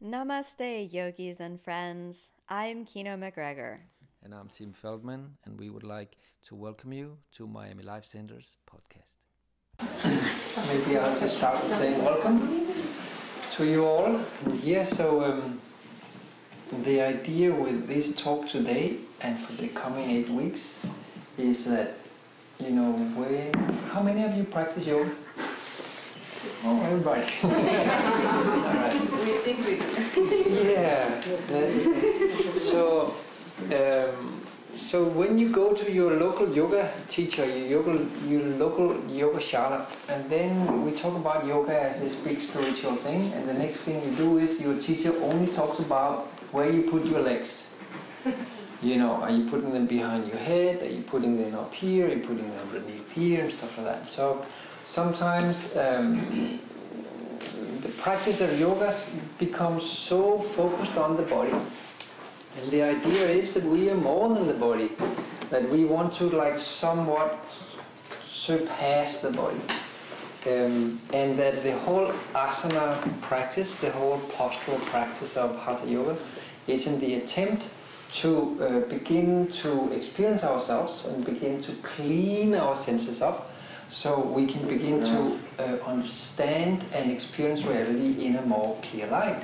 Namaste, 0.00 0.92
yogis 0.92 1.40
and 1.40 1.60
friends. 1.60 2.30
I'm 2.48 2.84
Kino 2.84 3.16
McGregor. 3.16 3.78
And 4.22 4.32
I'm 4.32 4.46
Tim 4.48 4.72
Feldman, 4.72 5.30
and 5.44 5.58
we 5.58 5.70
would 5.70 5.82
like 5.82 6.16
to 6.46 6.54
welcome 6.54 6.92
you 6.92 7.18
to 7.32 7.48
Miami 7.48 7.82
Life 7.82 8.04
Center's 8.04 8.58
podcast. 8.70 9.16
Maybe 10.68 10.96
I'll 10.96 11.18
just 11.18 11.38
start 11.38 11.64
with 11.64 11.74
saying 11.74 12.04
welcome 12.04 12.68
to 13.54 13.64
you 13.66 13.86
all. 13.86 14.20
Yeah, 14.62 14.84
so 14.84 15.24
um, 15.24 15.60
the 16.84 17.00
idea 17.00 17.52
with 17.52 17.88
this 17.88 18.14
talk 18.14 18.46
today 18.46 18.98
and 19.20 19.36
for 19.36 19.52
the 19.54 19.66
coming 19.66 20.08
eight 20.08 20.28
weeks 20.28 20.78
is 21.36 21.64
that, 21.64 21.94
you 22.60 22.70
know, 22.70 22.92
when. 23.16 23.52
How 23.88 24.00
many 24.00 24.22
of 24.22 24.32
you 24.34 24.44
practice 24.44 24.86
yoga? 24.86 25.10
Oh, 26.64 26.82
everybody. 26.82 27.22
We 29.24 29.32
think 29.44 29.58
we. 29.66 29.78
Yeah. 30.64 31.20
So, 32.70 33.14
um, 33.72 34.42
so 34.76 35.04
when 35.04 35.38
you 35.38 35.50
go 35.50 35.72
to 35.72 35.92
your 35.92 36.12
local 36.14 36.52
yoga 36.52 36.92
teacher, 37.08 37.44
your 37.44 37.82
local, 37.82 38.06
your 38.26 38.42
local 38.56 39.10
yoga 39.10 39.38
shala, 39.38 39.86
and 40.08 40.28
then 40.28 40.84
we 40.84 40.92
talk 40.92 41.14
about 41.16 41.46
yoga 41.46 41.80
as 41.80 42.00
this 42.00 42.14
big 42.14 42.40
spiritual 42.40 42.96
thing, 42.96 43.32
and 43.34 43.48
the 43.48 43.54
next 43.54 43.82
thing 43.82 44.02
you 44.04 44.16
do 44.16 44.38
is 44.38 44.60
your 44.60 44.76
teacher 44.78 45.14
only 45.22 45.52
talks 45.52 45.78
about 45.78 46.26
where 46.52 46.70
you 46.70 46.82
put 46.82 47.04
your 47.04 47.20
legs. 47.20 47.68
You 48.82 48.96
know, 48.96 49.12
are 49.14 49.30
you 49.30 49.48
putting 49.48 49.72
them 49.72 49.86
behind 49.86 50.28
your 50.28 50.38
head? 50.38 50.82
Are 50.82 50.86
you 50.86 51.02
putting 51.02 51.36
them 51.36 51.54
up 51.54 51.74
here? 51.74 52.06
Are 52.06 52.14
you 52.14 52.20
putting 52.20 52.48
them 52.50 52.58
underneath 52.68 53.10
here 53.12 53.42
and 53.44 53.52
stuff 53.52 53.76
like 53.76 53.86
that? 53.86 54.10
So 54.10 54.44
sometimes 54.88 55.76
um, 55.76 56.58
the 57.82 57.90
practice 57.98 58.40
of 58.40 58.58
yoga 58.58 58.94
becomes 59.38 59.88
so 59.88 60.38
focused 60.38 60.96
on 60.96 61.14
the 61.14 61.22
body. 61.22 61.52
And 61.52 62.70
the 62.70 62.82
idea 62.82 63.28
is 63.28 63.52
that 63.52 63.64
we 63.64 63.90
are 63.90 63.94
more 63.94 64.34
than 64.34 64.46
the 64.46 64.54
body, 64.54 64.90
that 65.50 65.68
we 65.68 65.84
want 65.84 66.14
to 66.14 66.24
like 66.30 66.58
somewhat 66.58 67.38
surpass 68.24 69.18
the 69.18 69.30
body. 69.30 69.60
Um, 70.46 70.98
and 71.12 71.38
that 71.38 71.62
the 71.62 71.72
whole 71.80 72.10
asana 72.34 73.20
practice, 73.20 73.76
the 73.76 73.90
whole 73.90 74.18
postural 74.38 74.80
practice 74.86 75.36
of 75.36 75.54
Hatha 75.58 75.86
Yoga, 75.86 76.16
is 76.66 76.86
in 76.86 76.98
the 76.98 77.16
attempt 77.16 77.66
to 78.12 78.56
uh, 78.62 78.80
begin 78.88 79.48
to 79.48 79.92
experience 79.92 80.44
ourselves 80.44 81.04
and 81.04 81.26
begin 81.26 81.60
to 81.60 81.72
clean 81.82 82.54
our 82.54 82.74
senses 82.74 83.20
up 83.20 83.47
so 83.88 84.20
we 84.20 84.46
can 84.46 84.66
begin 84.68 85.00
to 85.00 85.38
uh, 85.58 85.78
understand 85.84 86.84
and 86.92 87.10
experience 87.10 87.62
reality 87.62 88.24
in 88.24 88.36
a 88.36 88.42
more 88.42 88.78
clear 88.82 89.06
light. 89.06 89.42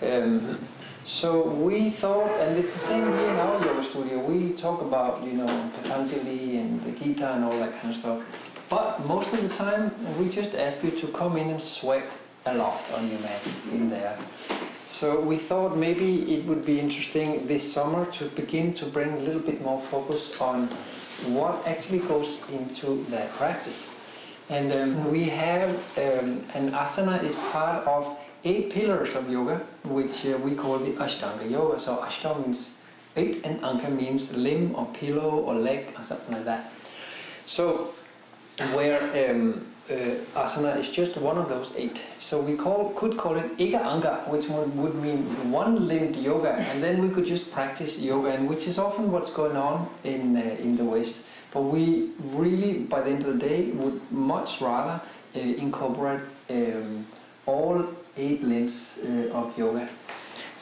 Um, 0.00 0.58
so 1.04 1.42
we 1.42 1.90
thought, 1.90 2.30
and 2.40 2.56
it's 2.56 2.72
the 2.72 2.78
same 2.78 3.02
here 3.12 3.30
in 3.30 3.36
our 3.36 3.64
yoga 3.64 3.82
studio, 3.82 4.24
we 4.24 4.52
talk 4.52 4.80
about, 4.80 5.24
you 5.24 5.32
know, 5.32 5.70
Patanjali 5.82 6.58
and 6.58 6.82
the 6.82 6.92
Gita 6.92 7.34
and 7.34 7.44
all 7.44 7.58
that 7.58 7.72
kind 7.80 7.92
of 7.92 8.00
stuff. 8.00 8.24
But 8.68 9.04
most 9.04 9.32
of 9.32 9.42
the 9.42 9.48
time, 9.48 9.92
we 10.16 10.28
just 10.28 10.54
ask 10.54 10.82
you 10.82 10.92
to 10.92 11.08
come 11.08 11.36
in 11.36 11.50
and 11.50 11.60
sweat 11.60 12.10
a 12.46 12.54
lot 12.54 12.80
on 12.94 13.08
your 13.10 13.20
mat 13.20 13.40
in 13.72 13.90
there. 13.90 14.16
So 14.86 15.20
we 15.20 15.36
thought 15.36 15.76
maybe 15.76 16.34
it 16.34 16.44
would 16.46 16.64
be 16.64 16.78
interesting 16.78 17.46
this 17.46 17.70
summer 17.70 18.06
to 18.12 18.26
begin 18.26 18.72
to 18.74 18.86
bring 18.86 19.12
a 19.12 19.18
little 19.18 19.40
bit 19.40 19.60
more 19.60 19.80
focus 19.80 20.40
on 20.40 20.68
what 21.28 21.66
actually 21.66 22.00
goes 22.00 22.38
into 22.50 23.04
that 23.10 23.32
practice. 23.34 23.88
And 24.48 24.72
um, 24.72 25.10
we 25.10 25.24
have 25.24 25.70
um, 25.96 26.44
an 26.54 26.72
asana 26.72 27.22
is 27.22 27.34
part 27.52 27.86
of 27.86 28.16
eight 28.44 28.70
pillars 28.70 29.14
of 29.14 29.30
yoga, 29.30 29.64
which 29.84 30.26
uh, 30.26 30.36
we 30.38 30.54
call 30.54 30.78
the 30.78 30.92
Ashtanga 30.92 31.48
Yoga. 31.50 31.78
So 31.78 31.96
Ashta 31.96 32.38
means 32.44 32.74
eight, 33.16 33.40
and 33.44 33.64
Anga 33.64 33.88
means 33.88 34.32
limb 34.32 34.74
or 34.74 34.86
pillow 34.94 35.30
or 35.46 35.54
leg 35.54 35.94
or 35.96 36.02
something 36.02 36.34
like 36.34 36.44
that. 36.44 36.72
So 37.46 37.94
where 38.72 39.30
um, 39.30 39.66
uh, 39.92 40.40
asana 40.42 40.78
is 40.78 40.88
just 40.88 41.16
one 41.16 41.38
of 41.38 41.48
those 41.48 41.72
eight. 41.76 42.00
So 42.18 42.40
we 42.40 42.56
call 42.56 42.90
could 42.96 43.16
call 43.16 43.36
it 43.36 43.56
Eka 43.58 43.80
Anga, 43.92 44.24
which 44.28 44.48
would, 44.48 44.76
would 44.76 44.94
mean 44.94 45.24
one-limbed 45.52 46.16
yoga, 46.16 46.52
and 46.52 46.82
then 46.82 47.02
we 47.02 47.08
could 47.08 47.26
just 47.26 47.50
practice 47.52 47.98
yoga, 47.98 48.30
and 48.30 48.48
which 48.48 48.66
is 48.66 48.78
often 48.78 49.10
what's 49.12 49.30
going 49.30 49.56
on 49.56 49.88
in 50.04 50.36
uh, 50.36 50.40
in 50.64 50.76
the 50.76 50.84
West. 50.84 51.22
But 51.52 51.62
we 51.62 52.10
really, 52.40 52.72
by 52.94 53.00
the 53.02 53.10
end 53.10 53.26
of 53.26 53.38
the 53.38 53.48
day, 53.48 53.70
would 53.72 54.00
much 54.10 54.60
rather 54.60 55.00
uh, 55.34 55.38
incorporate 55.38 56.22
um, 56.50 57.06
all 57.46 57.84
eight 58.16 58.42
limbs 58.42 58.98
uh, 59.04 59.38
of 59.38 59.56
yoga. 59.58 59.88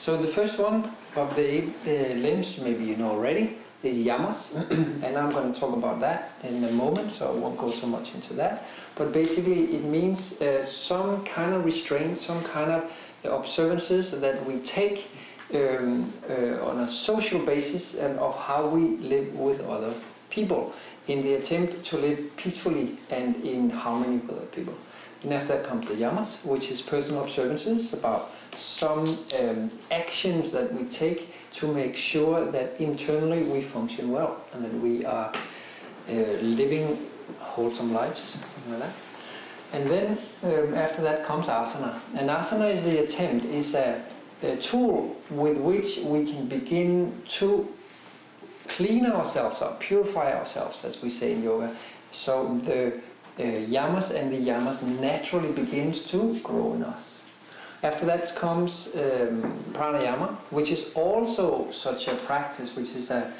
So 0.00 0.16
the 0.16 0.28
first 0.28 0.58
one 0.58 0.96
of 1.14 1.36
the 1.36 1.62
uh, 1.62 2.14
limbs, 2.14 2.56
maybe 2.56 2.84
you 2.84 2.96
know 2.96 3.10
already, 3.10 3.58
is 3.82 3.98
yamas, 3.98 4.56
and 5.04 5.14
I'm 5.14 5.28
going 5.28 5.52
to 5.52 5.60
talk 5.60 5.76
about 5.76 6.00
that 6.00 6.32
in 6.42 6.64
a 6.64 6.72
moment, 6.72 7.12
so 7.12 7.28
I 7.28 7.32
won't 7.32 7.58
go 7.58 7.70
so 7.70 7.86
much 7.86 8.14
into 8.14 8.32
that. 8.32 8.66
But 8.94 9.12
basically, 9.12 9.76
it 9.76 9.84
means 9.84 10.40
uh, 10.40 10.64
some 10.64 11.22
kind 11.26 11.52
of 11.52 11.66
restraint, 11.66 12.18
some 12.18 12.42
kind 12.44 12.70
of 12.70 12.90
observances 13.24 14.18
that 14.18 14.42
we 14.46 14.60
take 14.60 15.10
um, 15.52 16.10
uh, 16.30 16.64
on 16.64 16.78
a 16.78 16.88
social 16.88 17.44
basis 17.44 17.96
and 17.96 18.18
of 18.20 18.34
how 18.38 18.66
we 18.66 18.96
live 19.06 19.34
with 19.34 19.60
other 19.60 19.92
people 20.30 20.72
in 21.08 21.20
the 21.20 21.34
attempt 21.34 21.84
to 21.84 21.98
live 21.98 22.34
peacefully 22.36 22.96
and 23.10 23.36
in 23.44 23.68
harmony 23.68 24.16
with 24.16 24.30
other 24.30 24.46
people. 24.46 24.74
And 25.22 25.34
after 25.34 25.48
that 25.48 25.64
comes 25.64 25.86
the 25.86 25.94
yamas, 25.94 26.44
which 26.44 26.70
is 26.70 26.80
personal 26.80 27.22
observances 27.22 27.92
about 27.92 28.32
some 28.54 29.04
um, 29.38 29.70
actions 29.90 30.50
that 30.52 30.72
we 30.72 30.84
take 30.84 31.34
to 31.52 31.72
make 31.72 31.94
sure 31.94 32.50
that 32.50 32.80
internally 32.80 33.42
we 33.42 33.60
function 33.60 34.10
well 34.10 34.42
and 34.52 34.64
that 34.64 34.74
we 34.74 35.04
are 35.04 35.32
uh, 36.08 36.12
living 36.40 37.06
wholesome 37.38 37.92
lives, 37.92 38.20
something 38.20 38.72
like 38.72 38.80
that. 38.80 38.92
And 39.72 39.90
then 39.90 40.18
um, 40.42 40.74
after 40.74 41.02
that 41.02 41.24
comes 41.24 41.46
asana. 41.46 42.00
And 42.16 42.28
asana 42.28 42.72
is 42.74 42.82
the 42.82 43.04
attempt, 43.04 43.44
is 43.44 43.74
a, 43.74 44.02
a 44.42 44.56
tool 44.56 45.16
with 45.30 45.58
which 45.58 45.98
we 45.98 46.24
can 46.24 46.46
begin 46.46 47.20
to 47.26 47.68
clean 48.68 49.06
ourselves 49.06 49.62
up, 49.62 49.80
purify 49.80 50.32
ourselves, 50.32 50.84
as 50.84 51.02
we 51.02 51.10
say 51.10 51.32
in 51.32 51.42
yoga. 51.42 51.76
So 52.10 52.58
the 52.64 53.00
yamas 53.42 54.10
and 54.10 54.32
the 54.32 54.50
yamas 54.50 54.82
naturally 54.82 55.52
begins 55.52 56.02
to 56.02 56.38
grow 56.40 56.74
in 56.74 56.82
us. 56.82 57.18
After 57.82 58.04
that 58.06 58.34
comes 58.36 58.88
um, 58.94 59.54
pranayama, 59.72 60.36
which 60.50 60.70
is 60.70 60.90
also 60.94 61.70
such 61.70 62.08
a 62.08 62.14
practice, 62.14 62.76
which 62.76 62.90
is 62.90 63.10
a, 63.10 63.32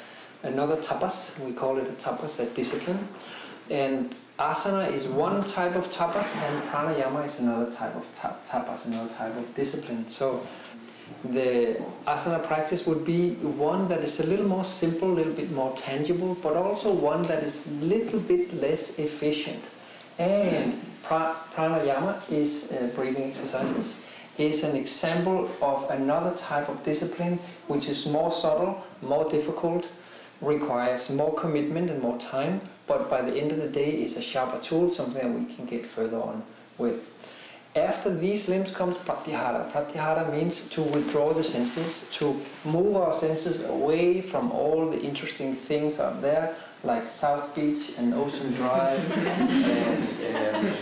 another 0.43 0.77
tapas. 0.77 1.37
We 1.45 1.53
call 1.53 1.77
it 1.77 1.87
a 1.87 1.91
tapas, 1.91 2.39
a 2.39 2.45
discipline. 2.45 3.07
And 3.69 4.15
asana 4.39 4.91
is 4.91 5.05
one 5.05 5.43
type 5.43 5.75
of 5.75 5.91
tapas, 5.91 6.35
and 6.35 6.63
pranayama 6.69 7.25
is 7.25 7.39
another 7.39 7.71
type 7.71 7.95
of 7.95 8.07
ta- 8.15 8.37
tapas, 8.45 8.85
another 8.85 9.13
type 9.13 9.37
of 9.37 9.53
discipline. 9.53 10.09
So 10.09 10.41
the 11.25 11.79
asana 12.07 12.43
practice 12.43 12.87
would 12.87 13.05
be 13.05 13.35
one 13.35 13.87
that 13.89 13.99
is 13.99 14.19
a 14.21 14.25
little 14.25 14.47
more 14.47 14.63
simple, 14.63 15.11
a 15.11 15.13
little 15.13 15.33
bit 15.33 15.51
more 15.51 15.71
tangible, 15.75 16.35
but 16.41 16.55
also 16.55 16.91
one 16.91 17.21
that 17.23 17.43
is 17.43 17.67
a 17.67 17.71
little 17.85 18.19
bit 18.19 18.59
less 18.59 18.97
efficient. 18.97 19.61
And 20.19 20.79
pra- 21.03 21.35
pranayama 21.53 22.21
is 22.29 22.71
uh, 22.71 22.89
breathing 22.95 23.23
exercises 23.23 23.95
is 24.37 24.63
an 24.63 24.75
example 24.75 25.49
of 25.61 25.89
another 25.91 26.35
type 26.35 26.69
of 26.69 26.83
discipline 26.83 27.39
which 27.67 27.87
is 27.87 28.05
more 28.05 28.31
subtle, 28.31 28.83
more 29.01 29.29
difficult, 29.29 29.91
requires 30.41 31.09
more 31.09 31.33
commitment 31.35 31.89
and 31.89 32.01
more 32.01 32.17
time, 32.17 32.61
but 32.87 33.09
by 33.09 33.21
the 33.21 33.35
end 33.35 33.51
of 33.51 33.57
the 33.57 33.67
day 33.67 33.91
is 33.91 34.15
a 34.15 34.21
sharper 34.21 34.59
tool, 34.59 34.91
something 34.91 35.21
that 35.21 35.39
we 35.39 35.53
can 35.53 35.65
get 35.65 35.85
further 35.85 36.17
on 36.17 36.43
with. 36.77 36.99
After 37.75 38.13
these 38.13 38.49
limbs 38.49 38.71
comes 38.71 38.97
pratyahara. 38.97 39.71
Pratyahara 39.71 40.33
means 40.33 40.59
to 40.71 40.81
withdraw 40.81 41.33
the 41.33 41.43
senses, 41.43 42.05
to 42.11 42.37
move 42.65 42.97
our 42.97 43.13
senses 43.13 43.63
away 43.63 44.19
from 44.19 44.51
all 44.51 44.89
the 44.89 44.99
interesting 44.99 45.53
things 45.55 45.99
out 45.99 46.21
there, 46.21 46.55
like 46.83 47.07
South 47.07 47.53
Beach 47.53 47.93
and 47.97 48.13
Ocean 48.13 48.51
Drive, 48.53 49.11
and 49.17 50.35
um, 50.35 50.73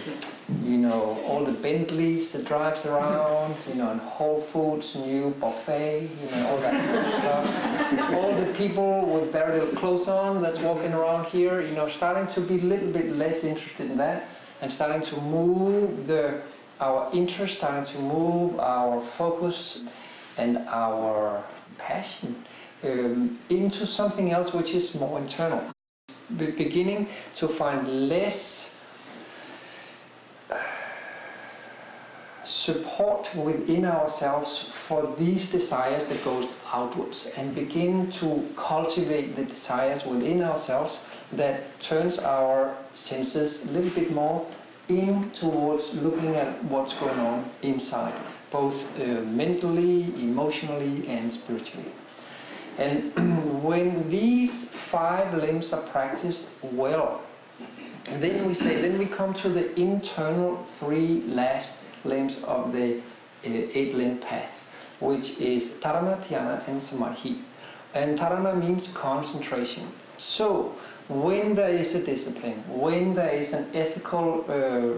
you 0.63 0.78
know 0.78 1.22
all 1.25 1.44
the 1.44 1.51
Bentleys 1.51 2.31
that 2.31 2.46
drives 2.46 2.86
around, 2.86 3.56
you 3.68 3.75
know, 3.75 3.92
and 3.92 4.00
Whole 4.01 4.40
Foods 4.40 4.96
new 4.96 5.31
buffet, 5.31 6.10
you 6.22 6.31
know, 6.31 6.48
all 6.48 6.57
that 6.57 6.74
kind 6.74 7.06
of 7.06 7.13
stuff. 7.13 8.13
All 8.13 8.34
the 8.34 8.51
people 8.54 9.06
with 9.07 9.31
very 9.31 9.60
little 9.60 9.75
clothes 9.75 10.07
on 10.07 10.42
that's 10.42 10.60
walking 10.60 10.94
around 10.94 11.25
here, 11.25 11.62
you 11.62 11.75
know, 11.75 11.90
starting 11.90 12.28
to 12.34 12.42
be 12.42 12.56
a 12.60 12.63
little 12.63 12.92
bit 12.92 13.16
less 13.16 13.44
interested 13.44 13.92
in 13.92 13.98
that, 13.98 14.28
and 14.62 14.72
starting 14.72 15.01
to 15.01 15.19
move 15.22 16.07
the 16.07 16.42
our 16.80 17.10
interest, 17.13 17.57
starting 17.57 17.84
to 17.84 18.00
move 18.00 18.57
our 18.60 19.01
focus 19.01 19.81
and 20.38 20.60
our 20.69 21.44
passion 21.78 22.36
um, 22.84 23.38
into 23.50 23.86
something 23.86 24.31
else 24.31 24.54
which 24.54 24.74
is 24.74 24.96
more 24.96 25.19
internal. 25.19 25.62
Be- 26.38 26.52
beginning 26.52 27.08
to 27.36 27.48
find 27.48 28.10
less 28.10 28.74
support 32.44 33.30
within 33.36 33.86
ourselves 33.86 34.70
for 34.74 35.16
these 35.18 35.52
desires 35.52 36.08
that 36.08 36.24
goes 36.24 36.52
outwards 36.74 37.28
and 37.38 37.54
begin 37.54 38.10
to 38.12 38.48
cultivate 38.56 39.36
the 39.36 39.46
desires 39.46 40.06
within 40.06 40.42
ourselves 40.42 41.00
that 41.34 41.80
turns 41.80 42.18
our 42.18 42.75
senses 42.94 43.66
a 43.66 43.68
little 43.70 43.92
bit 43.92 44.12
more 44.12 44.46
in 44.88 45.30
towards 45.32 45.94
looking 45.94 46.36
at 46.36 46.64
what's 46.64 46.94
going 46.94 47.20
on 47.20 47.50
inside, 47.62 48.14
both 48.50 49.00
uh, 49.00 49.06
mentally, 49.25 50.06
emotionally, 50.16 51.08
and 51.08 51.32
spiritually. 51.32 51.92
And 52.80 53.14
when 53.64 54.10
these 54.10 54.64
five 54.64 55.34
limbs 55.34 55.74
are 55.74 55.81
practiced 55.81 56.56
well, 56.64 57.22
then 58.06 58.48
we 58.48 58.54
say, 58.54 58.81
then 58.81 58.98
we 58.98 59.06
come 59.06 59.34
to 59.36 59.50
the 59.50 59.78
internal 59.80 60.58
three 60.64 61.22
last 61.28 61.80
limbs 62.06 62.42
of 62.44 62.72
the 62.72 62.98
uh, 62.98 63.02
eight 63.44 63.94
limb 63.96 64.18
path, 64.18 64.64
which 65.00 65.38
is 65.40 65.72
Dharana, 65.81 66.24
Dhyana, 66.24 66.66
and 66.68 66.81
Samadhi. 66.81 67.40
And 67.94 68.18
Dharana 68.18 68.58
means 68.58 68.88
concentration. 68.88 69.88
So, 70.18 70.75
when 71.10 71.56
there 71.56 71.70
is 71.70 71.96
a 71.96 72.04
discipline, 72.04 72.64
when 72.68 73.16
there 73.16 73.30
is 73.30 73.54
an 73.54 73.68
ethical 73.74 74.46
uh, 74.48 74.54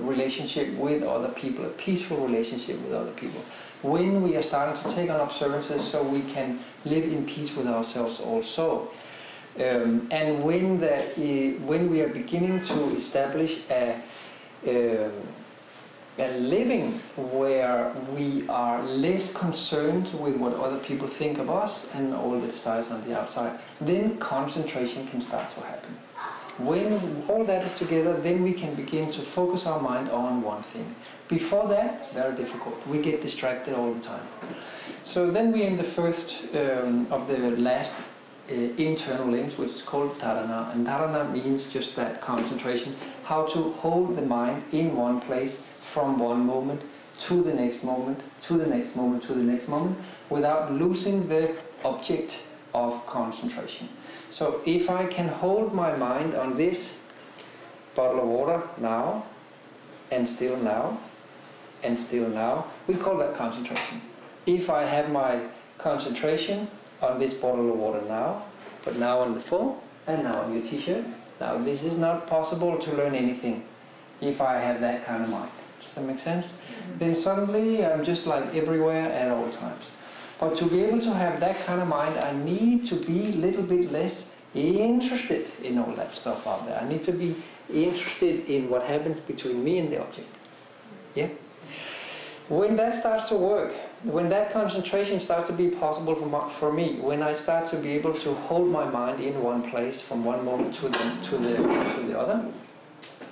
relationship 0.05 0.73
with 0.75 1.03
other 1.03 1.29
people, 1.29 1.65
a 1.65 1.69
peaceful 1.69 2.17
relationship 2.17 2.79
with 2.81 2.93
other 2.93 3.11
people, 3.11 3.41
when 3.81 4.21
we 4.21 4.35
are 4.35 4.43
starting 4.43 4.81
to 4.83 4.95
take 4.95 5.09
on 5.09 5.19
observances 5.19 5.83
so 5.83 6.03
we 6.03 6.21
can 6.21 6.59
live 6.85 7.03
in 7.03 7.25
peace 7.25 7.55
with 7.55 7.67
ourselves 7.67 8.19
also, 8.19 8.89
um, 9.57 10.07
and 10.11 10.43
when, 10.43 10.79
that 10.79 11.17
when 11.17 11.89
we 11.89 12.01
are 12.01 12.09
beginning 12.09 12.61
to 12.61 12.95
establish 12.95 13.61
a, 13.69 14.01
um, 14.67 15.11
a 16.19 16.37
living 16.37 16.99
where 17.17 17.93
we 18.15 18.47
are 18.47 18.81
less 18.83 19.33
concerned 19.33 20.13
with 20.19 20.35
what 20.37 20.53
other 20.53 20.77
people 20.77 21.07
think 21.07 21.37
of 21.37 21.49
us 21.49 21.89
and 21.93 22.13
all 22.13 22.39
the 22.39 22.47
desires 22.47 22.91
on 22.91 23.03
the 23.07 23.19
outside, 23.19 23.59
then 23.81 24.17
concentration 24.17 25.07
can 25.07 25.21
start 25.21 25.49
to 25.51 25.61
happen. 25.61 25.97
When 26.57 27.23
all 27.27 27.43
that 27.45 27.65
is 27.65 27.73
together, 27.73 28.13
then 28.13 28.43
we 28.43 28.53
can 28.53 28.75
begin 28.75 29.09
to 29.11 29.21
focus 29.21 29.65
our 29.65 29.79
mind 29.79 30.09
on 30.09 30.41
one 30.41 30.63
thing. 30.63 30.95
Before 31.27 31.67
that, 31.69 32.01
it's 32.01 32.13
very 32.13 32.35
difficult. 32.35 32.75
We 32.87 33.01
get 33.01 33.21
distracted 33.21 33.73
all 33.73 33.93
the 33.93 33.99
time. 34.01 34.27
So 35.03 35.31
then 35.31 35.51
we're 35.51 35.67
in 35.67 35.77
the 35.77 35.83
first 35.83 36.43
um, 36.53 37.07
of 37.11 37.27
the 37.27 37.37
last 37.57 37.93
uh, 38.49 38.53
internal 38.53 39.27
limbs, 39.27 39.57
which 39.57 39.71
is 39.71 39.81
called 39.81 40.17
dharana. 40.19 40.73
And 40.73 40.85
dharana 40.85 41.31
means 41.31 41.65
just 41.65 41.95
that 41.95 42.21
concentration, 42.21 42.95
how 43.23 43.45
to 43.47 43.71
hold 43.73 44.15
the 44.15 44.21
mind 44.21 44.63
in 44.71 44.95
one 44.95 45.21
place 45.21 45.61
from 45.79 46.19
one 46.19 46.45
moment 46.45 46.81
to 47.19 47.41
the 47.41 47.53
next 47.53 47.83
moment, 47.83 48.19
to 48.41 48.57
the 48.57 48.65
next 48.65 48.95
moment, 48.95 49.23
to 49.23 49.33
the 49.33 49.43
next 49.43 49.67
moment, 49.67 49.97
without 50.29 50.73
losing 50.73 51.27
the 51.27 51.55
object 51.85 52.41
of 52.73 53.05
concentration. 53.05 53.87
So 54.31 54.61
if 54.65 54.89
I 54.89 55.05
can 55.05 55.27
hold 55.27 55.73
my 55.73 55.95
mind 55.95 56.35
on 56.35 56.55
this 56.55 56.95
bottle 57.95 58.21
of 58.21 58.27
water 58.27 58.63
now, 58.77 59.25
and 60.09 60.27
still 60.27 60.57
now, 60.57 60.97
and 61.83 61.99
still 61.99 62.27
now, 62.29 62.67
we 62.87 62.95
call 62.95 63.17
that 63.17 63.35
concentration. 63.35 64.01
If 64.45 64.69
I 64.69 64.85
have 64.85 65.11
my 65.11 65.41
concentration 65.77 66.67
on 67.01 67.19
this 67.19 67.33
bottle 67.33 67.69
of 67.69 67.77
water 67.77 68.01
now, 68.07 68.45
but 68.85 68.95
now 68.95 69.19
on 69.19 69.33
the 69.33 69.39
phone, 69.39 69.77
and 70.07 70.23
now 70.23 70.41
on 70.41 70.53
your 70.53 70.63
t-shirt, 70.63 71.05
now 71.39 71.57
this 71.57 71.83
is 71.83 71.97
not 71.97 72.25
possible 72.25 72.77
to 72.77 72.95
learn 72.95 73.13
anything 73.13 73.65
if 74.21 74.39
I 74.39 74.57
have 74.57 74.79
that 74.81 75.05
kind 75.05 75.23
of 75.23 75.29
mind. 75.29 75.51
Does 75.81 75.93
that 75.95 76.05
make 76.05 76.19
sense? 76.19 76.47
Mm-hmm. 76.47 76.97
Then 76.99 77.15
suddenly 77.15 77.85
I'm 77.85 78.03
just 78.03 78.25
like 78.25 78.55
everywhere 78.55 79.11
at 79.11 79.29
all 79.29 79.49
times. 79.49 79.91
But 80.41 80.55
to 80.55 80.65
be 80.65 80.83
able 80.83 80.99
to 81.01 81.13
have 81.13 81.39
that 81.39 81.63
kind 81.67 81.81
of 81.81 81.87
mind, 81.87 82.17
I 82.17 82.31
need 82.33 82.83
to 82.87 82.95
be 82.95 83.25
a 83.25 83.35
little 83.45 83.61
bit 83.61 83.91
less 83.91 84.31
interested 84.55 85.51
in 85.63 85.77
all 85.77 85.93
that 85.93 86.15
stuff 86.15 86.47
out 86.47 86.65
there. 86.65 86.81
I 86.81 86.89
need 86.89 87.03
to 87.03 87.11
be 87.11 87.35
interested 87.71 88.49
in 88.49 88.67
what 88.67 88.81
happens 88.83 89.19
between 89.19 89.63
me 89.63 89.77
and 89.77 89.91
the 89.91 90.01
object. 90.01 90.27
Yeah? 91.13 91.27
When 92.49 92.75
that 92.77 92.95
starts 92.95 93.29
to 93.29 93.35
work, 93.35 93.73
when 94.03 94.29
that 94.29 94.51
concentration 94.51 95.19
starts 95.19 95.45
to 95.47 95.53
be 95.53 95.69
possible 95.69 96.15
for, 96.15 96.25
my, 96.25 96.49
for 96.49 96.73
me, 96.73 96.99
when 96.99 97.21
I 97.21 97.33
start 97.33 97.67
to 97.67 97.77
be 97.77 97.89
able 97.89 98.15
to 98.15 98.33
hold 98.33 98.67
my 98.67 98.89
mind 98.89 99.21
in 99.21 99.41
one 99.43 99.69
place 99.69 100.01
from 100.01 100.25
one 100.25 100.43
moment 100.43 100.73
to 100.75 100.89
the, 100.89 101.17
to 101.21 101.37
the, 101.37 101.55
to 101.57 102.03
the 102.07 102.19
other, 102.19 102.43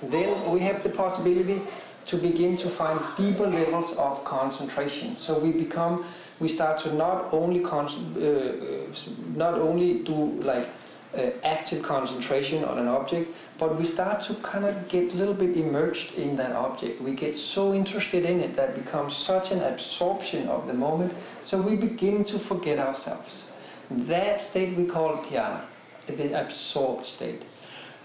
then 0.04 0.48
we 0.48 0.60
have 0.60 0.84
the 0.84 0.90
possibility 0.90 1.60
to 2.06 2.16
begin 2.16 2.56
to 2.56 2.70
find 2.70 3.00
deeper 3.16 3.46
levels 3.46 3.92
of 3.96 4.24
concentration. 4.24 5.18
So 5.18 5.38
we 5.38 5.50
become, 5.50 6.04
we 6.40 6.48
start 6.48 6.78
to 6.80 6.94
not 6.94 7.28
only 7.32 7.60
con- 7.60 7.86
uh, 8.16 9.36
not 9.36 9.54
only 9.54 10.00
do 10.00 10.40
like 10.40 10.68
uh, 11.14 11.30
active 11.44 11.82
concentration 11.82 12.64
on 12.64 12.78
an 12.78 12.88
object, 12.88 13.34
but 13.58 13.78
we 13.78 13.84
start 13.84 14.22
to 14.22 14.34
kind 14.36 14.64
of 14.64 14.88
get 14.88 15.12
a 15.12 15.16
little 15.16 15.34
bit 15.34 15.56
immersed 15.56 16.14
in 16.14 16.36
that 16.36 16.52
object. 16.52 17.00
We 17.02 17.14
get 17.14 17.36
so 17.36 17.74
interested 17.74 18.24
in 18.24 18.40
it 18.40 18.56
that 18.56 18.74
becomes 18.74 19.16
such 19.16 19.50
an 19.50 19.60
absorption 19.62 20.48
of 20.48 20.66
the 20.66 20.74
moment, 20.74 21.12
so 21.42 21.60
we 21.60 21.76
begin 21.76 22.24
to 22.24 22.38
forget 22.38 22.78
ourselves. 22.78 23.44
That 23.90 24.42
state 24.42 24.76
we 24.76 24.86
call 24.86 25.18
dhyana, 25.18 25.62
the 26.06 26.40
absorbed 26.40 27.04
state. 27.04 27.42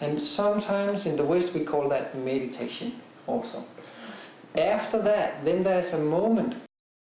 And 0.02 0.22
sometimes 0.22 1.06
in 1.06 1.16
the 1.16 1.24
West 1.24 1.54
we 1.54 1.64
call 1.64 1.88
that 1.90 2.18
meditation 2.18 3.00
also. 3.28 3.64
After 4.58 5.02
that, 5.02 5.46
then 5.46 5.64
there's 5.64 5.94
a 5.94 6.00
moment. 6.00 6.56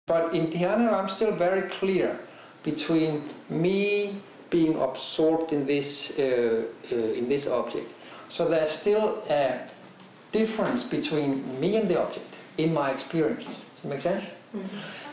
But 0.08 0.34
in 0.34 0.48
dhyana, 0.48 0.92
I'm 0.92 1.08
still 1.08 1.30
very 1.30 1.68
clear 1.70 2.18
between 2.64 3.30
me 3.48 4.16
being 4.50 4.74
absorbed 4.82 5.52
in 5.52 5.64
this 5.64 6.10
uh, 6.18 6.64
uh, 6.90 6.96
in 6.96 7.28
this 7.28 7.46
object. 7.46 7.88
So 8.28 8.48
there's 8.48 8.70
still 8.70 9.22
a 9.30 9.60
difference 10.32 10.82
between 10.82 11.60
me 11.60 11.76
and 11.76 11.88
the 11.88 12.02
object 12.02 12.38
in 12.58 12.74
my 12.74 12.90
experience. 12.90 13.46
Does 13.46 13.82
that 13.82 13.88
make 13.88 14.00
sense? 14.00 14.24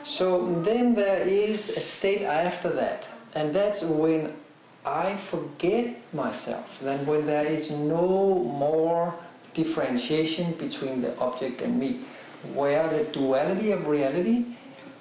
So 0.03 0.59
then 0.65 0.95
there 0.95 1.21
is 1.21 1.69
a 1.77 1.81
state 1.81 2.23
after 2.23 2.69
that, 2.71 3.03
and 3.35 3.53
that's 3.53 3.83
when 3.83 4.33
I 4.85 5.15
forget 5.15 6.01
myself. 6.13 6.79
Then 6.81 7.05
when 7.05 7.27
there 7.27 7.45
is 7.45 7.69
no 7.69 8.43
more 8.57 9.13
differentiation 9.53 10.53
between 10.53 11.03
the 11.03 11.15
object 11.19 11.61
and 11.61 11.79
me, 11.79 11.99
where 12.55 12.89
the 12.89 13.03
duality 13.11 13.71
of 13.71 13.85
reality 13.87 14.45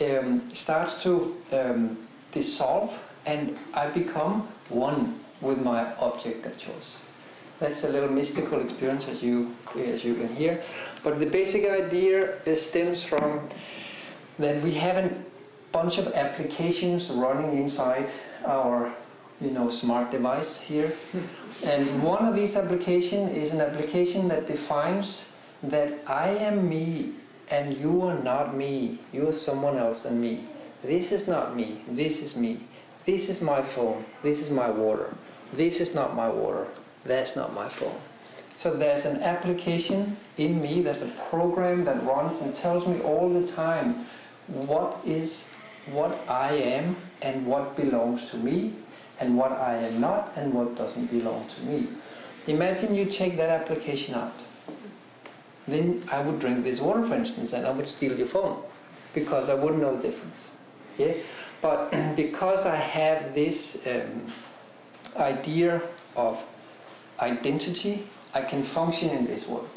um, 0.00 0.48
starts 0.52 1.02
to 1.02 1.36
um, 1.52 1.98
dissolve, 2.32 2.98
and 3.26 3.56
I 3.74 3.88
become 3.88 4.48
one 4.68 5.20
with 5.40 5.58
my 5.58 5.94
object 5.96 6.46
of 6.46 6.56
choice. 6.58 7.02
That's 7.60 7.82
a 7.84 7.88
little 7.88 8.08
mystical 8.08 8.60
experience, 8.60 9.08
as 9.08 9.22
you 9.22 9.54
as 9.76 10.04
you 10.04 10.14
can 10.14 10.34
hear. 10.34 10.62
But 11.02 11.18
the 11.18 11.26
basic 11.26 11.64
idea 11.64 12.38
uh, 12.46 12.54
stems 12.54 13.02
from 13.02 13.48
that 14.38 14.62
we 14.62 14.72
have 14.74 14.96
a 14.96 15.10
bunch 15.72 15.98
of 15.98 16.06
applications 16.14 17.10
running 17.10 17.58
inside 17.58 18.10
our 18.46 18.92
you 19.40 19.50
know 19.50 19.68
smart 19.68 20.10
device 20.10 20.58
here 20.58 20.92
and 21.64 22.02
one 22.02 22.26
of 22.26 22.34
these 22.34 22.56
applications 22.56 23.36
is 23.36 23.52
an 23.52 23.60
application 23.60 24.28
that 24.28 24.46
defines 24.46 25.26
that 25.62 25.92
I 26.06 26.30
am 26.30 26.68
me 26.68 27.12
and 27.50 27.76
you 27.76 28.02
are 28.02 28.18
not 28.18 28.56
me. 28.56 28.98
You 29.12 29.28
are 29.28 29.32
someone 29.32 29.76
else 29.76 30.02
than 30.02 30.20
me. 30.20 30.44
This 30.82 31.12
is 31.12 31.26
not 31.26 31.56
me. 31.56 31.82
This 31.88 32.22
is 32.22 32.36
me. 32.36 32.60
This 33.06 33.28
is 33.28 33.40
my 33.40 33.62
phone 33.62 34.04
this 34.22 34.40
is 34.40 34.50
my 34.50 34.70
water. 34.70 35.14
This 35.52 35.80
is 35.80 35.94
not 35.94 36.14
my 36.14 36.28
water. 36.28 36.66
That's 37.04 37.36
not 37.36 37.54
my 37.54 37.68
phone 37.68 37.98
so 38.58 38.74
there's 38.74 39.04
an 39.04 39.22
application 39.22 40.16
in 40.36 40.60
me, 40.60 40.82
there's 40.82 41.02
a 41.02 41.12
program 41.30 41.84
that 41.84 42.02
runs 42.04 42.40
and 42.40 42.52
tells 42.52 42.88
me 42.88 43.00
all 43.02 43.28
the 43.32 43.46
time 43.46 44.04
what 44.48 44.98
is 45.04 45.46
what 45.92 46.28
I 46.28 46.54
am 46.54 46.96
and 47.22 47.46
what 47.46 47.76
belongs 47.76 48.28
to 48.30 48.36
me 48.36 48.72
and 49.20 49.36
what 49.36 49.52
I 49.52 49.76
am 49.76 50.00
not 50.00 50.32
and 50.34 50.52
what 50.52 50.74
doesn't 50.74 51.06
belong 51.06 51.46
to 51.46 51.60
me. 51.62 51.86
Imagine 52.48 52.96
you 52.96 53.04
take 53.04 53.36
that 53.36 53.48
application 53.48 54.16
out. 54.16 54.42
Then 55.68 56.02
I 56.10 56.20
would 56.20 56.40
drink 56.40 56.64
this 56.64 56.80
water, 56.80 57.06
for 57.06 57.14
instance, 57.14 57.52
and 57.52 57.66
I 57.66 57.70
would 57.70 57.86
steal 57.86 58.16
your 58.16 58.26
phone 58.26 58.62
because 59.12 59.48
I 59.48 59.54
wouldn't 59.54 59.82
know 59.82 59.96
the 59.96 60.02
difference. 60.02 60.48
Yeah? 60.96 61.14
But 61.60 61.90
because 62.16 62.66
I 62.66 62.76
have 62.76 63.34
this 63.34 63.78
um, 63.86 64.26
idea 65.16 65.82
of 66.16 66.42
identity, 67.20 68.08
I 68.34 68.42
can 68.42 68.62
function 68.62 69.10
in 69.10 69.26
this 69.26 69.46
world. 69.46 69.68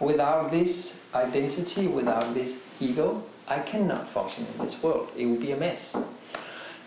Without 0.00 0.50
this 0.50 0.98
identity, 1.14 1.86
without 1.86 2.34
this 2.34 2.58
ego, 2.80 3.22
I 3.48 3.60
cannot 3.60 4.10
function 4.10 4.46
in 4.52 4.64
this 4.64 4.82
world. 4.82 5.10
It 5.16 5.26
would 5.26 5.40
be 5.40 5.52
a 5.52 5.56
mess. 5.56 5.96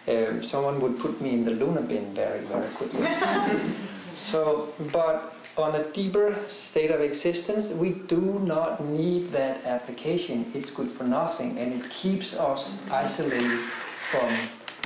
Um, 0.07 0.43
someone 0.43 0.79
would 0.81 0.99
put 0.99 1.19
me 1.21 1.31
in 1.31 1.45
the 1.45 1.51
lunar 1.51 1.81
bin 1.81 2.13
very, 2.13 2.41
very 2.45 2.69
quickly. 2.69 3.07
So, 4.19 4.73
but 4.91 5.33
on 5.61 5.75
a 5.75 5.83
deeper 5.91 6.37
state 6.47 6.91
of 6.91 7.01
existence, 7.01 7.69
we 7.69 7.91
do 7.91 8.39
not 8.39 8.83
need 8.83 9.31
that 9.31 9.63
application. 9.65 10.51
It's 10.53 10.69
good 10.69 10.89
for 10.89 11.03
nothing 11.03 11.57
and 11.57 11.73
it 11.73 11.89
keeps 11.89 12.33
us 12.33 12.79
isolated 12.89 13.59
from 14.09 14.33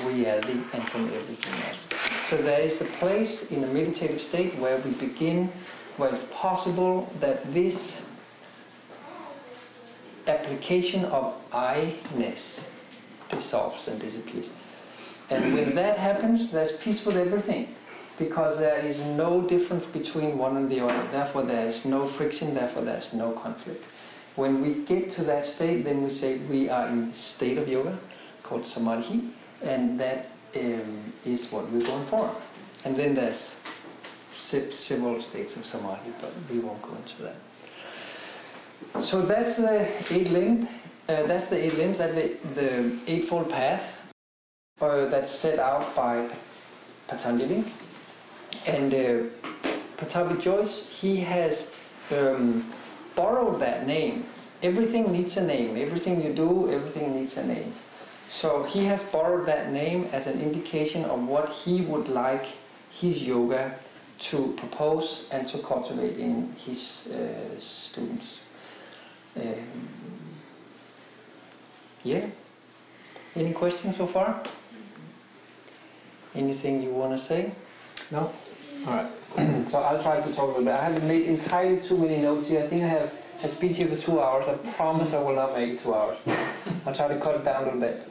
reality 0.08 0.60
and 0.74 0.88
from 0.89 1.06
everything 1.13 1.53
else. 1.68 1.88
So 2.24 2.38
there 2.38 2.60
is 2.60 2.82
a 2.82 2.86
place 2.86 3.51
in 3.51 3.63
a 3.63 3.68
meditative 3.68 4.22
state 4.22 4.58
where 4.58 4.77
we 4.80 4.92
begin, 4.92 5.51
where 5.98 6.13
it's 6.13 6.25
possible 6.32 7.12
that 7.20 7.53
this 7.53 8.01
application 10.27 11.06
of 11.06 11.36
I-ness 11.51 12.65
dissolves 13.30 13.88
and 13.88 14.00
disappears. 14.00 14.53
And 15.30 15.53
when 15.53 15.75
that 15.75 15.98
happens, 15.98 16.51
there's 16.51 16.74
peace 16.74 17.06
with 17.06 17.18
everything 17.18 17.75
because 18.24 18.58
there 18.58 18.80
is 18.80 19.00
no 19.01 19.42
difference 19.42 19.86
between 19.86 20.38
one 20.38 20.58
and 20.58 20.70
the 20.70 20.80
other. 20.80 21.08
Therefore, 21.12 21.44
there 21.44 21.68
is 21.68 21.86
no 21.86 22.06
friction, 22.06 22.53
therefore, 22.53 22.84
there's 22.84 23.13
no 23.13 23.32
conflict. 23.32 23.84
When 24.36 24.62
we 24.62 24.86
get 24.86 25.12
to 25.12 25.24
that 25.25 25.46
state, 25.46 25.84
then 25.84 26.03
we 26.03 26.10
say 26.10 26.38
we 26.50 26.70
are 26.70 26.88
in 26.88 27.00
a 27.10 27.13
state 27.13 27.58
of 27.58 27.68
yoga 27.70 27.98
called 28.42 28.65
samadhi, 28.65 29.30
and 29.62 30.00
that 30.00 30.30
um, 30.56 31.13
is 31.25 31.51
what 31.51 31.70
we're 31.70 31.86
going 31.86 32.06
for. 32.06 32.34
And 32.86 32.96
then 32.96 33.13
there's 33.13 33.56
several 34.36 35.20
states 35.20 35.56
of 35.56 35.65
samadhi, 35.65 36.13
but 36.22 36.32
we 36.50 36.60
won't 36.60 36.82
go 36.82 36.96
into 36.96 37.22
that. 37.24 37.36
So 39.03 39.22
that's 39.22 39.58
the 39.58 39.88
eight 40.12 40.30
limbs. 40.30 40.68
Uh, 41.10 41.24
that's 41.24 41.50
the 41.50 41.63
eight 41.65 41.77
limbs. 41.77 41.98
That's 41.98 42.15
the, 42.15 42.38
the 42.56 43.00
eightfold 43.08 43.50
path 43.50 44.01
uh, 44.82 45.06
that's 45.06 45.32
set 45.32 45.60
out 45.60 45.96
by 45.96 46.30
Patanjali. 47.08 47.65
And 48.65 48.93
uh, 48.93 49.69
Pattabhi 49.98 50.39
Jois, 50.39 50.88
he 50.88 51.17
has 51.17 51.72
um, 52.12 52.72
borrowed 53.15 53.60
that 53.60 53.88
name. 53.88 54.25
Everything 54.62 55.12
needs 55.12 55.38
a 55.38 55.43
name. 55.43 55.77
Everything 55.77 56.24
you 56.24 56.33
do, 56.33 56.72
everything 56.72 57.15
needs 57.15 57.38
a 57.38 57.45
name. 57.45 57.74
So 58.29 58.63
he 58.63 58.86
has 58.86 59.01
borrowed 59.03 59.45
that 59.48 59.72
name 59.72 60.10
as 60.12 60.27
an 60.27 60.41
indication 60.41 61.05
of 61.05 61.27
what 61.27 61.50
he 61.50 61.81
would 61.81 62.10
like 62.10 62.48
his 62.89 63.24
yoga 63.24 63.75
to 64.19 64.53
propose 64.57 65.25
and 65.31 65.48
to 65.50 65.57
cultivate 65.60 66.17
in 66.17 66.53
his 66.65 67.07
uh, 67.07 67.60
students. 67.60 68.39
Um, 69.36 69.93
yeah. 72.03 72.25
Any 73.36 73.53
questions 73.53 73.98
so 73.98 74.07
far? 74.07 74.41
Anything 76.36 76.81
you 76.81 76.89
want 76.89 77.12
to 77.12 77.24
say? 77.24 77.51
No? 78.12 78.31
Alright. 78.86 79.12
so 79.70 79.80
I'll 79.80 80.02
try 80.02 80.20
to 80.20 80.34
talk 80.34 80.46
a 80.46 80.60
little 80.60 80.66
bit. 80.66 80.75
I 80.75 80.84
haven't 80.84 81.08
made 81.08 81.24
entirely 81.24 81.80
too 81.82 81.98
many 81.98 82.18
notes 82.18 82.48
here. 82.48 82.63
I 82.63 82.68
think 82.68 82.84
I 82.84 82.88
have 82.88 83.13
a 83.42 83.48
speech 83.48 83.78
here 83.78 83.88
for 83.88 83.96
two 83.96 84.22
hours. 84.22 84.48
I 84.48 84.56
promise 84.75 85.13
I 85.13 85.20
will 85.20 85.36
not 85.36 85.54
make 85.56 85.70
it 85.70 85.80
two 85.80 85.94
hours. 85.94 86.18
I'll 86.86 86.94
try 86.94 87.08
to 87.08 87.18
cut 87.20 87.36
it 87.36 87.46
down 87.46 87.63
a 87.63 87.66
little 87.66 87.80
bit. 87.80 88.08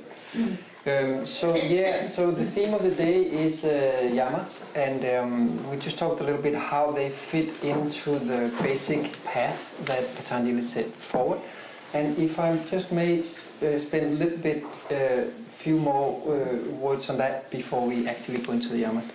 Um, 0.85 1.27
so 1.27 1.55
yeah, 1.55 2.09
so 2.09 2.31
the 2.31 2.45
theme 2.45 2.75
of 2.75 2.83
the 2.83 2.91
day 2.91 3.23
is 3.23 3.65
uh, 3.65 4.01
yamas, 4.03 4.63
and 4.75 5.05
um, 5.17 5.71
we 5.71 5.77
just 5.77 5.97
talked 5.97 6.21
a 6.21 6.25
little 6.25 6.43
bit 6.43 6.55
how 6.55 6.91
they 6.91 7.11
fit 7.11 7.51
into 7.63 8.19
the 8.19 8.51
basic 8.63 9.13
path 9.25 9.75
that 9.85 10.13
Patanjali 10.17 10.63
set 10.63 10.93
forward. 10.95 11.39
And 11.95 12.19
if 12.19 12.39
I 12.41 12.57
just 12.71 12.91
may 12.91 13.21
uh, 13.21 13.79
spend 13.79 14.07
a 14.21 14.25
little 14.25 14.39
bit, 14.39 14.65
uh, 14.91 15.31
few 15.59 15.79
more 15.79 16.21
uh, 16.27 16.69
words 16.79 17.09
on 17.09 17.19
that 17.19 17.49
before 17.51 17.87
we 17.87 18.09
actually 18.09 18.39
go 18.39 18.53
into 18.53 18.69
the 18.69 18.83
yamas. 18.83 19.13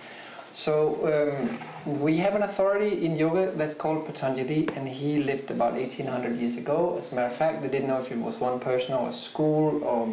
So 0.52 1.38
um, 1.86 2.00
we 2.00 2.16
have 2.18 2.34
an 2.34 2.42
authority 2.42 3.04
in 3.04 3.16
yoga 3.16 3.52
that's 3.56 3.74
called 3.74 4.04
Patanjali, 4.06 4.68
and 4.74 4.88
he 4.88 5.22
lived 5.22 5.50
about 5.50 5.74
1800 5.74 6.36
years 6.36 6.56
ago. 6.56 6.96
As 6.98 7.12
a 7.12 7.14
matter 7.14 7.28
of 7.28 7.34
fact, 7.34 7.62
they 7.62 7.68
didn't 7.68 7.88
know 7.88 7.98
if 7.98 8.10
it 8.10 8.18
was 8.18 8.38
one 8.40 8.58
person 8.58 8.94
or 8.94 9.08
a 9.08 9.12
school 9.12 9.82
or 9.84 10.06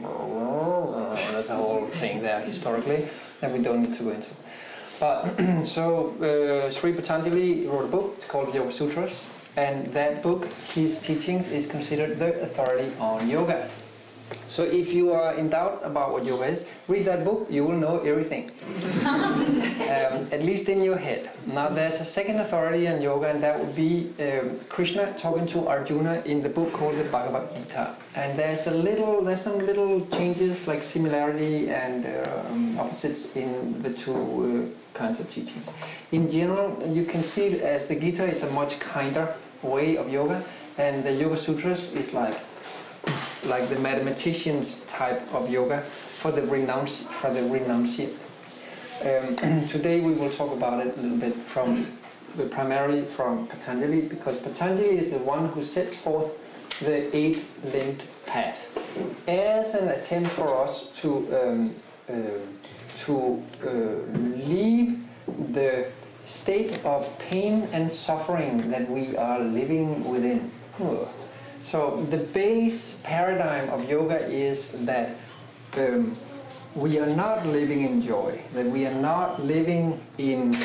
there's 1.31 1.49
a 1.49 1.55
whole 1.55 1.87
thing 1.87 2.21
there 2.21 2.39
historically 2.41 3.07
that 3.41 3.51
we 3.51 3.61
don't 3.61 3.81
need 3.81 3.93
to 3.93 4.03
go 4.03 4.11
into. 4.11 4.29
But 4.99 5.35
so 5.65 6.15
uh, 6.21 6.69
Sri 6.69 6.93
Patanjali 6.93 7.67
wrote 7.67 7.85
a 7.85 7.87
book. 7.87 8.13
It's 8.15 8.25
called 8.25 8.53
Yoga 8.53 8.71
Sutras, 8.71 9.25
and 9.57 9.87
that 9.93 10.23
book, 10.23 10.47
his 10.73 10.99
teachings, 10.99 11.47
is 11.47 11.65
considered 11.65 12.19
the 12.19 12.41
authority 12.41 12.91
on 12.99 13.29
yoga. 13.29 13.69
So 14.47 14.63
if 14.63 14.93
you 14.93 15.11
are 15.11 15.33
in 15.33 15.49
doubt 15.49 15.81
about 15.83 16.13
what 16.13 16.25
yoga 16.25 16.45
is, 16.45 16.65
read 16.87 17.05
that 17.05 17.25
book, 17.25 17.47
you 17.49 17.65
will 17.65 17.77
know 17.77 17.99
everything. 17.99 18.51
um, 19.05 20.27
at 20.31 20.43
least 20.43 20.69
in 20.69 20.81
your 20.81 20.97
head. 20.97 21.29
Now 21.45 21.69
there's 21.69 21.99
a 21.99 22.05
second 22.05 22.39
authority 22.39 22.87
on 22.87 23.01
yoga 23.01 23.29
and 23.29 23.43
that 23.43 23.59
would 23.59 23.75
be 23.75 24.13
um, 24.19 24.59
Krishna 24.69 25.13
talking 25.19 25.47
to 25.47 25.67
Arjuna 25.67 26.21
in 26.25 26.41
the 26.41 26.49
book 26.49 26.71
called 26.73 26.97
the 26.97 27.03
Bhagavad 27.03 27.53
Gita. 27.55 27.95
And 28.15 28.37
there's 28.37 28.67
a 28.67 28.71
little, 28.71 29.21
there's 29.23 29.41
some 29.41 29.59
little 29.59 30.05
changes 30.07 30.67
like 30.67 30.83
similarity 30.83 31.69
and 31.69 32.05
um, 32.27 32.79
opposites 32.79 33.35
in 33.35 33.81
the 33.81 33.91
two 33.91 34.71
uh, 34.73 34.97
kinds 34.97 35.19
of 35.19 35.29
teachings. 35.29 35.67
In 36.11 36.29
general, 36.29 36.81
you 36.87 37.05
can 37.05 37.23
see 37.23 37.47
it 37.47 37.61
as 37.61 37.87
the 37.87 37.95
Gita 37.95 38.25
is 38.25 38.43
a 38.43 38.49
much 38.51 38.79
kinder 38.79 39.35
way 39.61 39.97
of 39.97 40.09
yoga 40.09 40.43
and 40.77 41.03
the 41.03 41.11
Yoga 41.11 41.37
Sutras 41.37 41.91
is 41.93 42.13
like 42.13 42.37
like 43.45 43.69
the 43.69 43.79
mathematicians 43.79 44.79
type 44.81 45.21
of 45.33 45.49
yoga 45.49 45.81
for 45.81 46.31
the 46.31 46.41
renounce 46.43 47.01
for 47.01 47.31
the 47.31 47.41
renunciate. 47.41 48.15
Um, 49.01 49.67
today 49.67 49.99
we 50.01 50.13
will 50.13 50.31
talk 50.31 50.51
about 50.51 50.85
it 50.85 50.97
a 50.97 51.01
little 51.01 51.17
bit 51.17 51.35
from 51.45 51.97
primarily 52.49 53.05
from 53.05 53.47
Patanjali 53.47 54.01
because 54.01 54.37
Patanjali 54.39 54.97
is 54.97 55.11
the 55.11 55.19
one 55.19 55.47
who 55.49 55.63
sets 55.63 55.95
forth 55.95 56.37
the 56.81 57.15
eight-limbed 57.15 58.03
path 58.25 58.67
as 59.27 59.73
an 59.73 59.87
attempt 59.87 60.31
for 60.31 60.63
us 60.63 60.87
to 60.95 61.09
um, 61.39 61.75
uh, 62.09 62.13
to 63.05 63.43
uh, 63.63 63.69
leave 64.37 65.03
the 65.51 65.91
state 66.23 66.83
of 66.85 67.17
pain 67.19 67.67
and 67.71 67.91
suffering 67.91 68.69
that 68.69 68.89
we 68.89 69.15
are 69.15 69.39
living 69.39 70.03
within. 70.03 70.51
So 71.65 72.05
the 72.11 72.17
base 72.17 72.95
paradigm 73.01 73.71
of 73.71 73.89
yoga 73.89 74.23
is 74.29 74.69
that 74.85 75.17
um, 75.77 76.15
we 76.75 76.99
are 76.99 77.07
not 77.07 77.47
living 77.47 77.81
in 77.81 77.99
joy, 77.99 78.39
that 78.53 78.67
we 78.67 78.85
are 78.85 78.93
not 78.93 79.43
living 79.43 79.99
in 80.19 80.55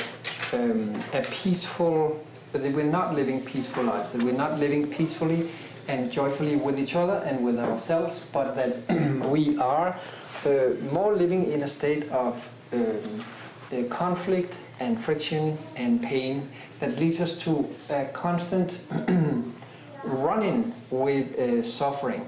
um, 0.52 1.02
a 1.14 1.23
peaceful, 1.30 2.23
that 2.52 2.61
we're 2.75 2.85
not 2.85 3.14
living 3.14 3.42
peaceful 3.42 3.85
lives, 3.85 4.11
that 4.11 4.23
we're 4.23 4.37
not 4.37 4.59
living 4.59 4.92
peacefully 4.92 5.49
and 5.88 6.12
joyfully 6.12 6.57
with 6.57 6.78
each 6.78 6.95
other 6.95 7.23
and 7.25 7.42
with 7.42 7.59
ourselves, 7.59 8.26
but 8.30 8.54
that 8.54 9.25
we 9.30 9.57
are 9.57 9.99
uh, 10.45 10.50
more 10.92 11.14
living 11.16 11.50
in 11.50 11.62
a 11.62 11.69
state 11.69 12.11
of 12.11 12.47
um, 12.75 13.25
uh, 13.73 13.85
conflict 13.88 14.59
and 14.80 15.02
friction 15.02 15.57
and 15.76 16.02
pain 16.02 16.50
that 16.78 16.99
leads 16.99 17.23
us 17.23 17.38
to 17.38 17.66
a 17.88 18.04
constant 18.12 18.80
running 20.04 20.75
with 20.90 21.38
uh, 21.38 21.62
suffering. 21.62 22.26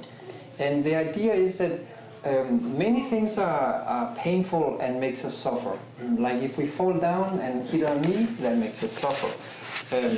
And 0.59 0.85
the 0.85 0.95
idea 0.95 1.35
is 1.35 1.59
that 1.59 1.81
um, 2.25 2.79
many 2.79 3.03
things 3.05 3.37
are, 3.39 3.83
are, 3.83 4.15
painful 4.15 4.79
and 4.81 5.01
makes 5.01 5.25
us 5.25 5.37
suffer. 5.37 5.77
Like 6.19 6.41
if 6.41 6.57
we 6.57 6.67
fall 6.67 6.93
down 6.93 7.41
and 7.41 7.69
hit 7.69 7.83
our 7.85 7.99
knee, 7.99 8.27
that 8.41 8.57
makes 8.59 8.83
us 8.83 8.93
suffer. 8.93 9.31
Um, 9.97 10.17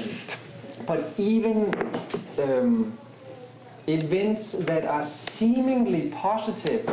but 0.86 1.12
even 1.16 1.72
um, 2.38 2.98
events 3.86 4.52
that 4.52 4.84
are 4.84 5.02
seemingly 5.02 6.10
positive 6.10 6.88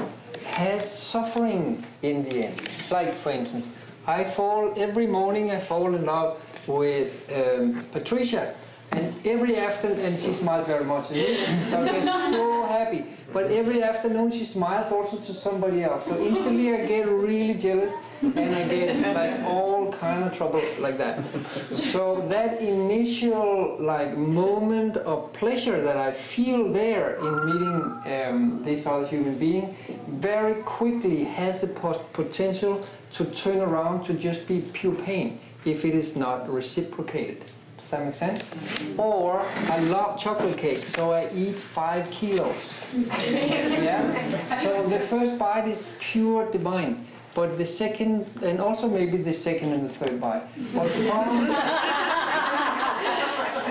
has 0.45 0.89
suffering 0.89 1.83
in 2.01 2.23
the 2.23 2.45
end. 2.45 2.61
Like 2.89 3.13
for 3.13 3.31
instance, 3.31 3.69
I 4.07 4.23
fall 4.23 4.73
every 4.77 5.07
morning. 5.07 5.51
I 5.51 5.59
fall 5.59 5.93
in 5.93 6.05
love 6.05 6.43
with 6.67 7.13
um, 7.31 7.85
Patricia, 7.91 8.55
and 8.91 9.13
every 9.25 9.55
afternoon, 9.55 9.99
and 9.99 10.19
she 10.19 10.33
smiles 10.33 10.67
very 10.67 10.83
much, 10.83 11.07
so 11.07 11.13
I 11.13 11.85
get 11.85 12.03
so 12.33 12.65
happy. 12.65 13.05
But 13.31 13.51
every 13.51 13.81
afternoon 13.83 14.31
she 14.31 14.43
smiles 14.43 14.91
also 14.91 15.17
to 15.17 15.33
somebody 15.33 15.83
else. 15.83 16.05
So 16.05 16.21
instantly 16.21 16.73
I 16.73 16.85
get 16.85 17.07
really 17.07 17.53
jealous, 17.53 17.93
and 18.21 18.55
I 18.55 18.67
get 18.67 19.15
like 19.15 19.41
all 19.45 19.91
kind 19.93 20.23
of 20.25 20.35
trouble 20.35 20.61
like 20.79 20.97
that. 20.97 21.23
So 21.71 22.25
that 22.29 22.61
initial 22.61 23.77
like 23.79 24.17
moment 24.17 24.97
of 24.97 25.31
pleasure 25.31 25.81
that 25.81 25.95
I 25.95 26.11
feel 26.11 26.71
there 26.71 27.15
in 27.15 27.45
meeting 27.45 27.83
um, 28.05 28.63
this 28.65 28.85
other 28.85 29.07
human 29.07 29.37
being, 29.37 29.75
very 30.07 30.61
quickly 30.63 31.23
has 31.23 31.61
the 31.61 31.67
potential 32.13 32.85
to 33.13 33.25
turn 33.25 33.59
around 33.59 34.03
to 34.03 34.13
just 34.13 34.47
be 34.47 34.61
pure 34.73 34.95
pain 34.95 35.39
if 35.63 35.85
it 35.85 35.95
is 35.95 36.15
not 36.15 36.51
reciprocated. 36.51 37.43
Does 37.91 37.99
that 37.99 38.05
make 38.05 38.15
sense? 38.15 38.43
Or 38.97 39.41
I 39.67 39.79
love 39.79 40.17
chocolate 40.17 40.57
cake, 40.57 40.87
so 40.87 41.11
I 41.11 41.29
eat 41.35 41.55
five 41.55 42.09
kilos. 42.09 42.55
yeah? 42.95 44.61
So 44.61 44.87
the 44.87 44.97
first 45.01 45.37
bite 45.37 45.67
is 45.67 45.85
pure 45.99 46.49
divine. 46.51 47.05
but 47.33 47.57
the 47.57 47.65
second, 47.65 48.25
and 48.41 48.61
also 48.61 48.87
maybe 48.87 49.17
the 49.17 49.33
second 49.33 49.73
and 49.73 49.89
the 49.89 49.93
third 49.93 50.21
bite. 50.21 50.43
But 50.73 50.89
from, 50.89 51.47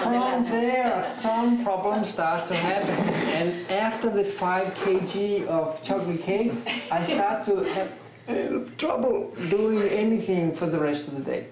from 0.03 0.45
there, 0.51 1.11
some 1.19 1.65
problem 1.65 2.05
starts 2.05 2.47
to 2.49 2.55
happen. 2.55 2.99
And 3.39 3.71
after 3.71 4.11
the 4.11 4.25
5 4.25 4.75
kg 4.75 5.47
of 5.47 5.83
chocolate 5.83 6.23
cake, 6.23 6.53
I 6.91 7.05
start 7.05 7.43
to 7.45 7.65
have 7.75 7.91
uh, 8.29 8.69
trouble 8.77 9.35
doing 9.49 9.89
anything 9.89 10.55
for 10.55 10.67
the 10.67 10.79
rest 10.79 11.09
of 11.09 11.15
the 11.17 11.23
day. 11.33 11.47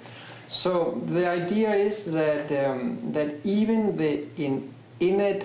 So 0.49 1.03
the 1.07 1.29
idea 1.29 1.75
is 1.75 2.05
that, 2.07 2.51
um, 2.53 3.13
that 3.13 3.37
even 3.45 3.97
the 3.97 4.27
in, 4.37 4.73
innate 4.99 5.45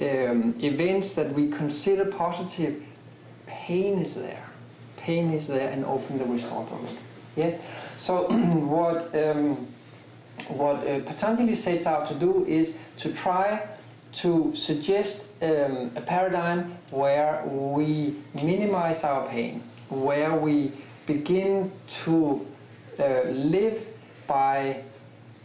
um, 0.00 0.54
events 0.60 1.14
that 1.14 1.32
we 1.32 1.48
consider 1.48 2.04
positive, 2.06 2.82
pain 3.46 4.00
is 4.00 4.14
there. 4.14 4.44
Pain 4.96 5.32
is 5.32 5.46
there 5.46 5.70
and 5.70 5.84
often 5.84 6.18
the 6.18 6.24
result 6.24 6.70
of 6.72 6.84
it. 6.84 6.98
Yeah. 7.36 7.58
So 7.96 8.26
what 8.32 9.14
um, 9.14 9.68
what 10.48 10.76
uh, 10.86 11.00
Patanjali 11.00 11.54
sets 11.54 11.86
out 11.86 12.06
to 12.06 12.14
do 12.14 12.44
is 12.46 12.74
to 12.96 13.12
try 13.12 13.64
to 14.12 14.54
suggest 14.54 15.26
um, 15.40 15.90
a 15.96 16.00
paradigm 16.00 16.76
where 16.90 17.44
we 17.46 18.16
minimize 18.34 19.04
our 19.04 19.26
pain, 19.28 19.62
where 19.88 20.34
we 20.34 20.72
begin 21.06 21.70
to 22.04 22.46
uh, 22.98 23.22
live 23.30 23.86
by 24.32 24.82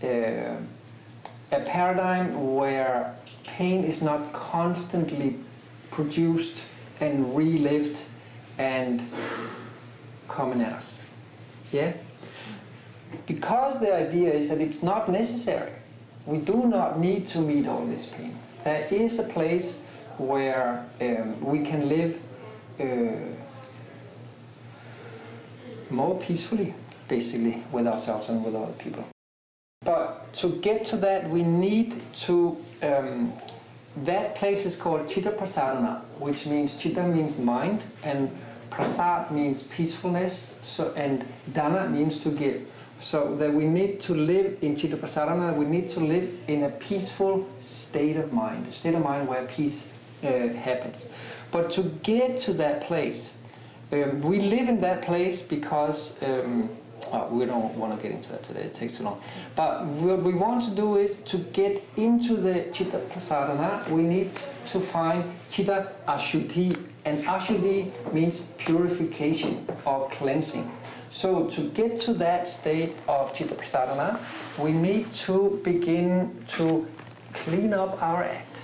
uh, 0.02 0.56
a 1.52 1.60
paradigm 1.66 2.56
where 2.56 3.14
pain 3.44 3.84
is 3.84 4.02
not 4.02 4.32
constantly 4.32 5.36
produced 5.92 6.62
and 7.02 7.36
relived 7.36 8.00
and 8.58 9.02
coming 10.30 10.62
at 10.62 10.72
us. 10.72 11.04
Yeah? 11.74 11.92
Because 13.26 13.78
the 13.82 13.94
idea 13.94 14.34
is 14.34 14.48
that 14.48 14.62
it's 14.62 14.82
not 14.82 15.10
necessary. 15.10 15.74
We 16.26 16.38
do 16.38 16.66
not 16.68 16.98
need 16.98 17.28
to 17.34 17.40
meet 17.40 17.68
all 17.68 17.86
this 17.86 18.06
pain. 18.06 18.40
There 18.64 18.88
is 18.90 19.20
a 19.20 19.24
place 19.24 19.80
where 20.18 20.86
um, 21.02 21.42
we 21.42 21.60
can 21.60 21.90
live 21.90 22.18
uh, 22.80 22.86
more 25.90 26.18
peacefully, 26.20 26.74
basically, 27.08 27.64
with 27.72 27.88
ourselves 27.88 28.30
and 28.30 28.44
with 28.44 28.56
other 28.56 28.74
people. 28.74 29.06
But 29.84 30.34
to 30.36 30.60
get 30.60 30.86
to 30.86 30.98
that, 30.98 31.30
we 31.30 31.44
need 31.44 32.02
to. 32.26 32.58
Um, 32.84 33.34
that 34.04 34.36
place 34.36 34.66
is 34.66 34.76
called 34.76 35.08
Chitta 35.10 35.32
Prasadana, 35.32 36.02
which 36.20 36.46
means 36.46 36.76
Chitta 36.76 37.02
means 37.02 37.40
mind, 37.40 37.84
and 38.04 38.30
Prasad 38.70 39.32
means 39.32 39.64
peacefulness, 39.64 40.56
so, 40.62 40.94
and 40.96 41.26
Dana 41.54 41.90
means 41.90 42.22
to 42.24 42.30
give. 42.30 42.68
So 43.00 43.36
that 43.38 43.54
we 43.54 43.66
need 43.66 44.00
to 44.02 44.14
live 44.14 44.58
in 44.62 44.76
Chitta 44.76 44.98
Prasadana, 44.98 45.56
we 45.56 45.66
need 45.66 45.88
to 45.90 46.00
live 46.00 46.32
in 46.48 46.64
a 46.64 46.70
peaceful 46.70 47.48
state 47.62 48.18
of 48.18 48.34
mind, 48.34 48.68
a 48.68 48.72
state 48.72 48.96
of 48.96 49.04
mind 49.04 49.28
where 49.28 49.46
peace 49.46 49.88
uh, 50.24 50.50
happens. 50.50 51.06
But 51.52 51.70
to 51.72 51.84
get 52.04 52.38
to 52.38 52.54
that 52.54 52.82
place, 52.82 53.34
um, 53.92 54.22
we 54.22 54.40
live 54.40 54.68
in 54.68 54.82
that 54.82 55.04
place 55.04 55.42
because 55.42 56.16
um, 56.22 56.70
oh, 57.12 57.28
we 57.32 57.46
don't 57.46 57.76
want 57.76 57.96
to 57.96 58.02
get 58.02 58.12
into 58.16 58.30
that 58.32 58.44
today, 58.44 58.62
it 58.62 58.74
takes 58.74 58.98
too 58.98 59.04
long. 59.04 59.22
But 59.56 59.86
what 59.86 60.24
we 60.24 60.34
want 60.34 60.64
to 60.66 60.72
do 60.72 60.98
is 60.98 61.18
to 61.18 61.38
get 61.38 61.84
into 61.96 62.36
the 62.36 62.70
Chitta 62.72 63.00
Prasadana, 63.10 63.90
we 63.90 64.04
need 64.04 64.32
to 64.72 64.80
find 64.80 65.24
Chitta 65.50 65.92
Ashuddhi, 66.08 66.78
and 67.06 67.24
Ashuddhi 67.24 67.92
means 68.14 68.42
purification 68.58 69.68
or 69.86 70.10
cleansing. 70.10 70.70
So 71.10 71.48
to 71.48 71.70
get 71.70 72.00
to 72.02 72.14
that 72.16 72.50
state 72.50 72.96
of 73.08 73.34
Chitta 73.34 73.56
Prasadana, 73.56 74.20
we 74.58 74.72
need 74.72 75.12
to 75.26 75.60
begin 75.64 76.46
to 76.50 76.88
clean 77.34 77.74
up 77.74 78.02
our 78.02 78.24
act. 78.24 78.62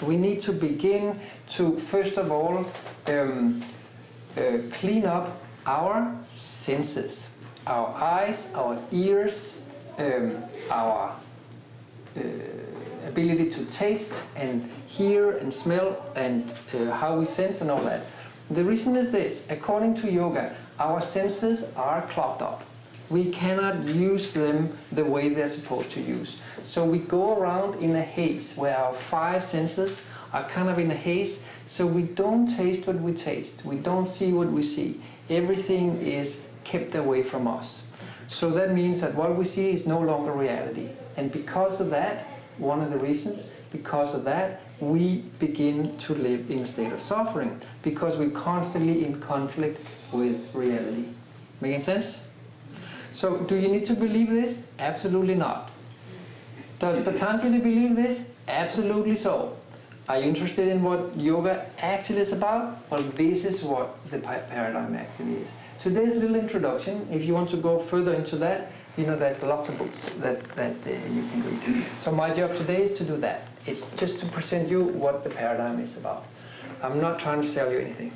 We 0.00 0.16
need 0.16 0.40
to 0.42 0.52
begin 0.52 1.20
to, 1.50 1.76
first 1.76 2.16
of 2.16 2.32
all, 2.32 2.66
um, 3.06 3.62
uh, 4.36 4.58
clean 4.72 5.04
up 5.04 5.42
our 5.66 6.16
senses, 6.30 7.26
our 7.66 7.94
eyes, 7.94 8.48
our 8.54 8.78
ears, 8.90 9.58
um, 9.98 10.42
our 10.70 11.14
uh, 12.16 12.20
ability 13.06 13.50
to 13.50 13.64
taste 13.66 14.22
and 14.36 14.68
hear 14.86 15.38
and 15.38 15.52
smell 15.54 16.04
and 16.14 16.54
uh, 16.74 16.90
how 16.90 17.16
we 17.16 17.24
sense 17.24 17.60
and 17.60 17.70
all 17.70 17.82
that. 17.82 18.06
The 18.50 18.64
reason 18.64 18.96
is 18.96 19.10
this 19.10 19.44
according 19.48 19.94
to 19.96 20.10
yoga, 20.10 20.54
our 20.78 21.00
senses 21.00 21.64
are 21.76 22.02
clogged 22.08 22.42
up. 22.42 22.64
We 23.10 23.30
cannot 23.30 23.84
use 23.84 24.32
them 24.32 24.76
the 24.92 25.04
way 25.04 25.28
they're 25.28 25.46
supposed 25.46 25.90
to 25.92 26.00
use. 26.00 26.38
So 26.62 26.84
we 26.84 26.98
go 26.98 27.36
around 27.38 27.82
in 27.82 27.94
a 27.96 28.02
haze 28.02 28.54
where 28.56 28.76
our 28.76 28.94
five 28.94 29.44
senses 29.44 30.00
are 30.32 30.48
kind 30.48 30.70
of 30.70 30.78
in 30.78 30.90
a 30.90 30.94
haze, 30.94 31.40
so 31.66 31.86
we 31.86 32.02
don't 32.02 32.46
taste 32.46 32.86
what 32.86 32.96
we 32.96 33.12
taste, 33.12 33.66
we 33.66 33.76
don't 33.76 34.06
see 34.06 34.32
what 34.32 34.50
we 34.50 34.62
see. 34.62 34.98
Everything 35.28 36.00
is 36.00 36.38
kept 36.64 36.94
away 36.94 37.22
from 37.22 37.46
us. 37.46 37.82
So 38.28 38.50
that 38.50 38.74
means 38.74 39.00
that 39.00 39.14
what 39.14 39.36
we 39.36 39.44
see 39.44 39.70
is 39.70 39.86
no 39.86 40.00
longer 40.00 40.32
reality. 40.32 40.88
And 41.16 41.30
because 41.30 41.80
of 41.80 41.90
that, 41.90 42.26
one 42.58 42.80
of 42.80 42.90
the 42.90 42.98
reasons, 42.98 43.44
because 43.70 44.14
of 44.14 44.24
that, 44.24 44.62
we 44.80 45.18
begin 45.38 45.96
to 45.98 46.14
live 46.14 46.50
in 46.50 46.60
a 46.60 46.66
state 46.66 46.92
of 46.92 47.00
suffering 47.00 47.60
because 47.82 48.16
we're 48.16 48.30
constantly 48.30 49.04
in 49.04 49.20
conflict 49.20 49.80
with 50.12 50.36
reality. 50.54 51.04
Making 51.60 51.80
sense? 51.80 52.20
So, 53.12 53.38
do 53.38 53.56
you 53.56 53.68
need 53.68 53.86
to 53.86 53.94
believe 53.94 54.30
this? 54.30 54.62
Absolutely 54.78 55.34
not. 55.34 55.70
Does 56.78 56.98
Patanjali 57.04 57.58
believe 57.58 57.94
this? 57.94 58.24
Absolutely 58.48 59.16
so. 59.16 59.56
Are 60.08 60.18
you 60.18 60.24
interested 60.24 60.66
in 60.66 60.82
what 60.82 61.16
yoga 61.16 61.66
actually 61.78 62.20
is 62.20 62.32
about? 62.32 62.78
Well, 62.90 63.02
this 63.14 63.44
is 63.44 63.62
what 63.62 63.96
the 64.10 64.18
paradigm 64.18 64.96
actually 64.96 65.34
is. 65.36 65.48
A 65.84 65.88
little 65.88 66.36
introduction. 66.36 67.08
If 67.10 67.24
you 67.24 67.34
want 67.34 67.50
to 67.50 67.56
go 67.56 67.76
further 67.76 68.14
into 68.14 68.36
that, 68.36 68.70
you 68.96 69.04
know, 69.04 69.16
there's 69.16 69.42
lots 69.42 69.68
of 69.68 69.78
books 69.78 70.06
that, 70.20 70.44
that 70.54 70.76
uh, 70.86 70.90
you 70.90 71.26
can 71.28 71.42
read. 71.44 71.84
So 72.00 72.12
my 72.12 72.32
job 72.32 72.54
today 72.56 72.82
is 72.82 72.92
to 72.98 73.04
do 73.04 73.16
that. 73.16 73.48
It's 73.66 73.90
just 73.96 74.20
to 74.20 74.26
present 74.26 74.68
you 74.68 74.84
what 74.84 75.24
the 75.24 75.30
paradigm 75.30 75.80
is 75.80 75.96
about. 75.96 76.24
I'm 76.82 77.00
not 77.00 77.18
trying 77.18 77.42
to 77.42 77.48
sell 77.48 77.72
you 77.72 77.78
anything. 77.78 78.12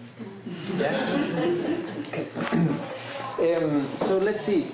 Yeah? 0.77 1.97
Okay. 2.09 2.27
um, 3.57 3.89
so 3.99 4.19
let's 4.19 4.45
see. 4.45 4.71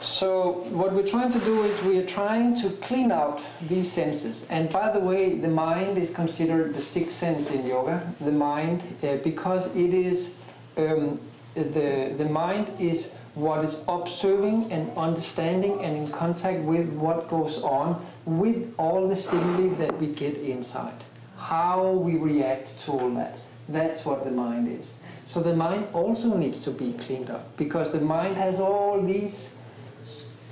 So 0.00 0.64
what 0.70 0.92
we're 0.94 1.06
trying 1.06 1.32
to 1.32 1.40
do 1.40 1.64
is 1.64 1.82
we 1.84 1.98
are 1.98 2.06
trying 2.06 2.54
to 2.62 2.70
clean 2.82 3.12
out 3.12 3.42
these 3.68 3.92
senses. 3.92 4.46
And 4.48 4.70
by 4.70 4.90
the 4.90 5.00
way, 5.00 5.38
the 5.38 5.48
mind 5.48 5.98
is 5.98 6.12
considered 6.12 6.74
the 6.74 6.80
sixth 6.80 7.18
sense 7.18 7.50
in 7.50 7.66
yoga. 7.66 8.10
The 8.20 8.32
mind, 8.32 8.82
uh, 9.02 9.16
because 9.18 9.66
it 9.76 9.92
is 9.92 10.30
um, 10.78 11.20
the 11.54 12.14
the 12.16 12.24
mind 12.24 12.70
is 12.78 13.10
what 13.34 13.64
is 13.64 13.78
observing 13.88 14.70
and 14.70 14.90
understanding 14.96 15.82
and 15.84 15.96
in 15.96 16.10
contact 16.10 16.60
with 16.60 16.88
what 16.90 17.28
goes 17.28 17.58
on 17.58 18.04
with 18.26 18.74
all 18.78 19.08
the 19.08 19.16
stimuli 19.16 19.74
that 19.76 19.98
we 19.98 20.08
get 20.08 20.36
inside. 20.36 21.04
How 21.38 21.92
we 21.92 22.16
react 22.16 22.68
to 22.84 22.92
all 22.92 23.10
that. 23.14 23.38
That's 23.68 24.04
what 24.04 24.24
the 24.24 24.30
mind 24.30 24.68
is. 24.68 24.86
So 25.24 25.40
the 25.40 25.54
mind 25.56 25.86
also 25.94 26.36
needs 26.36 26.60
to 26.60 26.70
be 26.70 26.92
cleaned 26.92 27.30
up 27.30 27.56
because 27.56 27.92
the 27.92 28.00
mind 28.00 28.36
has 28.36 28.60
all 28.60 29.00
these 29.00 29.54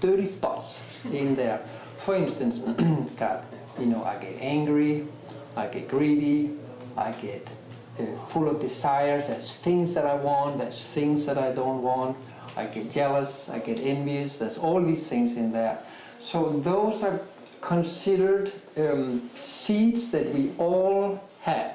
dirty 0.00 0.26
spots 0.26 0.80
in 1.12 1.34
there. 1.34 1.60
For 1.98 2.14
instance, 2.14 2.60
it's 2.66 3.14
you 3.78 3.86
know, 3.86 4.02
I 4.04 4.16
get 4.16 4.36
angry, 4.40 5.06
I 5.56 5.66
get 5.66 5.88
greedy, 5.88 6.56
I 6.96 7.12
get 7.12 7.46
full 8.28 8.48
of 8.48 8.60
desires. 8.60 9.26
There's 9.26 9.54
things 9.56 9.94
that 9.94 10.06
I 10.06 10.14
want, 10.14 10.60
there's 10.60 10.88
things 10.88 11.26
that 11.26 11.38
I 11.38 11.52
don't 11.52 11.82
want. 11.82 12.16
I 12.56 12.66
get 12.66 12.90
jealous, 12.90 13.48
I 13.48 13.58
get 13.58 13.80
envious. 13.80 14.36
There's 14.38 14.58
all 14.58 14.84
these 14.84 15.06
things 15.06 15.36
in 15.36 15.52
there. 15.52 15.78
So 16.18 16.60
those 16.64 17.02
are 17.02 17.20
considered 17.60 18.52
um, 18.76 19.30
seeds 19.38 20.10
that 20.10 20.32
we 20.34 20.52
all 20.58 21.22
have, 21.40 21.74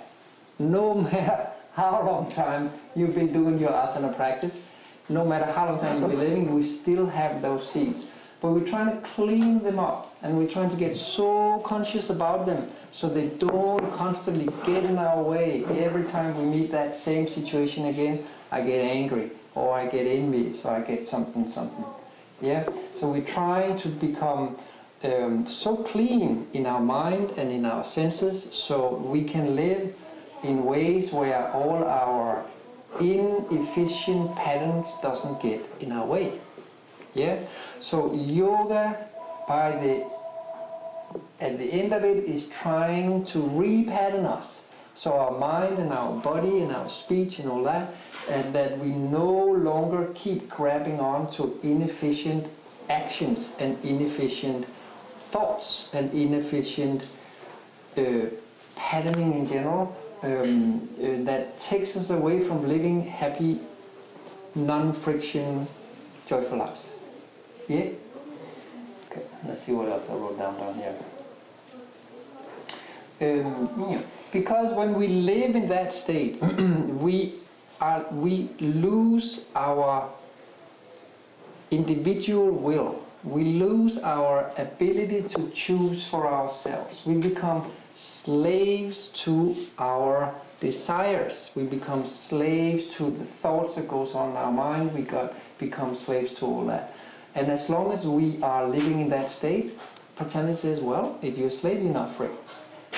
no 0.59 0.93
matter 1.11 1.49
how 1.73 2.03
long 2.05 2.31
time 2.31 2.71
you've 2.95 3.15
been 3.15 3.33
doing 3.33 3.59
your 3.59 3.71
asana 3.71 4.15
practice, 4.15 4.61
no 5.09 5.25
matter 5.25 5.45
how 5.51 5.65
long 5.65 5.79
time 5.79 6.01
you've 6.01 6.09
been 6.09 6.19
living, 6.19 6.55
we 6.55 6.61
still 6.61 7.05
have 7.05 7.41
those 7.41 7.69
seeds. 7.69 8.05
But 8.41 8.52
we're 8.52 8.67
trying 8.67 8.89
to 8.89 9.08
clean 9.10 9.63
them 9.63 9.80
up 9.80 10.15
and 10.21 10.38
we're 10.38 10.48
trying 10.48 10.69
to 10.69 10.76
get 10.76 10.95
so 10.95 11.62
conscious 11.65 12.10
about 12.10 12.45
them 12.45 12.69
so 12.91 13.10
they 13.10 13.28
don't 13.28 13.91
constantly 13.93 14.50
get 14.65 14.84
in 14.84 14.98
our 14.98 15.21
way. 15.24 15.63
Every 15.65 16.04
time 16.04 16.38
we 16.38 16.58
meet 16.58 16.71
that 16.71 16.95
same 16.95 17.28
situation 17.28 17.86
again, 17.86 18.26
I 18.52 18.62
get 18.62 18.80
angry 18.84 19.32
or 19.56 19.74
I 19.74 19.88
get 19.88 20.06
envious 20.06 20.63
or 20.65 20.71
I 20.71 20.82
get 20.82 21.06
something, 21.06 21.50
something. 21.52 21.86
Yeah? 22.41 22.67
So 23.00 23.10
we're 23.10 23.21
trying 23.21 23.78
to 23.80 23.88
become 23.88 24.58
um, 25.04 25.48
so 25.48 25.78
clean 25.78 26.48
in 26.54 26.65
our 26.65 26.82
mind 26.82 27.32
and 27.38 27.52
in 27.52 27.65
our 27.65 27.84
senses 27.84 28.50
so 28.52 28.95
we 28.95 29.24
can 29.24 29.56
live 29.56 29.93
in 30.43 30.65
ways 30.65 31.12
where 31.12 31.52
all 31.52 31.84
our 31.84 32.45
inefficient 33.00 34.36
patterns 34.36 34.88
doesn't 35.02 35.41
get 35.41 35.62
in 35.80 35.91
our 35.91 36.06
way. 36.06 36.39
Yeah. 37.15 37.39
So 37.80 38.13
yoga, 38.13 39.08
by 39.47 39.71
the 39.71 40.06
at 41.39 41.58
the 41.58 41.65
end 41.65 41.93
of 41.93 42.04
it, 42.04 42.25
is 42.25 42.47
trying 42.47 43.25
to 43.28 43.39
repattern 43.39 44.25
us. 44.25 44.62
So 44.95 45.13
our 45.13 45.38
mind 45.38 45.80
and 45.80 45.91
our 45.91 46.13
body 46.21 46.60
and 46.60 46.71
our 46.71 46.89
speech 46.89 47.39
and 47.39 47.49
all 47.49 47.63
that, 47.63 47.93
and 48.30 48.54
that 48.54 48.78
we 48.80 48.89
no 48.89 49.28
longer 49.30 50.12
keep 50.13 50.49
grabbing 50.49 50.99
on 50.99 51.32
to 51.34 51.60
inefficient 51.63 52.47
actions 52.89 53.54
and 53.60 53.84
inefficient 53.84 54.65
thoughts 55.32 55.89
and 55.93 56.12
inefficient 56.13 57.06
uh, 57.97 58.04
patterning 58.75 59.34
in 59.34 59.47
general 59.47 59.95
um, 60.23 60.89
uh, 60.97 61.23
that 61.23 61.60
takes 61.60 61.95
us 61.95 62.10
away 62.10 62.39
from 62.39 62.67
living 62.67 63.06
happy, 63.06 63.60
non-friction, 64.54 65.67
joyful 66.25 66.58
lives. 66.58 66.94
Yeah? 67.67 67.89
Okay, 69.12 69.21
let's 69.47 69.63
see 69.63 69.71
what 69.71 69.89
else 69.89 70.10
I 70.10 70.13
wrote 70.13 70.38
down 70.38 70.58
down 70.58 70.75
here. 70.75 70.95
Um, 73.21 73.88
yeah. 73.89 74.01
Because 74.32 74.73
when 74.73 74.93
we 74.93 75.08
live 75.08 75.56
in 75.56 75.67
that 75.69 75.93
state, 75.93 76.41
we 76.41 77.36
are 77.80 78.06
we 78.12 78.49
lose 78.60 79.45
our 79.56 80.10
individual 81.71 82.51
will. 82.51 83.01
We 83.23 83.43
lose 83.43 83.97
our 83.97 84.51
ability 84.58 85.23
to 85.30 85.49
choose 85.49 86.06
for 86.06 86.32
ourselves. 86.32 87.04
We 87.06 87.15
become 87.15 87.71
slaves 87.95 89.08
to 89.23 89.56
our 89.80 90.34
desires. 90.60 91.49
We 91.56 91.63
become 91.63 92.06
slaves 92.06 92.86
to 92.95 93.10
the 93.10 93.25
thoughts 93.25 93.75
that 93.75 93.88
goes 93.88 94.13
on 94.13 94.32
in 94.32 94.36
our 94.38 94.51
mind. 94.51 94.93
We 94.93 95.01
got 95.01 95.34
become 95.58 95.95
slaves 95.95 96.32
to 96.34 96.45
all 96.45 96.65
that. 96.67 96.95
And 97.36 97.52
as 97.52 97.69
long 97.69 97.91
as 97.91 98.08
we 98.08 98.41
are 98.41 98.67
living 98.67 99.02
in 99.02 99.10
that 99.10 99.30
state, 99.30 99.78
Patanjali 100.15 100.56
says, 100.56 100.80
well, 100.80 101.19
if 101.21 101.38
you're 101.38 101.48
a 101.48 101.52
slave, 101.52 101.84
you're 101.84 101.93
not 101.93 102.10
free. 102.10 102.30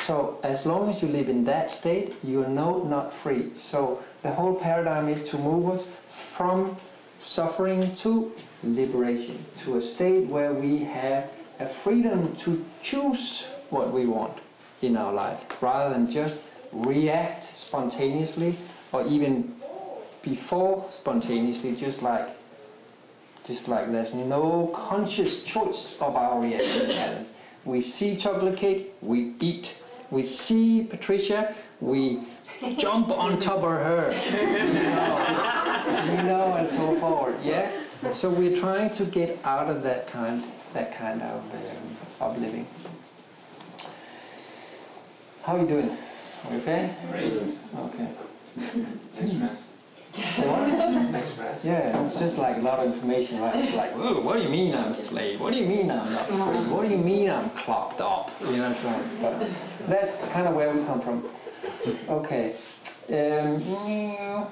So 0.06 0.40
as 0.44 0.66
long 0.66 0.90
as 0.90 1.02
you 1.02 1.08
live 1.08 1.28
in 1.28 1.44
that 1.46 1.72
state, 1.72 2.14
you 2.24 2.44
are 2.44 2.48
no 2.48 2.84
not 2.84 3.12
free. 3.12 3.52
So 3.58 4.04
the 4.22 4.32
whole 4.32 4.54
paradigm 4.54 5.10
is 5.10 5.28
to 5.32 5.38
move 5.38 5.72
us 5.72 5.88
from 6.10 6.78
suffering 7.20 7.96
to 7.96 8.32
liberation, 8.64 9.44
to 9.64 9.78
a 9.78 9.82
state 9.82 10.28
where 10.28 10.54
we 10.54 10.84
have 10.84 11.32
a 11.60 11.68
freedom 11.68 12.36
to 12.36 12.64
choose 12.84 13.48
what 13.72 13.92
we 13.92 14.06
want 14.06 14.38
in 14.84 14.96
our 14.96 15.12
life, 15.12 15.40
rather 15.60 15.94
than 15.96 16.10
just 16.10 16.36
react 16.72 17.44
spontaneously 17.44 18.56
or 18.92 19.06
even 19.08 19.56
before 20.22 20.86
spontaneously, 20.92 21.76
just 21.76 22.04
like 22.04 22.30
just 23.48 23.70
like 23.70 23.90
there's 23.92 24.14
no 24.14 24.70
conscious 24.76 25.42
choice 25.42 25.96
of 26.02 26.16
our 26.16 26.42
reaction 26.42 26.88
patterns. 26.96 27.30
We 27.64 27.82
see 27.82 28.18
chocolate 28.18 28.58
cake, 28.58 28.94
we 29.02 29.36
eat. 29.40 29.78
We 30.12 30.24
see 30.24 30.84
Patricia, 30.84 31.56
we 31.80 32.28
jump 32.78 33.10
on 33.10 33.40
top 33.40 33.60
of 33.60 33.64
her. 33.64 34.12
You 34.32 34.74
know, 34.74 36.12
you 36.12 36.24
know, 36.24 36.56
and 36.58 36.70
so 36.70 37.00
forth. 37.00 37.36
Yeah. 37.44 37.72
So 38.12 38.30
we're 38.30 38.56
trying 38.56 38.90
to 38.92 39.06
get 39.06 39.40
out 39.44 39.70
of 39.70 39.82
that 39.84 40.08
kind, 40.08 40.44
that 40.74 40.96
kind 40.96 41.22
of 41.22 41.42
um, 41.42 41.98
of 42.20 42.40
living. 42.40 42.68
How 45.44 45.56
are 45.56 45.62
you 45.62 45.68
doing? 45.68 45.90
Are 45.90 46.54
you 46.54 46.60
okay? 46.60 46.96
Very 47.12 47.30
good. 47.30 47.58
Okay. 47.78 48.08
Thanks 48.58 49.36
for 49.38 49.44
asking. 49.44 49.77
What? 50.18 51.64
Yeah, 51.64 52.04
it's 52.04 52.18
just 52.18 52.38
like 52.38 52.58
a 52.58 52.62
lot 52.62 52.80
of 52.80 52.94
information, 52.94 53.40
right? 53.40 53.64
It's 53.64 53.74
like, 53.76 53.94
Whoa, 53.94 54.20
what 54.22 54.38
do 54.38 54.44
you 54.44 54.50
mean 54.50 54.74
I'm 54.74 54.92
a 54.92 54.94
slave? 54.94 55.40
What 55.40 55.54
do 55.54 55.60
you 55.60 55.66
mean 55.66 55.92
I'm 55.92 56.12
not 56.12 56.28
free? 56.28 56.38
What 56.38 56.84
do 56.84 56.90
you 56.90 56.98
mean 56.98 57.30
I'm 57.30 57.50
clocked 57.52 58.02
up? 58.02 58.32
You 58.42 58.58
know, 58.58 58.72
it's 58.72 58.84
like, 58.84 59.22
but 59.22 59.48
that's 59.88 60.26
kind 60.30 60.48
of 60.48 60.56
where 60.56 60.74
we 60.74 60.84
come 60.86 61.02
from. 61.02 61.30
Okay. 62.10 62.56
Um, 63.10 64.48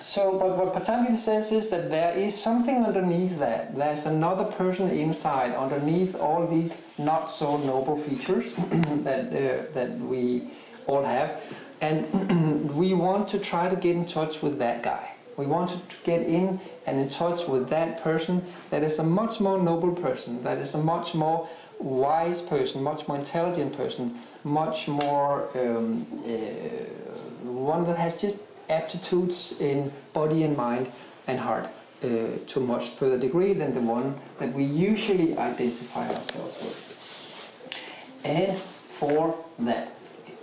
so, 0.00 0.38
but 0.38 0.56
what 0.56 0.72
Patanjali 0.72 1.16
says 1.16 1.52
is 1.52 1.68
that 1.70 1.88
there 1.88 2.16
is 2.16 2.40
something 2.40 2.84
underneath 2.84 3.38
that. 3.38 3.76
There's 3.76 4.06
another 4.06 4.44
person 4.44 4.90
inside, 4.90 5.54
underneath 5.54 6.14
all 6.16 6.46
these 6.46 6.80
not 6.98 7.32
so 7.32 7.56
noble 7.58 7.96
features 7.96 8.52
that 9.04 9.26
uh, 9.28 9.72
that 9.74 9.98
we 10.00 10.50
all 10.86 11.04
have, 11.04 11.40
and 11.82 12.70
we 12.74 12.94
want 12.94 13.28
to 13.28 13.38
try 13.38 13.68
to 13.68 13.76
get 13.76 13.94
in 13.96 14.06
touch 14.06 14.40
with 14.40 14.58
that 14.60 14.82
guy. 14.82 15.10
We 15.36 15.46
want 15.46 15.70
to 15.70 15.78
get 16.04 16.22
in 16.22 16.60
and 16.86 17.00
in 17.00 17.08
touch 17.10 17.48
with 17.48 17.68
that 17.70 18.02
person 18.02 18.42
that 18.70 18.82
is 18.82 18.98
a 18.98 19.02
much 19.02 19.40
more 19.40 19.58
noble 19.60 19.92
person, 19.92 20.42
that 20.44 20.58
is 20.58 20.74
a 20.74 20.78
much 20.78 21.14
more 21.14 21.48
wise 21.78 22.40
person, 22.40 22.82
much 22.82 23.08
more 23.08 23.16
intelligent 23.16 23.76
person, 23.76 24.18
much 24.44 24.88
more 24.88 25.48
um, 25.58 26.06
uh, 26.24 26.28
one 27.44 27.84
that 27.86 27.98
has 27.98 28.16
just 28.16 28.38
aptitudes 28.68 29.54
in 29.58 29.92
body 30.12 30.44
and 30.44 30.56
mind 30.56 30.90
and 31.26 31.40
heart 31.40 31.66
uh, 32.02 32.06
to 32.46 32.60
a 32.60 32.60
much 32.60 32.90
further 32.90 33.18
degree 33.18 33.52
than 33.54 33.74
the 33.74 33.80
one 33.80 34.14
that 34.38 34.52
we 34.52 34.64
usually 34.64 35.36
identify 35.36 36.06
ourselves 36.08 36.58
with. 36.62 36.98
And 38.24 38.60
for 38.90 39.34
that, 39.60 39.96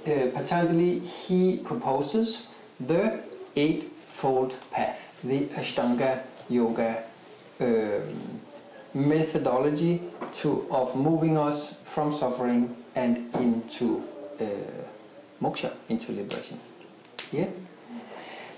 uh, 0.10 0.32
Patanjali 0.32 1.00
he 1.00 1.58
proposes 1.58 2.43
the 2.80 3.19
eightfold 3.56 4.56
path, 4.72 5.00
the 5.24 5.45
Ashtanga 5.56 6.24
Yoga 6.50 7.04
um, 7.60 8.39
methodology 8.93 10.02
to 10.36 10.65
of 10.72 10.95
moving 10.95 11.38
us 11.38 11.76
from 11.84 12.13
suffering 12.13 12.76
and 12.95 13.34
into 13.36 14.04
uh, 14.39 14.45
moksha, 15.41 15.72
into 15.89 16.12
liberation. 16.12 16.60
Yeah. 17.32 17.48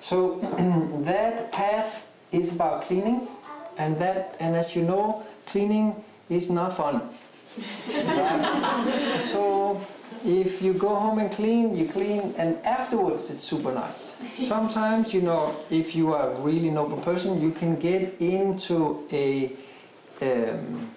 So 0.01 0.39
that 1.05 1.51
path 1.51 2.03
is 2.31 2.51
about 2.53 2.83
cleaning, 2.83 3.27
and 3.77 3.99
that, 3.99 4.35
and 4.39 4.55
as 4.55 4.75
you 4.75 4.83
know, 4.83 5.23
cleaning 5.47 6.03
is 6.29 6.49
not 6.49 6.75
fun. 6.75 7.09
So 9.31 9.81
if 10.25 10.61
you 10.61 10.73
go 10.73 10.95
home 10.95 11.19
and 11.19 11.31
clean, 11.31 11.75
you 11.75 11.87
clean, 11.87 12.33
and 12.37 12.57
afterwards 12.65 13.29
it's 13.29 13.43
super 13.43 13.71
nice. 13.71 14.13
Sometimes, 14.47 15.13
you 15.13 15.21
know, 15.21 15.55
if 15.69 15.95
you 15.95 16.13
are 16.13 16.31
a 16.31 16.39
really 16.41 16.69
noble 16.69 16.97
person, 16.97 17.41
you 17.41 17.51
can 17.51 17.75
get 17.77 18.19
into 18.19 19.07
a 19.11 19.53
um, 20.21 20.89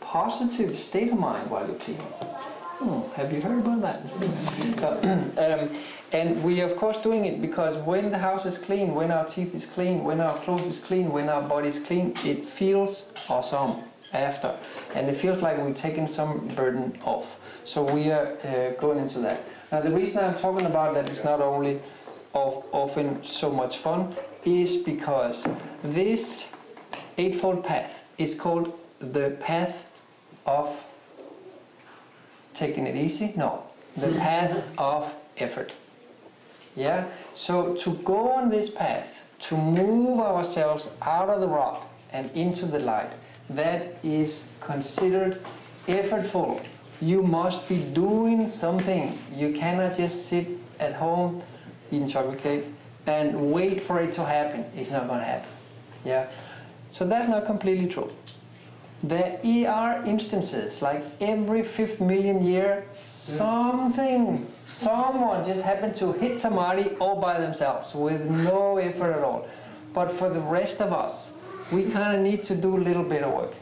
positive 0.00 0.78
state 0.78 1.10
of 1.10 1.18
mind 1.18 1.50
while 1.50 1.66
you're 1.66 1.76
cleaning. 1.76 2.06
Oh, 2.80 3.10
have 3.14 3.32
you 3.32 3.40
heard 3.40 3.58
about 3.58 3.82
that? 3.82 4.02
so, 4.80 5.00
um, 5.38 5.78
and 6.12 6.42
we 6.42 6.60
are 6.60 6.66
of 6.66 6.76
course 6.76 6.98
doing 6.98 7.24
it 7.24 7.40
because 7.40 7.76
when 7.78 8.10
the 8.10 8.18
house 8.18 8.46
is 8.46 8.58
clean, 8.58 8.94
when 8.94 9.10
our 9.10 9.24
teeth 9.24 9.54
is 9.54 9.66
clean, 9.66 10.04
when 10.04 10.20
our 10.20 10.36
clothes 10.38 10.66
is 10.66 10.78
clean, 10.78 11.10
when 11.10 11.28
our 11.28 11.42
body 11.42 11.68
is 11.68 11.78
clean, 11.78 12.14
it 12.24 12.44
feels 12.44 13.06
awesome 13.28 13.82
after, 14.12 14.56
and 14.94 15.08
it 15.08 15.16
feels 15.16 15.40
like 15.40 15.60
we've 15.62 15.74
taken 15.74 16.06
some 16.06 16.48
burden 16.48 16.96
off. 17.04 17.36
So 17.64 17.82
we 17.82 18.10
are 18.10 18.36
uh, 18.44 18.80
going 18.80 18.98
into 18.98 19.18
that. 19.20 19.42
Now 19.72 19.80
the 19.80 19.90
reason 19.90 20.24
I'm 20.24 20.38
talking 20.38 20.66
about 20.66 20.94
that 20.94 21.08
is 21.10 21.24
not 21.24 21.40
only 21.40 21.80
of 22.34 22.64
often 22.72 23.24
so 23.24 23.50
much 23.50 23.78
fun, 23.78 24.14
is 24.44 24.76
because 24.76 25.44
this 25.82 26.48
eightfold 27.16 27.64
path 27.64 28.04
is 28.18 28.34
called 28.34 28.78
the 29.00 29.30
path 29.40 29.86
of 30.46 30.76
taking 32.54 32.86
it 32.86 32.96
easy? 32.96 33.32
No, 33.36 33.62
the 33.96 34.12
path 34.12 34.62
of 34.78 35.12
effort. 35.38 35.72
Yeah, 36.76 37.06
so 37.34 37.74
to 37.76 37.94
go 38.04 38.32
on 38.32 38.50
this 38.50 38.68
path, 38.68 39.22
to 39.40 39.56
move 39.56 40.20
ourselves 40.20 40.88
out 41.02 41.28
of 41.28 41.40
the 41.40 41.48
rut 41.48 41.86
and 42.12 42.30
into 42.32 42.66
the 42.66 42.78
light, 42.78 43.12
that 43.50 43.98
is 44.02 44.44
considered 44.60 45.40
effortful. 45.86 46.64
You 47.04 47.22
must 47.22 47.68
be 47.68 47.76
doing 47.76 48.48
something. 48.48 49.18
You 49.36 49.52
cannot 49.52 49.94
just 49.94 50.26
sit 50.26 50.48
at 50.80 50.94
home 50.94 51.42
eating 51.90 52.08
chocolate 52.08 52.38
cake 52.38 52.64
and 53.06 53.52
wait 53.52 53.82
for 53.82 54.00
it 54.00 54.14
to 54.14 54.24
happen. 54.24 54.64
It's 54.74 54.90
not 54.90 55.06
going 55.06 55.18
to 55.18 55.26
happen. 55.26 55.50
Yeah, 56.06 56.30
so 56.88 57.06
that's 57.06 57.28
not 57.28 57.44
completely 57.44 57.88
true. 57.88 58.10
There 59.02 59.38
are 59.68 60.02
instances, 60.06 60.80
like 60.80 61.04
every 61.20 61.62
fifth 61.62 62.00
million 62.00 62.42
year, 62.42 62.86
something, 62.92 64.46
someone 64.66 65.44
just 65.44 65.60
happened 65.60 65.94
to 65.96 66.12
hit 66.12 66.40
samadhi 66.40 66.96
all 67.00 67.20
by 67.20 67.38
themselves 67.38 67.94
with 67.94 68.30
no 68.30 68.78
effort 68.78 69.12
at 69.12 69.22
all. 69.22 69.46
But 69.92 70.10
for 70.10 70.30
the 70.30 70.40
rest 70.40 70.80
of 70.80 70.94
us, 70.94 71.32
we 71.70 71.84
kind 71.84 72.16
of 72.16 72.22
need 72.22 72.42
to 72.44 72.54
do 72.54 72.78
a 72.78 72.82
little 72.88 73.04
bit 73.04 73.24
of 73.24 73.34
work. 73.34 73.52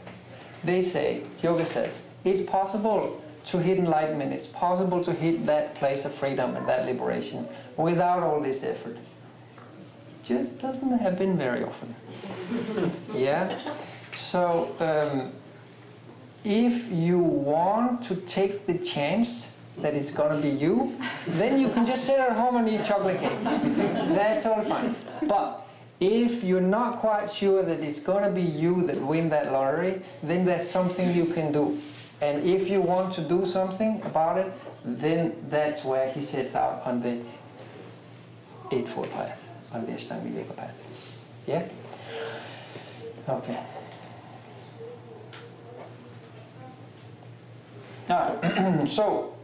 They 0.63 0.81
say, 0.81 1.23
yoga 1.41 1.65
says, 1.65 2.03
it's 2.23 2.41
possible 2.41 3.21
to 3.45 3.57
hit 3.57 3.77
enlightenment, 3.77 4.33
it's 4.33 4.47
possible 4.47 5.03
to 5.03 5.11
hit 5.11 5.45
that 5.45 5.75
place 5.75 6.05
of 6.05 6.13
freedom 6.13 6.55
and 6.55 6.67
that 6.67 6.85
liberation 6.85 7.47
without 7.77 8.23
all 8.23 8.41
this 8.41 8.63
effort. 8.63 8.97
just 10.23 10.57
doesn't 10.59 10.97
happen 10.99 11.37
very 11.37 11.63
often. 11.63 11.95
yeah? 13.13 13.73
So, 14.13 14.73
um, 14.79 15.33
if 16.43 16.91
you 16.91 17.19
want 17.19 18.03
to 18.05 18.15
take 18.15 18.65
the 18.67 18.77
chance 18.77 19.47
that 19.77 19.93
it's 19.93 20.11
gonna 20.11 20.39
be 20.39 20.49
you, 20.49 20.97
then 21.27 21.59
you 21.59 21.69
can 21.69 21.85
just 21.85 22.05
sit 22.05 22.19
at 22.19 22.33
home 22.33 22.57
and 22.57 22.69
eat 22.69 22.83
chocolate 22.83 23.19
cake. 23.19 23.43
That's 23.43 24.45
all 24.45 24.63
fine. 24.63 24.95
But 25.23 25.65
if 25.99 26.43
you're 26.43 26.61
not 26.61 26.99
quite 26.99 27.31
sure 27.31 27.63
that 27.63 27.79
it's 27.79 27.99
gonna 27.99 28.29
be 28.29 28.41
you 28.41 28.85
that 28.87 28.99
win 29.01 29.29
that 29.29 29.51
lottery, 29.51 30.01
then 30.21 30.45
there's 30.45 30.69
something 30.69 31.13
you 31.13 31.25
can 31.25 31.51
do. 31.51 31.77
And 32.23 32.47
if 32.47 32.69
you 32.69 32.79
want 32.79 33.13
to 33.15 33.21
do 33.21 33.45
something 33.45 34.01
about 34.05 34.37
it, 34.37 34.49
then 34.85 35.35
that's 35.49 35.83
where 35.83 36.09
he 36.09 36.21
sets 36.21 36.55
out 36.55 36.81
on 36.85 37.01
the 37.01 37.19
Eightfold 38.71 39.11
Path, 39.11 39.49
on 39.73 39.85
the 39.85 39.91
Ashtanga 39.91 40.33
Yoga 40.33 40.53
path. 40.53 40.73
Yeah? 41.45 41.67
Okay. 43.27 43.59
Now, 48.07 48.85
so, 48.87 49.35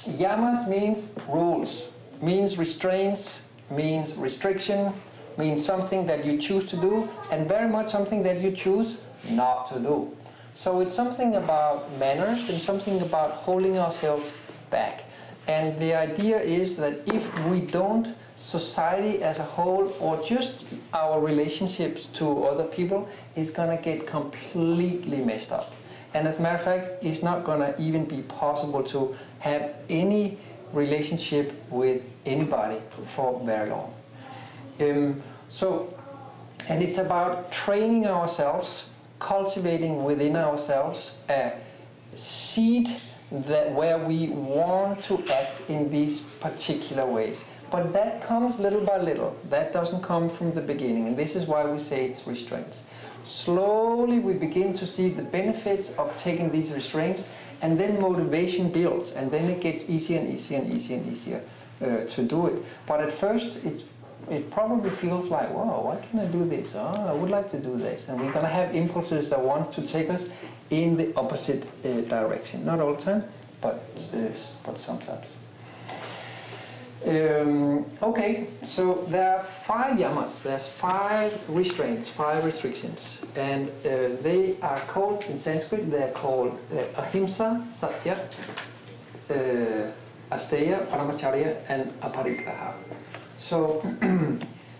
yamas 0.00 0.68
means 0.68 1.10
rules, 1.28 1.84
means 2.20 2.58
restraints, 2.58 3.42
means 3.70 4.16
restriction, 4.16 4.92
means 5.38 5.64
something 5.64 6.06
that 6.06 6.24
you 6.24 6.38
choose 6.38 6.66
to 6.70 6.76
do, 6.76 7.08
and 7.30 7.46
very 7.46 7.68
much 7.68 7.88
something 7.88 8.24
that 8.24 8.40
you 8.40 8.50
choose 8.50 8.96
not 9.28 9.68
to 9.68 9.78
do. 9.78 10.16
So 10.54 10.80
it's 10.80 10.94
something 10.94 11.36
about 11.36 11.90
manners 11.98 12.48
and 12.48 12.60
something 12.60 13.00
about 13.00 13.30
holding 13.32 13.78
ourselves 13.78 14.34
back. 14.70 15.04
And 15.46 15.78
the 15.80 15.94
idea 15.94 16.40
is 16.40 16.76
that 16.76 17.00
if 17.06 17.32
we 17.46 17.60
don't, 17.60 18.14
society 18.36 19.22
as 19.22 19.38
a 19.38 19.44
whole, 19.44 19.94
or 20.00 20.22
just 20.22 20.64
our 20.92 21.20
relationships 21.20 22.06
to 22.14 22.44
other 22.44 22.64
people, 22.64 23.08
is 23.36 23.50
gonna 23.50 23.76
get 23.76 24.06
completely 24.06 25.24
messed 25.24 25.52
up. 25.52 25.72
And 26.14 26.26
as 26.26 26.38
a 26.38 26.42
matter 26.42 26.56
of 26.56 26.62
fact, 26.62 27.04
it's 27.04 27.22
not 27.22 27.44
gonna 27.44 27.74
even 27.78 28.04
be 28.04 28.22
possible 28.22 28.82
to 28.84 29.14
have 29.38 29.76
any 29.88 30.38
relationship 30.72 31.52
with 31.70 32.02
anybody 32.26 32.80
for 33.14 33.40
very 33.44 33.70
long. 33.70 33.94
Um, 34.80 35.22
so, 35.50 35.92
and 36.68 36.82
it's 36.82 36.98
about 36.98 37.50
training 37.52 38.06
ourselves, 38.06 38.89
cultivating 39.20 40.02
within 40.02 40.34
ourselves 40.34 41.18
a 41.28 41.52
seed 42.16 42.90
that 43.30 43.72
where 43.72 43.98
we 43.98 44.28
want 44.28 45.04
to 45.04 45.24
act 45.28 45.62
in 45.68 45.88
these 45.90 46.22
particular 46.40 47.06
ways. 47.06 47.44
But 47.70 47.92
that 47.92 48.24
comes 48.24 48.58
little 48.58 48.80
by 48.80 48.98
little. 48.98 49.36
That 49.48 49.72
doesn't 49.72 50.02
come 50.02 50.28
from 50.28 50.52
the 50.52 50.60
beginning, 50.60 51.06
and 51.06 51.16
this 51.16 51.36
is 51.36 51.46
why 51.46 51.64
we 51.64 51.78
say 51.78 52.06
it's 52.06 52.26
restraints. 52.26 52.82
Slowly 53.24 54.18
we 54.18 54.32
begin 54.32 54.72
to 54.72 54.86
see 54.86 55.10
the 55.10 55.22
benefits 55.22 55.92
of 55.92 56.20
taking 56.20 56.50
these 56.50 56.72
restraints, 56.72 57.22
and 57.62 57.78
then 57.78 58.00
motivation 58.00 58.70
builds, 58.70 59.12
and 59.12 59.30
then 59.30 59.48
it 59.48 59.60
gets 59.60 59.88
easier 59.88 60.18
and 60.18 60.34
easier 60.34 60.58
and 60.58 60.74
easier 60.74 60.96
and 60.96 61.12
easier 61.12 61.42
uh, 61.80 62.04
to 62.06 62.22
do 62.22 62.46
it. 62.48 62.64
But 62.86 63.00
at 63.00 63.12
first, 63.12 63.58
it's 63.64 63.84
it 64.28 64.50
probably 64.50 64.90
feels 64.90 65.28
like, 65.28 65.48
whoa, 65.50 65.82
why 65.82 65.96
can 66.10 66.20
I 66.20 66.26
do 66.26 66.44
this? 66.44 66.74
Oh, 66.74 66.80
I 66.80 67.12
would 67.12 67.30
like 67.30 67.50
to 67.50 67.58
do 67.58 67.76
this. 67.76 68.08
And 68.08 68.20
we're 68.20 68.32
going 68.32 68.44
to 68.44 68.52
have 68.52 68.74
impulses 68.74 69.30
that 69.30 69.40
want 69.40 69.72
to 69.72 69.82
take 69.82 70.10
us 70.10 70.28
in 70.70 70.96
the 70.96 71.14
opposite 71.16 71.66
uh, 71.84 72.00
direction. 72.02 72.64
Not 72.64 72.80
all 72.80 72.94
the 72.94 73.00
time, 73.00 73.24
but, 73.60 73.84
uh, 74.14 74.28
but 74.64 74.78
sometimes. 74.80 75.26
Um, 77.06 77.86
okay, 78.02 78.48
so 78.62 79.06
there 79.08 79.38
are 79.38 79.42
five 79.42 79.96
yamas, 79.96 80.42
there's 80.42 80.68
five 80.68 81.32
restraints, 81.48 82.10
five 82.10 82.44
restrictions, 82.44 83.22
and 83.36 83.70
uh, 83.70 84.20
they 84.20 84.56
are 84.60 84.80
called 84.80 85.24
in 85.24 85.38
Sanskrit, 85.38 85.90
they're 85.90 86.12
called 86.12 86.58
uh, 86.70 87.00
ahimsa, 87.00 87.64
satya, 87.64 88.28
uh, 89.30 89.34
asteya, 90.30 90.86
brahmacharya, 90.90 91.62
and 91.70 91.90
aparigraha. 92.02 92.74
So 93.50 93.82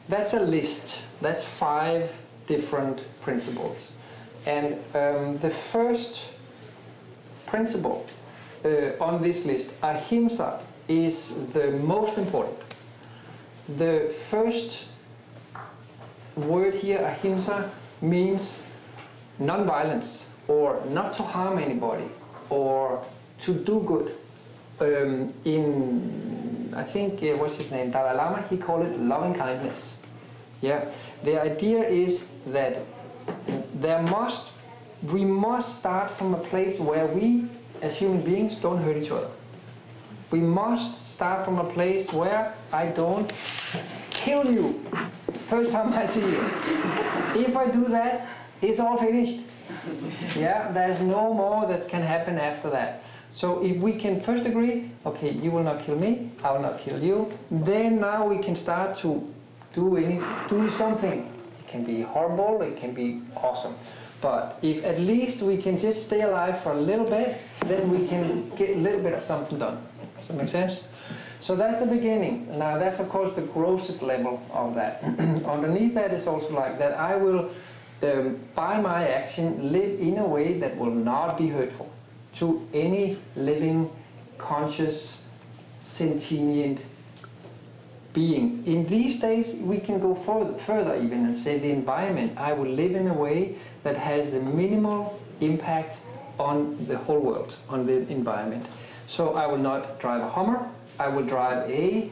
that's 0.08 0.34
a 0.34 0.38
list, 0.38 1.00
that's 1.20 1.42
five 1.42 2.08
different 2.46 3.02
principles. 3.20 3.90
And 4.46 4.74
um, 4.94 5.38
the 5.38 5.50
first 5.50 6.26
principle 7.48 8.06
uh, 8.64 8.92
on 9.00 9.22
this 9.22 9.44
list, 9.44 9.72
ahimsa, 9.82 10.60
is 10.86 11.34
the 11.52 11.72
most 11.72 12.16
important. 12.16 12.58
The 13.76 14.14
first 14.28 14.84
word 16.36 16.74
here, 16.74 16.98
ahimsa, 17.04 17.72
means 18.00 18.60
non-violence 19.40 20.26
or 20.46 20.80
not 20.86 21.12
to 21.14 21.24
harm 21.24 21.58
anybody 21.58 22.08
or 22.50 23.04
to 23.40 23.52
do 23.52 23.80
good. 23.80 24.14
Um, 24.80 25.34
in, 25.44 26.72
I 26.74 26.82
think, 26.82 27.22
uh, 27.22 27.36
what's 27.36 27.56
his 27.56 27.70
name, 27.70 27.90
Dalai 27.90 28.16
Lama, 28.16 28.46
he 28.48 28.56
called 28.56 28.86
it 28.86 28.98
loving 28.98 29.34
kindness. 29.34 29.94
Yeah, 30.62 30.90
the 31.22 31.40
idea 31.40 31.86
is 31.86 32.24
that 32.46 32.78
there 33.74 34.02
must, 34.02 34.52
we 35.02 35.24
must 35.24 35.78
start 35.78 36.10
from 36.10 36.34
a 36.34 36.38
place 36.38 36.78
where 36.78 37.06
we, 37.06 37.46
as 37.82 37.96
human 37.96 38.22
beings, 38.22 38.56
don't 38.56 38.82
hurt 38.82 38.96
each 38.96 39.10
other. 39.10 39.30
We 40.30 40.40
must 40.40 41.12
start 41.12 41.44
from 41.44 41.58
a 41.58 41.68
place 41.70 42.12
where 42.12 42.54
I 42.72 42.86
don't 42.86 43.30
kill 44.10 44.50
you 44.50 44.80
first 45.50 45.72
time 45.72 45.92
I 45.92 46.06
see 46.06 46.20
you. 46.20 46.40
If 47.34 47.56
I 47.56 47.66
do 47.68 47.84
that, 47.86 48.28
it's 48.62 48.78
all 48.78 48.96
finished. 48.96 49.40
Yeah, 50.36 50.70
there's 50.70 51.00
no 51.00 51.34
more 51.34 51.66
that 51.66 51.88
can 51.88 52.02
happen 52.02 52.38
after 52.38 52.70
that. 52.70 53.02
So 53.30 53.62
if 53.64 53.76
we 53.76 53.92
can 53.92 54.20
first 54.20 54.44
agree, 54.44 54.90
okay, 55.06 55.30
you 55.30 55.52
will 55.52 55.62
not 55.62 55.80
kill 55.80 55.96
me, 55.96 56.30
I 56.42 56.50
will 56.50 56.62
not 56.62 56.80
kill 56.80 57.00
you, 57.02 57.32
then 57.50 58.00
now 58.00 58.26
we 58.26 58.38
can 58.38 58.56
start 58.56 58.96
to 58.98 59.26
do 59.72 59.96
any 59.96 60.20
do 60.48 60.68
something. 60.72 61.32
It 61.60 61.68
can 61.68 61.84
be 61.84 62.02
horrible, 62.02 62.60
it 62.62 62.76
can 62.76 62.92
be 62.92 63.22
awesome. 63.36 63.76
But 64.20 64.58
if 64.62 64.84
at 64.84 64.98
least 64.98 65.42
we 65.42 65.56
can 65.56 65.78
just 65.78 66.06
stay 66.06 66.22
alive 66.22 66.60
for 66.60 66.72
a 66.72 66.80
little 66.80 67.08
bit, 67.08 67.38
then 67.66 67.88
we 67.88 68.06
can 68.08 68.50
get 68.56 68.70
a 68.70 68.80
little 68.80 69.00
bit 69.00 69.14
of 69.14 69.22
something 69.22 69.58
done. 69.58 69.80
Does 70.18 70.26
that 70.26 70.36
make 70.36 70.48
sense? 70.48 70.82
So 71.40 71.54
that's 71.54 71.80
the 71.80 71.86
beginning. 71.86 72.58
Now 72.58 72.78
that's 72.78 72.98
of 72.98 73.08
course 73.08 73.34
the 73.34 73.42
grossest 73.42 74.02
level 74.02 74.42
of 74.52 74.74
that. 74.74 75.02
Underneath 75.46 75.94
that 75.94 76.12
is 76.12 76.26
also 76.26 76.52
like 76.52 76.80
that 76.80 76.98
I 76.98 77.14
will, 77.14 77.48
um, 78.02 78.40
by 78.56 78.80
my 78.80 79.08
action, 79.08 79.72
live 79.72 80.00
in 80.00 80.18
a 80.18 80.26
way 80.26 80.58
that 80.58 80.76
will 80.76 80.90
not 80.90 81.38
be 81.38 81.46
hurtful 81.46 81.88
to 82.34 82.66
any 82.72 83.18
living, 83.36 83.90
conscious, 84.38 85.18
sentient 85.80 86.82
being. 88.12 88.64
In 88.66 88.86
these 88.86 89.20
days, 89.20 89.56
we 89.56 89.78
can 89.78 90.00
go 90.00 90.14
further, 90.14 90.58
further 90.58 90.96
even 90.96 91.26
and 91.26 91.36
say 91.36 91.58
the 91.58 91.70
environment. 91.70 92.38
I 92.38 92.52
will 92.52 92.70
live 92.70 92.94
in 92.94 93.08
a 93.08 93.14
way 93.14 93.56
that 93.82 93.96
has 93.96 94.34
a 94.34 94.40
minimal 94.40 95.20
impact 95.40 95.96
on 96.38 96.84
the 96.86 96.96
whole 96.96 97.20
world, 97.20 97.56
on 97.68 97.86
the 97.86 98.08
environment. 98.08 98.66
So 99.06 99.34
I 99.34 99.46
will 99.46 99.58
not 99.58 100.00
drive 100.00 100.22
a 100.22 100.28
Hummer. 100.28 100.68
I 100.98 101.08
will 101.08 101.24
drive 101.24 101.70
a 101.70 102.10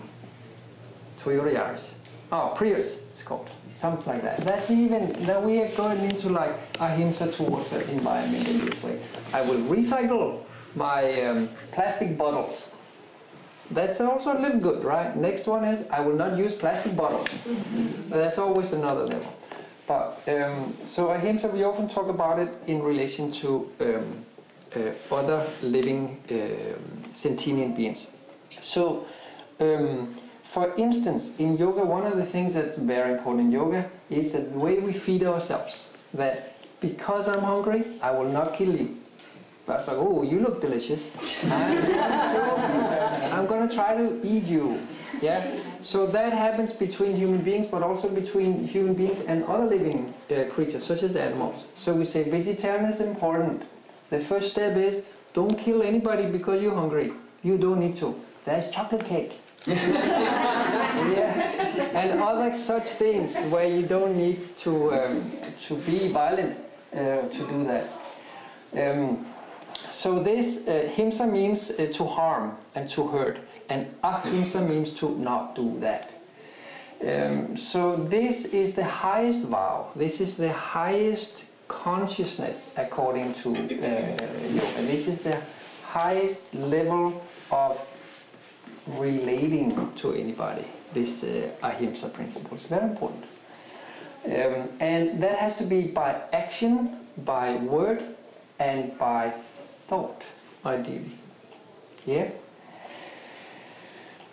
Toyota 1.23 1.55
Yaris. 1.55 1.91
Oh, 2.31 2.53
Prius, 2.55 2.97
it's 3.11 3.23
called. 3.23 3.49
Something 3.79 4.13
like 4.13 4.23
that. 4.23 4.41
That's 4.45 4.71
even, 4.71 5.13
now 5.25 5.41
we 5.41 5.61
are 5.63 5.69
going 5.77 6.05
into 6.05 6.31
like 6.31 6.53
ahimsa 6.81 7.31
towards 7.31 7.71
the 7.71 7.89
environment 7.91 8.49
in 8.49 8.67
this 8.67 8.83
way. 8.83 9.01
I 9.33 9.43
will 9.43 9.61
recycle 9.71 10.43
my 10.75 11.23
um, 11.23 11.49
plastic 11.71 12.19
bottles. 12.19 12.71
That's 13.71 14.01
also 14.01 14.37
a 14.37 14.39
little 14.41 14.59
good, 14.59 14.83
right? 14.83 15.17
Next 15.17 15.47
one 15.47 15.65
is 15.65 15.87
I 15.91 16.01
will 16.01 16.17
not 16.17 16.37
use 16.37 16.53
plastic 16.53 16.97
bottles. 16.97 17.47
That's 18.09 18.39
always 18.39 18.73
another 18.73 19.07
level. 19.07 19.33
But 19.87 20.23
um, 20.27 20.75
so 20.85 21.09
ahimsa, 21.09 21.49
we 21.49 21.63
often 21.63 21.87
talk 21.87 22.09
about 22.09 22.39
it 22.39 22.51
in 22.67 22.83
relation 22.83 23.31
to 23.33 23.71
um, 23.81 24.27
uh, 24.75 25.15
other 25.15 25.47
living 25.63 26.21
um, 26.31 27.05
sentient 27.15 27.77
beings. 27.77 28.07
So, 28.61 29.07
um, 29.61 30.17
for 30.51 30.75
instance, 30.77 31.33
in 31.39 31.59
yoga, 31.59 31.85
one 31.85 32.07
of 32.07 32.17
the 32.17 32.25
things 32.25 32.55
that's 32.55 32.77
very 32.77 33.13
important 33.13 33.47
in 33.47 33.53
yoga 33.53 33.91
is 34.09 34.33
that 34.33 34.53
the 34.53 34.59
way 34.59 34.79
we 34.79 34.93
feed 34.93 35.23
ourselves. 35.23 35.89
That 36.15 36.55
because 36.81 37.29
I'm 37.29 37.43
hungry, 37.43 37.85
I 38.01 38.13
will 38.13 38.31
not 38.31 38.55
kill 38.55 38.75
you. 38.75 38.97
But 39.67 39.81
it's 39.81 39.89
like, 39.89 39.99
oh, 39.99 40.23
you 40.23 40.41
look 40.41 40.63
delicious. 40.63 41.13
I'm 41.45 41.87
going 43.47 43.69
to 43.69 43.75
try 43.75 43.95
to 43.95 44.27
eat 44.27 44.45
you. 44.45 44.81
Yeah. 45.21 45.61
So 45.83 46.07
that 46.07 46.33
happens 46.33 46.73
between 46.73 47.15
human 47.15 47.43
beings, 47.43 47.67
but 47.71 47.83
also 47.83 48.09
between 48.09 48.67
human 48.67 48.95
beings 48.95 49.21
and 49.27 49.45
other 49.45 49.67
living 49.67 50.15
uh, 50.31 50.45
creatures, 50.49 50.87
such 50.87 51.03
as 51.03 51.17
animals. 51.17 51.65
So 51.77 51.93
we 51.93 52.05
say 52.05 52.31
vegetarian 52.31 52.91
is 52.91 53.03
important. 53.03 53.65
The 54.09 54.21
first 54.21 54.53
step 54.53 54.79
is 54.79 55.03
don't 55.35 55.59
kill 55.59 55.83
anybody 55.83 56.31
because 56.31 56.63
you're 56.63 56.75
hungry. 56.75 57.13
You 57.43 57.59
don't 57.59 57.81
need 57.81 57.97
to. 57.97 58.19
There's 58.47 58.71
chocolate 58.71 59.05
cake. 59.05 59.41
Yeah. 59.69 61.39
and 61.95 62.21
other 62.21 62.57
such 62.57 62.89
things 62.89 63.37
where 63.51 63.67
you 63.67 63.83
don't 63.87 64.17
need 64.17 64.57
to 64.57 64.93
um, 64.95 65.31
to 65.67 65.77
be 65.77 66.09
violent 66.09 66.57
uh, 66.93 67.29
to 67.29 67.47
do 67.49 67.65
that. 67.65 67.89
Um, 68.73 69.27
so 69.89 70.23
this 70.23 70.67
uh, 70.67 70.89
himsa 70.95 71.31
means 71.31 71.71
uh, 71.71 71.87
to 71.93 72.05
harm 72.05 72.57
and 72.75 72.89
to 72.91 73.07
hurt, 73.07 73.39
and 73.69 73.87
ahimsa 74.03 74.61
means 74.61 74.91
to 74.91 75.11
not 75.19 75.55
do 75.55 75.79
that. 75.81 76.11
Um, 77.07 77.57
so 77.57 77.97
this 77.97 78.47
is 78.47 78.75
the 78.75 78.85
highest 78.85 79.43
vow. 79.43 79.93
This 79.95 80.21
is 80.21 80.37
the 80.37 80.53
highest 80.53 81.47
consciousness 81.69 82.71
according 82.77 83.35
to 83.35 83.51
uh, 83.51 83.59
yoga. 84.51 84.83
This 84.83 85.07
is 85.07 85.21
the 85.21 85.41
highest 85.85 86.41
level 86.53 87.23
of 87.51 87.79
relating 88.97 89.93
to 89.95 90.13
anybody. 90.13 90.65
This 90.93 91.23
uh, 91.23 91.51
ahimsa 91.63 92.09
principle 92.09 92.57
is 92.57 92.63
very 92.65 92.85
important. 92.85 93.25
Um, 94.25 94.69
and 94.81 95.23
that 95.23 95.39
has 95.39 95.57
to 95.57 95.65
be 95.65 95.89
by 95.89 96.21
action, 96.33 97.07
by 97.25 97.57
word, 97.57 98.17
and 98.59 98.99
by 98.99 99.31
thought, 99.31 100.23
ideally. 100.65 101.13
Yeah? 102.05 102.31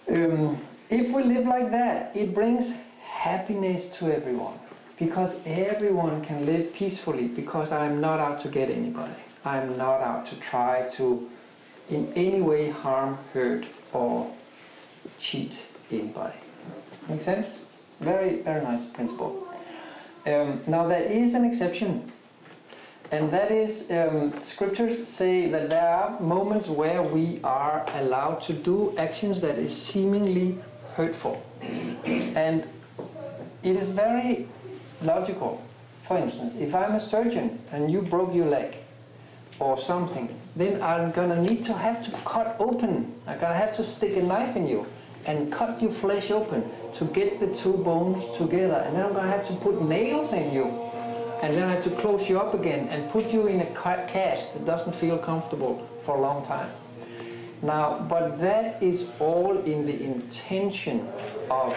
Um, 0.09 0.61
if 0.89 1.11
we 1.11 1.23
live 1.23 1.45
like 1.45 1.71
that, 1.71 2.15
it 2.15 2.33
brings 2.33 2.73
happiness 3.01 3.89
to 3.97 4.13
everyone. 4.13 4.59
Because 4.97 5.37
everyone 5.45 6.23
can 6.23 6.45
live 6.45 6.73
peacefully 6.73 7.27
because 7.27 7.71
I'm 7.71 7.99
not 7.99 8.19
out 8.19 8.39
to 8.41 8.47
get 8.47 8.69
anybody. 8.69 9.13
I'm 9.43 9.77
not 9.77 10.01
out 10.01 10.25
to 10.27 10.35
try 10.37 10.87
to 10.95 11.29
in 11.89 12.11
any 12.13 12.41
way 12.41 12.69
harm, 12.69 13.17
hurt, 13.33 13.65
or 13.93 14.31
cheat 15.19 15.57
anybody. 15.91 16.37
Make 17.07 17.21
sense? 17.21 17.59
Very, 17.99 18.41
very 18.41 18.63
nice 18.63 18.87
principle. 18.89 19.47
Um, 20.25 20.61
now 20.67 20.87
there 20.87 21.03
is 21.03 21.35
an 21.35 21.45
exception, 21.45 22.11
and 23.11 23.31
that 23.31 23.51
is 23.51 23.89
um, 23.91 24.33
scriptures 24.43 25.07
say 25.07 25.49
that 25.51 25.69
there 25.69 25.87
are 25.87 26.19
moments 26.19 26.67
where 26.67 27.03
we 27.03 27.39
are 27.43 27.85
allowed 27.93 28.41
to 28.41 28.53
do 28.53 28.95
actions 28.97 29.39
that 29.41 29.59
is 29.59 29.75
seemingly 29.75 30.57
hurtful, 30.95 31.43
and 32.03 32.67
it 33.61 33.77
is 33.77 33.89
very 33.91 34.49
logical. 35.03 35.61
For 36.07 36.17
instance, 36.17 36.55
if 36.59 36.73
I'm 36.73 36.95
a 36.95 36.99
surgeon 36.99 37.59
and 37.71 37.91
you 37.91 38.01
broke 38.01 38.33
your 38.33 38.47
leg 38.47 38.77
or 39.59 39.79
something, 39.79 40.29
then 40.55 40.81
I'm 40.81 41.11
gonna 41.11 41.41
need 41.41 41.63
to 41.65 41.73
have 41.73 42.03
to 42.05 42.11
cut 42.25 42.55
open. 42.59 43.13
I'm 43.27 43.39
gonna 43.39 43.55
have 43.55 43.75
to 43.77 43.85
stick 43.85 44.17
a 44.17 44.23
knife 44.23 44.55
in 44.55 44.67
you 44.67 44.87
and 45.25 45.51
cut 45.51 45.81
your 45.81 45.91
flesh 45.91 46.31
open 46.31 46.69
to 46.93 47.05
get 47.05 47.39
the 47.39 47.47
two 47.47 47.73
bones 47.73 48.23
together. 48.37 48.75
And 48.75 48.95
then 48.95 49.05
I'm 49.05 49.13
going 49.13 49.25
to 49.25 49.31
have 49.31 49.47
to 49.47 49.55
put 49.55 49.81
nails 49.81 50.33
in 50.33 50.53
you. 50.53 50.65
And 51.41 51.53
then 51.53 51.63
I 51.63 51.73
have 51.73 51.83
to 51.83 51.91
close 51.91 52.29
you 52.29 52.39
up 52.39 52.53
again 52.53 52.87
and 52.89 53.09
put 53.11 53.31
you 53.31 53.47
in 53.47 53.61
a 53.61 53.65
cast 53.73 54.53
that 54.53 54.65
doesn't 54.65 54.95
feel 54.95 55.17
comfortable 55.17 55.87
for 56.03 56.15
a 56.17 56.21
long 56.21 56.45
time. 56.45 56.71
Now, 57.61 58.05
but 58.09 58.39
that 58.39 58.81
is 58.81 59.07
all 59.19 59.57
in 59.63 59.85
the 59.85 60.03
intention 60.03 61.07
of 61.49 61.75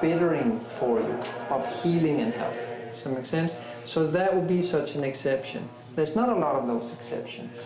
bettering 0.00 0.60
for 0.60 1.00
you, 1.00 1.22
of 1.50 1.82
healing 1.82 2.20
and 2.20 2.32
health. 2.34 2.58
Does 2.92 3.02
that 3.04 3.10
make 3.10 3.26
sense? 3.26 3.52
So 3.86 4.06
that 4.10 4.34
would 4.34 4.48
be 4.48 4.62
such 4.62 4.94
an 4.94 5.04
exception. 5.04 5.68
There's 5.96 6.16
not 6.16 6.28
a 6.28 6.34
lot 6.34 6.56
of 6.56 6.66
those 6.66 6.92
exceptions. 6.92 7.56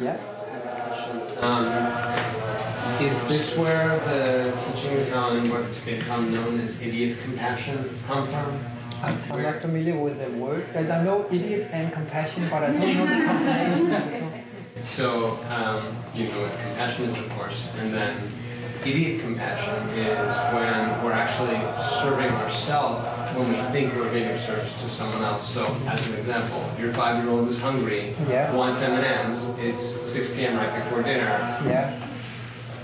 Yeah? 0.00 0.18
Um, 1.40 2.49
is 3.00 3.26
this 3.28 3.56
where 3.56 3.98
the 4.00 4.52
teachings 4.72 5.10
on 5.12 5.48
what's 5.48 5.80
become 5.80 6.32
known 6.32 6.60
as 6.60 6.78
idiot 6.82 7.18
compassion 7.22 7.98
come 8.06 8.26
from? 8.28 8.60
I'm 9.02 9.18
I'm 9.32 9.42
not 9.42 9.56
familiar 9.56 9.96
with 9.98 10.18
the 10.18 10.28
word. 10.38 10.66
I 10.76 10.82
know 11.02 11.26
idiot 11.30 11.68
and 11.72 11.90
compassion, 11.92 12.46
but 12.50 12.62
I 12.62 12.66
don't 12.72 12.80
know 12.80 13.06
the 13.06 13.24
combination 13.24 13.94
of 13.94 14.12
the 14.12 14.18
two. 14.18 14.86
So, 14.86 15.38
um, 15.48 15.96
you 16.14 16.28
know 16.28 16.42
what 16.42 16.52
compassion 16.52 17.08
is, 17.08 17.16
of 17.18 17.30
course, 17.30 17.66
and 17.78 17.94
then 17.94 18.16
idiot 18.84 19.20
compassion 19.22 19.88
is 19.90 20.36
when 20.52 21.02
we're 21.04 21.12
actually 21.12 21.56
serving 22.02 22.30
ourselves 22.36 23.06
when 23.36 23.48
we 23.48 23.54
think 23.72 23.94
we're 23.94 24.12
giving 24.12 24.38
service 24.40 24.72
to 24.82 24.88
someone 24.88 25.22
else. 25.22 25.48
So, 25.48 25.74
as 25.86 26.06
an 26.08 26.18
example, 26.18 26.62
your 26.78 26.92
five-year-old 26.92 27.48
is 27.48 27.58
hungry, 27.60 28.14
Yeah. 28.28 28.52
wants 28.54 28.80
M&Ms. 28.82 29.50
It's 29.58 29.82
6 30.10 30.30
p.m. 30.34 30.56
right 30.56 30.82
before 30.84 31.02
dinner. 31.02 31.28
Yeah. 31.64 32.09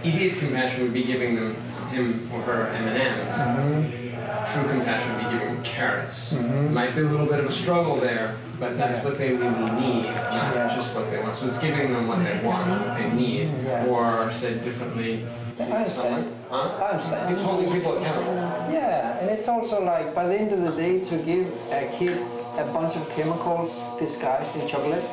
Idiot 0.07 0.39
compassion 0.39 0.83
would 0.85 0.95
be 0.95 1.03
giving 1.03 1.35
them 1.35 1.55
him 1.91 2.31
or 2.33 2.41
her 2.43 2.69
M&Ms. 2.69 3.33
Mm-hmm. 3.33 4.07
True 4.53 4.71
compassion 4.71 5.15
would 5.17 5.25
be 5.25 5.31
giving 5.39 5.55
them 5.55 5.65
carrots. 5.65 6.33
Mm-hmm. 6.33 6.73
Might 6.73 6.95
be 6.95 7.01
a 7.01 7.05
little 7.05 7.27
bit 7.27 7.41
of 7.41 7.47
a 7.47 7.53
struggle 7.53 7.97
there, 7.97 8.37
but 8.61 8.79
that's 8.79 9.05
what 9.05 9.19
they 9.19 9.33
really 9.35 9.49
need, 9.81 10.05
not 10.07 10.55
Yeah. 10.55 10.73
just 10.75 10.95
what 10.95 11.11
they 11.11 11.19
want. 11.21 11.37
So 11.37 11.49
it's 11.49 11.59
giving 11.59 11.93
them 11.93 12.07
what 12.07 12.25
they 12.25 12.39
want, 12.45 12.67
not 12.69 12.87
what 12.87 12.97
they 12.99 13.11
need. 13.11 13.51
Yeah. 13.65 13.87
Or 13.87 14.33
said 14.33 14.65
differently, 14.65 15.27
I 15.59 15.63
understand. 15.65 15.91
someone, 15.95 16.35
huh? 16.51 16.85
I 16.85 16.91
understand. 16.93 17.33
It's 17.33 17.43
holding 17.43 17.73
people 17.73 17.99
accountable. 17.99 18.35
Yeah, 18.73 19.19
and 19.19 19.31
it's 19.31 19.49
also 19.49 19.83
like 19.83 20.15
by 20.15 20.27
the 20.29 20.35
end 20.35 20.53
of 20.53 20.63
the 20.63 20.71
day 20.81 21.05
to 21.05 21.17
give 21.19 21.47
a 21.73 21.89
kid 21.99 22.23
a 22.59 22.65
bunch 22.73 22.95
of 22.95 23.09
chemicals 23.11 23.71
disguised 23.99 24.55
in 24.57 24.69
chocolate 24.69 25.05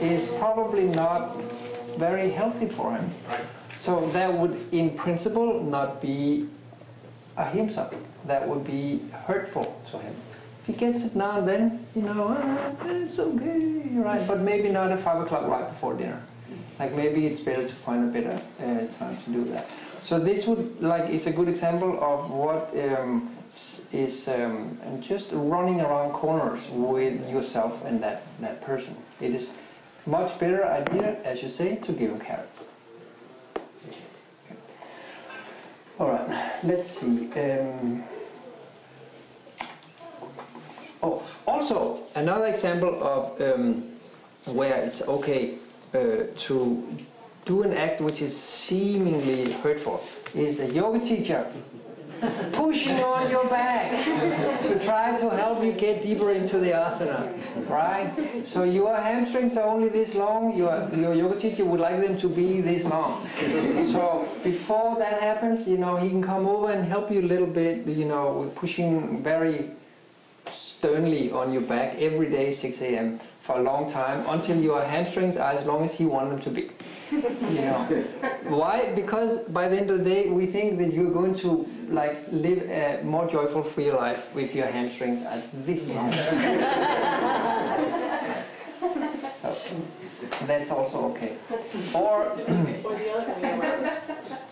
is 0.00 0.26
probably 0.38 0.84
not 0.84 1.36
very 1.98 2.30
healthy 2.30 2.68
for 2.68 2.94
him. 2.96 3.08
Right. 3.28 3.40
So 3.78 4.08
that 4.10 4.32
would, 4.32 4.66
in 4.72 4.96
principle, 4.96 5.62
not 5.62 6.02
be 6.02 6.48
ahimsa. 7.36 7.90
That 8.26 8.46
would 8.48 8.64
be 8.64 9.00
hurtful 9.26 9.80
to 9.90 9.98
him. 9.98 10.14
If 10.60 10.66
he 10.66 10.72
gets 10.72 11.04
it 11.04 11.14
now 11.14 11.38
and 11.38 11.48
then, 11.48 11.86
you 11.94 12.02
know, 12.02 12.36
ah, 12.38 12.86
it's 12.86 13.18
okay, 13.18 13.82
right? 13.94 14.26
But 14.26 14.40
maybe 14.40 14.68
not 14.68 14.90
at 14.90 15.00
five 15.00 15.22
o'clock 15.22 15.46
right 15.48 15.68
before 15.72 15.94
dinner. 15.94 16.20
Like 16.78 16.92
maybe 16.94 17.26
it's 17.26 17.40
better 17.40 17.66
to 17.66 17.74
find 17.74 18.08
a 18.08 18.20
better 18.20 18.40
uh, 18.60 18.92
time 18.98 19.16
to 19.24 19.30
do 19.30 19.44
that. 19.44 19.68
So 20.02 20.18
this 20.18 20.46
would 20.46 20.80
like 20.80 21.10
is 21.10 21.26
a 21.26 21.32
good 21.32 21.48
example 21.48 21.98
of 22.02 22.30
what 22.30 22.72
um, 22.78 23.34
is 23.92 24.28
um, 24.28 24.78
just 25.00 25.28
running 25.32 25.80
around 25.80 26.12
corners 26.12 26.60
with 26.70 27.28
yourself 27.28 27.84
and 27.84 28.02
that 28.02 28.22
that 28.40 28.60
person. 28.62 28.96
It 29.20 29.34
is 29.34 29.50
much 30.06 30.38
better 30.38 30.64
idea, 30.64 31.20
as 31.24 31.42
you 31.42 31.48
say, 31.48 31.76
to 31.76 31.92
give 31.92 32.10
him 32.10 32.20
carrots. 32.20 32.60
All 35.98 36.10
right, 36.10 36.60
let's 36.62 36.88
see. 36.88 37.28
Um, 37.32 38.04
oh, 41.02 41.22
also 41.44 42.04
another 42.14 42.46
example 42.46 43.02
of 43.02 43.40
um, 43.42 43.82
where 44.44 44.76
it's 44.76 45.02
okay 45.02 45.56
uh, 45.94 46.28
to 46.36 46.96
do 47.44 47.62
an 47.62 47.72
act 47.72 48.00
which 48.00 48.22
is 48.22 48.36
seemingly 48.36 49.50
hurtful 49.54 50.04
is 50.34 50.60
a 50.60 50.70
yoga 50.70 51.00
teacher 51.00 51.50
pushing 52.52 53.00
on 53.00 53.30
your 53.30 53.46
back 53.48 53.90
to 54.62 54.78
try 54.84 55.16
to 55.16 55.30
help 55.30 55.62
you 55.62 55.72
get 55.72 56.02
deeper 56.02 56.32
into 56.32 56.58
the 56.58 56.70
asana, 56.70 57.32
right? 57.68 58.12
So 58.46 58.64
your 58.64 58.96
hamstrings 58.96 59.56
are 59.56 59.68
only 59.68 59.88
this 59.88 60.14
long, 60.14 60.56
your, 60.56 60.88
your 60.94 61.14
yoga 61.14 61.38
teacher 61.38 61.64
would 61.64 61.80
like 61.80 62.00
them 62.00 62.18
to 62.18 62.28
be 62.28 62.60
this 62.60 62.84
long. 62.84 63.26
So 63.92 64.28
before 64.42 64.96
that 64.98 65.20
happens, 65.20 65.68
you 65.68 65.78
know, 65.78 65.96
he 65.96 66.08
can 66.08 66.22
come 66.22 66.46
over 66.46 66.70
and 66.72 66.84
help 66.86 67.10
you 67.10 67.20
a 67.20 67.28
little 67.28 67.46
bit, 67.46 67.86
you 67.86 68.04
know, 68.04 68.32
with 68.40 68.54
pushing 68.54 69.22
very 69.22 69.70
sternly 70.52 71.30
on 71.32 71.52
your 71.52 71.62
back 71.62 71.96
every 71.96 72.30
day 72.30 72.50
6 72.50 72.80
a.m. 72.82 73.20
for 73.40 73.58
a 73.58 73.62
long 73.62 73.88
time 73.90 74.24
until 74.28 74.60
your 74.60 74.82
hamstrings 74.82 75.36
are 75.36 75.52
as 75.52 75.66
long 75.66 75.84
as 75.84 75.94
he 75.94 76.06
wants 76.06 76.30
them 76.30 76.42
to 76.42 76.50
be. 76.50 76.70
You 77.10 77.22
know. 77.22 78.04
Why? 78.48 78.92
Because 78.94 79.38
by 79.48 79.68
the 79.68 79.76
end 79.78 79.90
of 79.90 79.98
the 79.98 80.04
day 80.04 80.28
we 80.30 80.46
think 80.46 80.78
that 80.78 80.92
you're 80.92 81.12
going 81.12 81.34
to 81.36 81.66
like 81.88 82.18
live 82.30 82.62
a 82.70 83.02
more 83.04 83.26
joyful 83.26 83.62
free 83.62 83.90
life 83.90 84.32
with 84.34 84.54
your 84.54 84.66
hamstrings 84.66 85.22
at 85.24 85.44
this 85.66 85.88
long. 85.88 86.12
so 89.42 89.56
that's 90.46 90.70
also 90.70 90.98
okay. 91.12 91.36
Or 91.94 92.26
Or 92.84 92.94
the 92.96 93.10
other 93.12 93.40
way 93.40 93.58
around. 93.58 93.90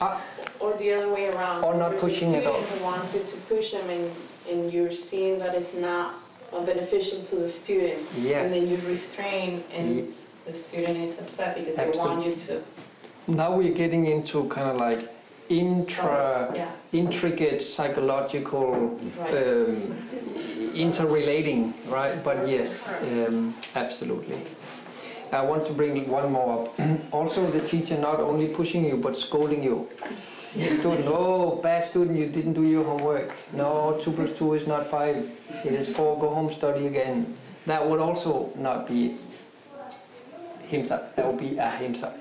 Ah. 0.01 0.23
Or 0.61 0.77
the 0.79 0.93
other 0.93 1.13
way 1.13 1.29
around. 1.29 1.65
Or 1.65 1.75
not 1.75 1.91
There's 1.91 2.01
pushing 2.03 2.35
a 2.35 2.39
at 2.39 2.47
all. 2.47 2.61
student 2.63 2.79
who 2.79 2.85
wants 2.85 3.15
you 3.15 3.21
to 3.25 3.37
push 3.49 3.73
them 3.73 3.89
and, 3.91 4.11
and 4.51 4.73
you're 4.73 4.93
seeing 4.93 5.39
that 5.39 5.55
it's 5.55 5.75
not 5.75 6.15
uh, 6.53 6.65
beneficial 6.65 7.23
to 7.23 7.37
the 7.37 7.49
student. 7.49 7.99
Yes. 8.17 8.53
And 8.53 8.63
then 8.63 8.69
you 8.71 8.77
restrain 8.89 9.63
and 9.73 10.15
the 10.47 10.55
student 10.57 10.97
is 10.99 11.19
upset 11.19 11.57
because 11.57 11.77
they 11.77 11.91
want 11.91 12.25
you 12.27 12.35
to. 12.37 12.63
now 13.27 13.55
we're 13.57 13.73
getting 13.75 14.07
into 14.07 14.49
kind 14.49 14.71
of 14.71 14.77
like 14.81 15.01
intra 15.49 16.51
Yeah, 16.55 16.71
intricate 16.93 17.63
psychological 17.63 18.99
right. 19.19 19.35
um, 19.47 20.73
interrelating, 20.75 21.75
right? 21.89 22.23
But 22.23 22.49
yes, 22.49 22.95
um, 23.03 23.55
absolutely. 23.75 24.39
I 25.33 25.43
want 25.43 25.67
to 25.67 25.73
bring 25.73 26.09
one 26.09 26.33
more 26.33 26.67
up. 26.67 26.81
also, 27.13 27.51
the 27.51 27.61
teacher 27.61 27.99
not 27.99 28.21
only 28.21 28.49
pushing 28.49 28.85
you 28.85 28.97
but 28.97 29.17
scolding 29.17 29.63
you. 29.63 29.89
the 30.55 30.71
student, 30.71 31.07
oh, 31.07 31.57
bad 31.63 31.85
student, 31.85 32.17
you 32.19 32.29
didn't 32.29 32.55
do 32.55 32.65
your 32.65 32.85
homework. 32.85 33.33
No, 33.53 33.99
2 34.03 34.13
plus 34.13 34.31
2 34.39 34.55
is 34.55 34.67
not 34.67 34.87
5, 34.87 35.17
it 35.65 35.73
is 35.73 35.89
4, 35.89 36.19
go 36.21 36.31
home, 36.35 36.53
study 36.53 36.87
again. 36.87 37.37
That 37.67 37.87
would 37.89 37.99
also 38.01 38.53
not 38.57 38.87
be 38.87 39.19
himsa, 40.71 41.15
that 41.15 41.27
would 41.27 41.39
be 41.39 41.59
ahimsa. 41.59 42.15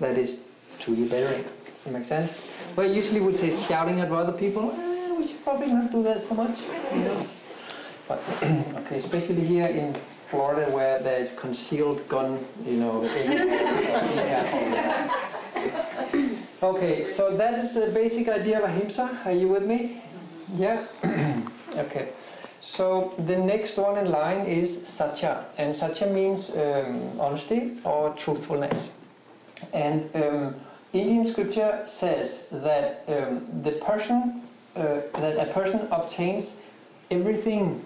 That 0.00 0.18
is 0.18 0.38
to 0.80 0.94
your 0.94 1.08
bettering. 1.08 1.44
Does 1.74 1.84
that 1.84 1.92
make 1.92 2.04
sense? 2.04 2.40
But 2.74 2.90
usually 2.90 3.20
would 3.20 3.36
say 3.36 3.50
shouting 3.50 4.00
at 4.00 4.10
other 4.10 4.32
people, 4.32 4.72
eh, 4.72 5.12
we 5.12 5.26
should 5.26 5.42
probably 5.44 5.68
not 5.68 5.92
do 5.92 6.02
that 6.02 6.20
so 6.20 6.34
much. 6.34 6.58
You 6.92 7.00
know? 7.00 7.26
But, 8.08 8.22
okay, 8.42 8.96
especially 8.96 9.44
here 9.44 9.66
in 9.66 9.94
Florida 10.26 10.70
where 10.70 10.98
there 10.98 11.18
is 11.18 11.32
concealed 11.32 12.06
gun, 12.08 12.44
you 12.64 12.78
know. 12.78 13.04
okay, 16.62 17.04
so 17.04 17.36
that 17.36 17.58
is 17.58 17.74
the 17.74 17.88
basic 17.88 18.28
idea 18.28 18.58
of 18.58 18.64
ahimsa. 18.64 19.20
Are 19.24 19.32
you 19.32 19.48
with 19.48 19.64
me? 19.64 20.02
Yeah? 20.56 20.86
okay. 21.76 22.08
So 22.62 23.12
the 23.26 23.36
next 23.36 23.76
one 23.76 23.98
in 23.98 24.10
line 24.10 24.46
is 24.46 24.86
satya, 24.86 25.44
and 25.58 25.74
satya 25.74 26.06
means 26.06 26.56
um, 26.56 27.20
honesty 27.20 27.72
or 27.84 28.10
truthfulness. 28.14 28.88
And 29.72 30.08
um, 30.14 30.54
Indian 30.92 31.26
scripture 31.26 31.82
says 31.86 32.44
that 32.52 33.04
um, 33.08 33.46
the 33.64 33.72
person 33.72 34.42
uh, 34.76 35.00
that 35.14 35.48
a 35.48 35.52
person 35.52 35.88
obtains 35.90 36.54
everything 37.10 37.84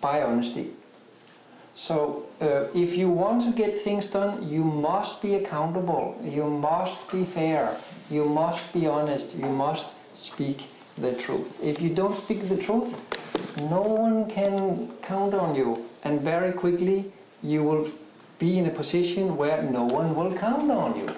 by 0.00 0.22
honesty. 0.22 0.70
So 1.74 2.26
uh, 2.40 2.66
if 2.74 2.96
you 2.96 3.08
want 3.08 3.42
to 3.44 3.50
get 3.50 3.78
things 3.78 4.06
done, 4.06 4.48
you 4.48 4.62
must 4.62 5.22
be 5.22 5.34
accountable. 5.34 6.20
You 6.22 6.48
must 6.48 7.10
be 7.10 7.24
fair. 7.24 7.76
You 8.10 8.26
must 8.26 8.72
be 8.72 8.86
honest. 8.86 9.34
You 9.34 9.46
must 9.46 9.94
speak 10.12 10.66
the 10.96 11.14
truth. 11.14 11.58
If 11.62 11.80
you 11.80 11.88
don't 11.88 12.16
speak 12.16 12.48
the 12.48 12.56
truth, 12.56 13.00
no 13.60 13.82
one 13.82 14.28
can 14.30 14.90
count 15.02 15.34
on 15.34 15.54
you, 15.54 15.88
and 16.04 16.20
very 16.20 16.52
quickly 16.52 17.12
you 17.42 17.62
will 17.62 17.90
be 18.38 18.58
in 18.58 18.66
a 18.66 18.70
position 18.70 19.36
where 19.36 19.62
no 19.62 19.84
one 19.84 20.14
will 20.14 20.36
count 20.36 20.70
on 20.70 20.96
you. 20.98 21.08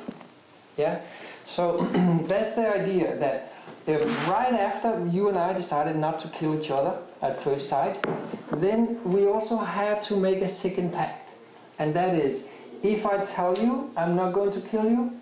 Yeah. 0.76 1.00
So 1.46 1.86
that's 2.28 2.54
the 2.54 2.68
idea 2.68 3.16
that 3.18 3.52
right 3.86 4.54
after 4.54 5.06
you 5.06 5.28
and 5.28 5.38
I 5.38 5.52
decided 5.52 5.96
not 5.96 6.18
to 6.20 6.28
kill 6.28 6.58
each 6.58 6.70
other 6.70 6.98
at 7.22 7.42
first 7.42 7.68
sight, 7.68 8.04
then 8.52 9.02
we 9.04 9.26
also 9.26 9.56
have 9.56 10.02
to 10.08 10.16
make 10.16 10.42
a 10.42 10.48
second 10.48 10.92
pact. 10.92 11.30
And 11.78 11.94
that 11.94 12.14
is, 12.14 12.44
if 12.82 13.06
I 13.06 13.24
tell 13.24 13.58
you 13.58 13.90
I'm 13.96 14.16
not 14.16 14.32
going 14.32 14.52
to 14.52 14.60
kill 14.60 14.84
you, 14.84 15.12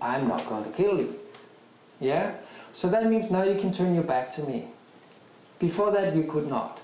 I'm 0.00 0.28
not 0.28 0.46
going 0.48 0.64
to 0.64 0.70
kill 0.70 0.98
you. 0.98 1.18
Yeah? 2.00 2.34
So 2.72 2.88
that 2.88 3.06
means 3.06 3.30
now 3.30 3.44
you 3.44 3.58
can 3.60 3.72
turn 3.72 3.94
your 3.94 4.04
back 4.04 4.34
to 4.34 4.42
me. 4.42 4.68
Before 5.58 5.90
that, 5.92 6.14
you 6.14 6.24
could 6.24 6.48
not. 6.48 6.80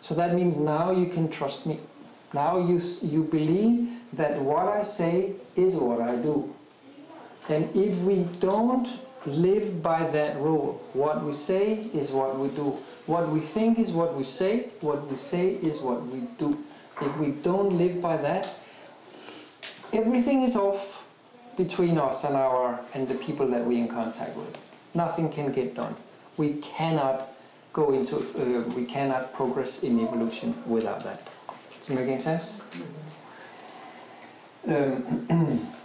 So 0.00 0.14
that 0.14 0.34
means 0.34 0.56
now 0.56 0.90
you 0.90 1.06
can 1.06 1.30
trust 1.30 1.66
me. 1.66 1.80
Now 2.32 2.58
you, 2.58 2.80
you 3.02 3.24
believe 3.24 3.90
that 4.12 4.40
what 4.40 4.68
I 4.68 4.84
say 4.84 5.32
is 5.56 5.74
what 5.74 6.00
I 6.00 6.16
do. 6.16 6.54
And 7.48 7.74
if 7.76 7.96
we 7.98 8.24
don't 8.38 8.88
live 9.26 9.82
by 9.82 10.08
that 10.10 10.36
rule, 10.40 10.82
what 10.92 11.22
we 11.24 11.32
say 11.34 11.90
is 11.92 12.10
what 12.10 12.38
we 12.38 12.48
do. 12.48 12.78
What 13.06 13.28
we 13.28 13.40
think 13.40 13.78
is 13.78 13.90
what 13.90 14.16
we 14.16 14.24
say, 14.24 14.68
what 14.80 15.10
we 15.10 15.16
say 15.16 15.54
is 15.54 15.80
what 15.80 16.06
we 16.06 16.20
do. 16.38 16.64
If 17.00 17.16
we 17.16 17.28
don't 17.28 17.76
live 17.76 18.00
by 18.00 18.16
that, 18.18 18.54
everything 19.92 20.42
is 20.42 20.54
off 20.56 21.04
between 21.56 21.98
us 21.98 22.24
and 22.24 22.36
our 22.36 22.80
and 22.94 23.08
the 23.08 23.16
people 23.16 23.46
that 23.48 23.64
we're 23.64 23.82
in 23.82 23.88
contact 23.88 24.36
with. 24.36 24.56
Nothing 24.94 25.28
can 25.30 25.52
get 25.52 25.74
done. 25.74 25.96
We 26.36 26.54
cannot 26.54 27.28
go 27.72 27.92
into, 27.92 28.16
uh, 28.18 28.68
we 28.74 28.84
cannot 28.84 29.32
progress 29.32 29.82
in 29.82 30.00
evolution 30.00 30.54
without 30.66 31.00
that. 31.04 31.28
Is 31.80 31.88
it 31.88 31.94
making 31.94 32.22
sense? 32.22 32.44
Um, 34.66 35.68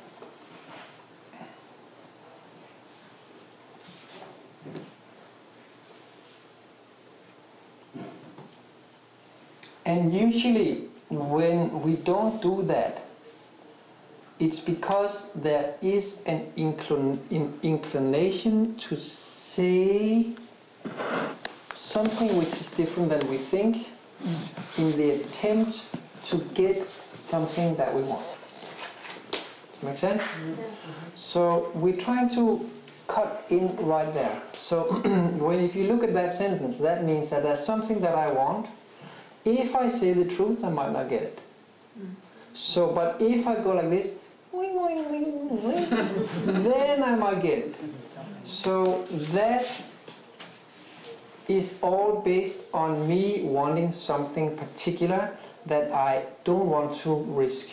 And 9.86 10.12
usually, 10.12 10.90
when 11.10 11.82
we 11.84 11.96
don't 11.96 12.42
do 12.42 12.64
that, 12.64 13.06
it's 14.40 14.60
because 14.60 15.30
there 15.36 15.76
is 15.82 16.18
an 16.26 16.52
inclin- 16.58 17.20
in- 17.30 17.58
inclination 17.62 18.76
to 18.78 18.98
say 18.98 20.36
something 21.96 22.36
which 22.36 22.54
is 22.62 22.70
different 22.72 23.08
than 23.08 23.24
we 23.30 23.38
think 23.38 23.88
in 24.78 24.88
the 25.00 25.12
attempt 25.12 25.84
to 26.30 26.36
get 26.54 26.78
something 27.32 27.74
that 27.78 27.89
we 27.96 28.02
want. 28.04 28.26
Make 29.82 29.98
sense? 29.98 30.24
Mm-hmm. 30.24 30.62
So 31.16 31.72
we're 31.74 32.02
trying 32.08 32.30
to 32.36 32.70
cut 33.08 33.46
in 33.50 33.66
right 33.78 34.12
there. 34.14 34.41
So 34.52 34.78
when 35.46 35.60
if 35.60 35.74
you 35.74 35.88
look 35.91 36.04
at 36.04 36.14
that 36.14 36.34
sentence, 36.34 36.80
that 36.80 37.06
means 37.06 37.30
that 37.30 37.43
there's 37.43 37.66
something 37.66 38.02
that 38.02 38.16
I 38.16 38.30
want 38.30 38.68
if 39.46 39.76
I 39.76 39.88
say 39.88 40.12
the 40.14 40.26
truth, 40.26 40.64
I 40.66 40.70
might 40.70 40.91
not 40.91 41.08
get 41.08 41.22
it. 41.22 41.39
Mm-hmm. 41.39 42.14
So, 42.54 42.91
but 42.91 43.22
if 43.22 43.48
I 43.48 43.56
go 43.56 43.72
like 43.74 43.91
this, 43.91 44.10
wing, 44.52 44.76
wing, 44.82 45.00
wing, 45.12 45.64
wing, 45.64 46.64
then 46.64 47.04
I 47.04 47.16
might 47.16 47.41
get 47.41 47.60
it. 47.60 47.76
So 48.43 49.08
that 49.38 49.66
is 51.48 51.76
all 51.82 52.22
based 52.22 52.60
on 52.74 53.08
me 53.08 53.43
wanting 53.43 53.91
something 53.91 54.56
particular 54.56 55.36
that 55.66 55.91
I 55.91 56.24
don't 56.43 56.68
want 56.68 56.96
to 57.02 57.16
risk 57.16 57.70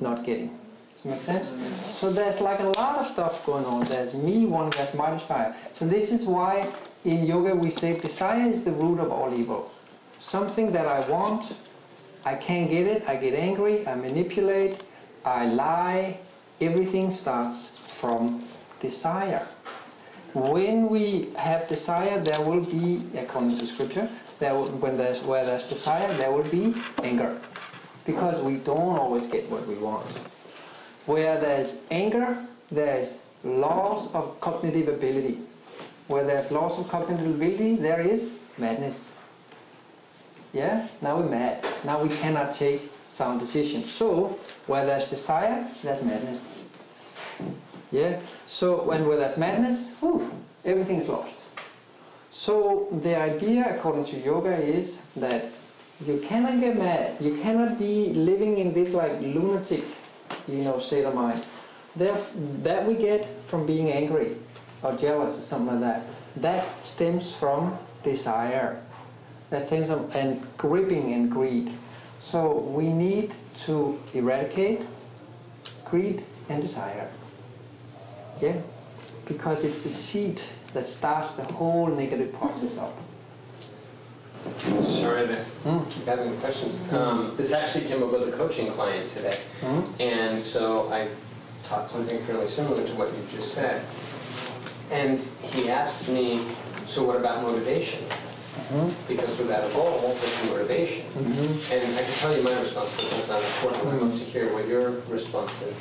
not 0.00 0.24
getting. 0.24 0.58
Does 0.96 1.04
make 1.04 1.22
sense? 1.22 1.48
Mm. 1.48 1.94
So 1.94 2.10
there's 2.10 2.40
like 2.40 2.60
a 2.60 2.68
lot 2.80 2.98
of 2.98 3.06
stuff 3.06 3.44
going 3.46 3.64
on. 3.64 3.84
There's 3.86 4.14
me 4.14 4.46
wanting, 4.46 4.78
there's 4.78 4.94
my 4.94 5.10
desire. 5.10 5.54
So 5.78 5.86
this 5.86 6.12
is 6.12 6.26
why 6.26 6.70
in 7.04 7.24
yoga 7.24 7.54
we 7.54 7.70
say 7.70 7.98
desire 7.98 8.50
is 8.50 8.64
the 8.64 8.72
root 8.72 8.98
of 9.00 9.10
all 9.10 9.32
evil 9.32 9.70
something 10.26 10.72
that 10.72 10.86
I 10.86 11.08
want, 11.08 11.54
I 12.24 12.34
can't 12.34 12.68
get 12.68 12.86
it, 12.86 13.08
I 13.08 13.16
get 13.16 13.34
angry, 13.34 13.86
I 13.86 13.94
manipulate, 13.94 14.82
I 15.24 15.46
lie, 15.46 16.18
everything 16.60 17.10
starts 17.10 17.70
from 17.86 18.44
desire. 18.80 19.46
When 20.36 20.90
we 20.90 21.30
have 21.36 21.66
desire, 21.66 22.22
there 22.22 22.42
will 22.42 22.60
be, 22.60 23.02
according 23.16 23.56
to 23.56 23.66
scripture, 23.66 24.06
there 24.38 24.52
will, 24.52 24.68
when 24.68 24.98
there's, 24.98 25.22
where 25.22 25.46
there's 25.46 25.64
desire, 25.64 26.14
there 26.18 26.30
will 26.30 26.44
be 26.50 26.74
anger. 27.02 27.40
Because 28.04 28.42
we 28.42 28.56
don't 28.56 28.98
always 28.98 29.24
get 29.26 29.50
what 29.50 29.66
we 29.66 29.76
want. 29.76 30.04
Where 31.06 31.40
there's 31.40 31.76
anger, 31.90 32.36
there's 32.70 33.16
loss 33.44 34.12
of 34.12 34.38
cognitive 34.42 34.88
ability. 34.88 35.38
Where 36.08 36.26
there's 36.26 36.50
loss 36.50 36.78
of 36.78 36.86
cognitive 36.90 37.34
ability, 37.34 37.76
there 37.76 38.02
is 38.02 38.32
madness. 38.58 39.10
Yeah, 40.52 40.86
now 41.00 41.16
we're 41.16 41.30
mad. 41.30 41.64
Now 41.82 42.02
we 42.02 42.10
cannot 42.10 42.52
take 42.52 42.92
sound 43.08 43.40
decisions. 43.40 43.90
So 43.90 44.38
where 44.66 44.84
there's 44.84 45.06
desire, 45.06 45.66
there's 45.82 46.04
madness. 46.04 46.46
Yeah. 47.92 48.20
So 48.46 48.82
when 48.82 49.06
where 49.06 49.16
there's 49.16 49.36
madness, 49.36 49.92
whew, 50.00 50.30
everything 50.64 51.00
is 51.00 51.08
lost. 51.08 51.34
So 52.30 52.88
the 53.02 53.16
idea, 53.16 53.76
according 53.76 54.06
to 54.06 54.18
yoga, 54.18 54.54
is 54.56 54.98
that 55.16 55.46
you 56.04 56.18
cannot 56.26 56.60
get 56.60 56.76
mad. 56.76 57.16
You 57.20 57.38
cannot 57.38 57.78
be 57.78 58.12
living 58.12 58.58
in 58.58 58.74
this 58.74 58.92
like 58.92 59.20
lunatic, 59.20 59.84
you 60.46 60.58
know, 60.58 60.78
state 60.78 61.04
of 61.04 61.14
mind. 61.14 61.46
That 61.96 62.20
that 62.62 62.86
we 62.86 62.94
get 62.94 63.28
from 63.46 63.64
being 63.64 63.90
angry 63.90 64.36
or 64.82 64.92
jealous 64.96 65.38
or 65.38 65.42
something 65.42 65.80
like 65.80 65.80
that. 65.80 66.02
That 66.36 66.80
stems 66.82 67.34
from 67.34 67.78
desire 68.02 68.82
that 69.50 69.68
sense 69.68 69.88
of 69.88 70.14
and 70.14 70.44
gripping 70.56 71.12
and 71.12 71.30
greed. 71.30 71.72
So 72.20 72.58
we 72.58 72.88
need 72.88 73.34
to 73.66 74.00
eradicate 74.14 74.82
greed 75.84 76.24
and 76.48 76.62
desire. 76.62 77.08
Yeah? 78.40 78.56
Because 79.26 79.64
it's 79.64 79.82
the 79.82 79.90
seed 79.90 80.40
that 80.74 80.86
starts 80.88 81.32
the 81.32 81.44
whole 81.44 81.86
negative 81.88 82.32
process 82.34 82.76
up. 82.78 82.96
Sorry 84.84 85.26
to 85.26 85.34
Hmm? 85.64 85.90
keep 85.90 86.06
having 86.06 86.36
questions. 86.38 86.92
Um, 86.92 87.34
this 87.36 87.52
actually 87.52 87.86
came 87.86 88.02
up 88.02 88.12
with 88.12 88.28
a 88.32 88.36
coaching 88.36 88.68
client 88.72 89.10
today. 89.10 89.38
Hmm? 89.60 89.80
And 90.00 90.42
so 90.42 90.88
I 90.92 91.08
taught 91.64 91.88
something 91.88 92.22
fairly 92.24 92.48
similar 92.48 92.86
to 92.86 92.94
what 92.94 93.08
you 93.08 93.22
just 93.36 93.52
said. 93.54 93.84
And 94.92 95.20
he 95.42 95.68
asked 95.68 96.08
me, 96.08 96.42
so 96.86 97.02
what 97.02 97.16
about 97.16 97.42
motivation? 97.42 98.04
Mhm. 98.72 98.92
Because 99.08 99.36
without 99.36 99.68
a 99.68 99.72
goal, 99.74 100.16
there's 100.20 100.44
no 100.44 100.52
motivation. 100.52 101.06
Mhm. 101.18 101.72
And 101.72 101.98
I 101.98 102.02
can 102.04 102.12
tell 102.14 102.36
you 102.36 102.42
my 102.42 102.60
response, 102.60 102.90
but 102.96 103.10
that's 103.10 103.28
not 103.28 103.42
important. 103.42 103.88
I'd 103.94 104.00
love 104.00 104.12
to 104.18 104.24
hear 104.24 104.52
what 104.54 104.68
your 104.68 104.90
response 105.08 105.52
is. 105.62 105.74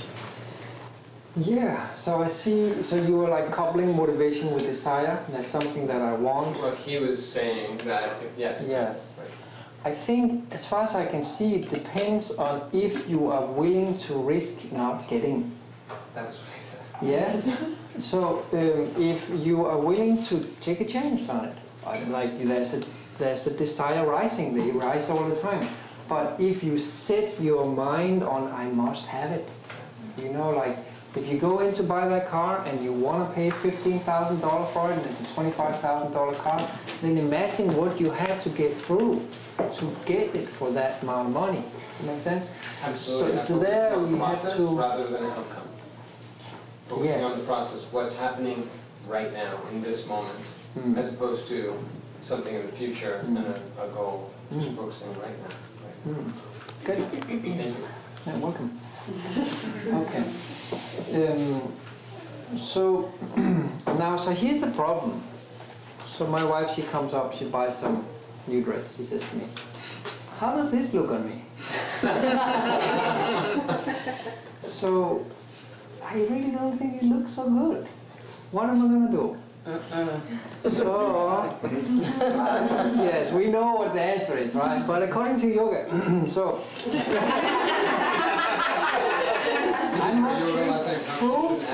Yeah, 1.37 1.93
so 1.95 2.23
I 2.23 2.27
see, 2.27 2.81
so 2.83 2.95
you 2.95 3.17
were 3.17 3.27
like 3.27 3.51
coupling 3.51 3.93
motivation 3.95 4.53
with 4.53 4.63
desire, 4.63 5.19
that's 5.29 5.47
something 5.47 5.85
that 5.87 6.01
I 6.01 6.13
want. 6.13 6.57
Well, 6.61 6.73
he 6.75 6.97
was 6.97 7.19
saying 7.29 7.81
that, 7.85 8.23
if- 8.23 8.37
yes. 8.37 8.63
Yes. 8.65 9.05
Right. 9.17 9.27
I 9.83 9.93
think, 9.93 10.45
as 10.53 10.65
far 10.65 10.83
as 10.83 10.95
I 10.95 11.05
can 11.05 11.23
see, 11.23 11.55
it 11.55 11.69
depends 11.69 12.31
on 12.31 12.69
if 12.71 13.07
you 13.09 13.29
are 13.31 13.45
willing 13.45 13.97
to 14.07 14.13
risk 14.17 14.71
not 14.71 15.09
getting. 15.09 15.51
That 16.15 16.27
was 16.27 16.37
what 16.37 16.47
he 16.55 16.61
said. 16.61 16.79
Yeah? 17.01 17.41
So 18.01 18.45
um, 18.51 19.01
if 19.01 19.29
you 19.29 19.65
are 19.65 19.77
willing 19.79 20.21
to 20.25 20.43
take 20.59 20.81
a 20.81 20.85
chance 20.85 21.29
on 21.29 21.45
it, 21.45 21.55
I- 21.85 22.03
like 22.05 22.45
there's 22.45 22.73
a, 22.73 22.81
there's 23.19 23.47
a 23.47 23.51
desire 23.51 24.05
rising, 24.05 24.53
they 24.53 24.71
rise 24.71 25.09
all 25.09 25.27
the 25.29 25.35
time. 25.37 25.69
But 26.09 26.39
if 26.39 26.61
you 26.63 26.77
set 26.77 27.39
your 27.41 27.65
mind 27.65 28.21
on, 28.23 28.51
I 28.51 28.65
must 28.65 29.05
have 29.05 29.31
it, 29.31 29.47
you 30.21 30.29
know, 30.33 30.49
like 30.49 30.77
if 31.15 31.27
you 31.27 31.37
go 31.37 31.59
in 31.59 31.73
to 31.75 31.83
buy 31.83 32.07
that 32.07 32.27
car 32.27 32.63
and 32.65 32.83
you 32.83 32.91
want 32.91 33.27
to 33.29 33.33
pay 33.35 33.49
$15,000 33.49 34.71
for 34.73 34.91
it 34.91 34.97
and 34.97 35.05
it's 35.05 35.21
a 35.21 35.33
$25,000 35.33 36.37
car, 36.39 36.69
then 37.01 37.17
imagine 37.17 37.75
what 37.75 37.99
you 37.99 38.11
have 38.11 38.43
to 38.43 38.49
get 38.49 38.75
through 38.81 39.25
to 39.77 39.95
get 40.05 40.35
it 40.35 40.49
for 40.49 40.71
that 40.71 41.01
amount 41.03 41.27
of 41.27 41.33
money. 41.33 41.63
Make 42.03 42.21
sense? 42.21 42.45
Absolutely. 42.83 43.31
So- 43.31 43.35
That's 43.37 43.47
so 43.47 43.59
there 43.59 43.97
we 43.99 44.09
have 44.17 44.19
process 44.41 44.57
to- 44.57 44.77
Rather 44.77 45.07
than 45.07 45.23
outcome. 45.25 45.67
Focusing 46.89 47.23
on 47.23 47.31
Yes. 47.31 47.39
the 47.39 47.45
process, 47.45 47.85
what's 47.91 48.15
happening 48.15 48.69
right 49.07 49.31
now, 49.33 49.57
in 49.71 49.81
this 49.81 50.05
moment, 50.05 50.37
Hmm. 50.73 50.97
as 50.97 51.13
opposed 51.13 51.47
to 51.47 51.73
something 52.21 52.53
in 52.53 52.65
the 52.65 52.71
future 52.73 53.21
and 53.25 53.37
a, 53.37 53.59
a 53.81 53.87
goal, 53.89 54.29
just 54.53 54.67
Mm. 54.69 54.75
focusing 54.77 55.07
right 55.19 55.37
now. 55.41 55.55
Right. 55.85 56.15
Hmm. 56.15 56.29
Good. 56.85 57.25
Thank 57.27 57.45
you. 57.45 57.73
Yeah, 58.27 58.35
welcome. 58.37 58.77
Okay. 59.93 60.23
Um, 61.13 61.73
so 62.57 63.11
now, 63.87 64.17
so 64.17 64.31
here's 64.31 64.61
the 64.61 64.71
problem. 64.71 65.23
So 66.05 66.25
my 66.27 66.43
wife, 66.43 66.75
she 66.75 66.81
comes 66.83 67.13
up, 67.13 67.33
she 67.33 67.45
buys 67.45 67.77
some 67.77 68.05
new 68.47 68.63
dress. 68.63 68.95
She 68.95 69.03
says 69.03 69.23
to 69.23 69.35
me, 69.35 69.47
"How 70.39 70.55
does 70.55 70.71
this 70.71 70.93
look 70.93 71.11
on 71.11 71.27
me?" 71.27 71.41
so 74.61 75.25
I 76.03 76.15
really 76.15 76.51
don't 76.51 76.77
think 76.77 77.01
it 77.01 77.05
looks 77.05 77.35
so 77.35 77.49
good. 77.49 77.87
What 78.51 78.69
am 78.69 78.81
I 78.81 78.87
gonna 78.87 79.11
do? 79.11 79.37
So, 80.71 81.57
yes, 83.01 83.31
we 83.31 83.47
know 83.47 83.73
what 83.73 83.93
the 83.93 84.01
answer 84.01 84.37
is, 84.37 84.53
right? 84.53 84.85
But 84.85 85.01
according 85.01 85.39
to 85.39 85.47
yoga, 85.47 85.89
so 86.27 86.63
I 90.05 90.13
must 90.13 90.45
Yoga 90.45 90.65
must 90.65 90.87
have 90.87 91.19
be 91.19 91.25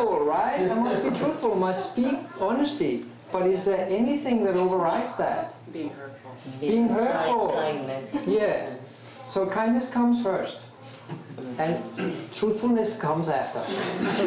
truthful, 0.01 0.25
right? 0.25 0.59
I 0.69 0.73
must 0.73 1.03
be 1.03 1.09
truthful, 1.19 1.55
must 1.55 1.91
speak 1.91 2.19
honesty. 2.39 3.05
But 3.31 3.47
is 3.47 3.63
there 3.63 3.87
anything 3.87 4.43
that 4.43 4.55
overrides 4.55 5.15
that? 5.17 5.55
Being 5.71 5.89
hurtful. 5.91 6.31
Being 6.59 6.89
hurtful. 6.89 7.53
Kindness. 7.53 8.27
Yes. 8.27 8.77
So 9.29 9.45
kindness 9.47 9.89
comes 9.89 10.21
first, 10.21 10.57
and 11.57 11.81
truthfulness 12.35 12.97
comes 12.97 13.29
after. 13.29 13.59
But 13.59 14.17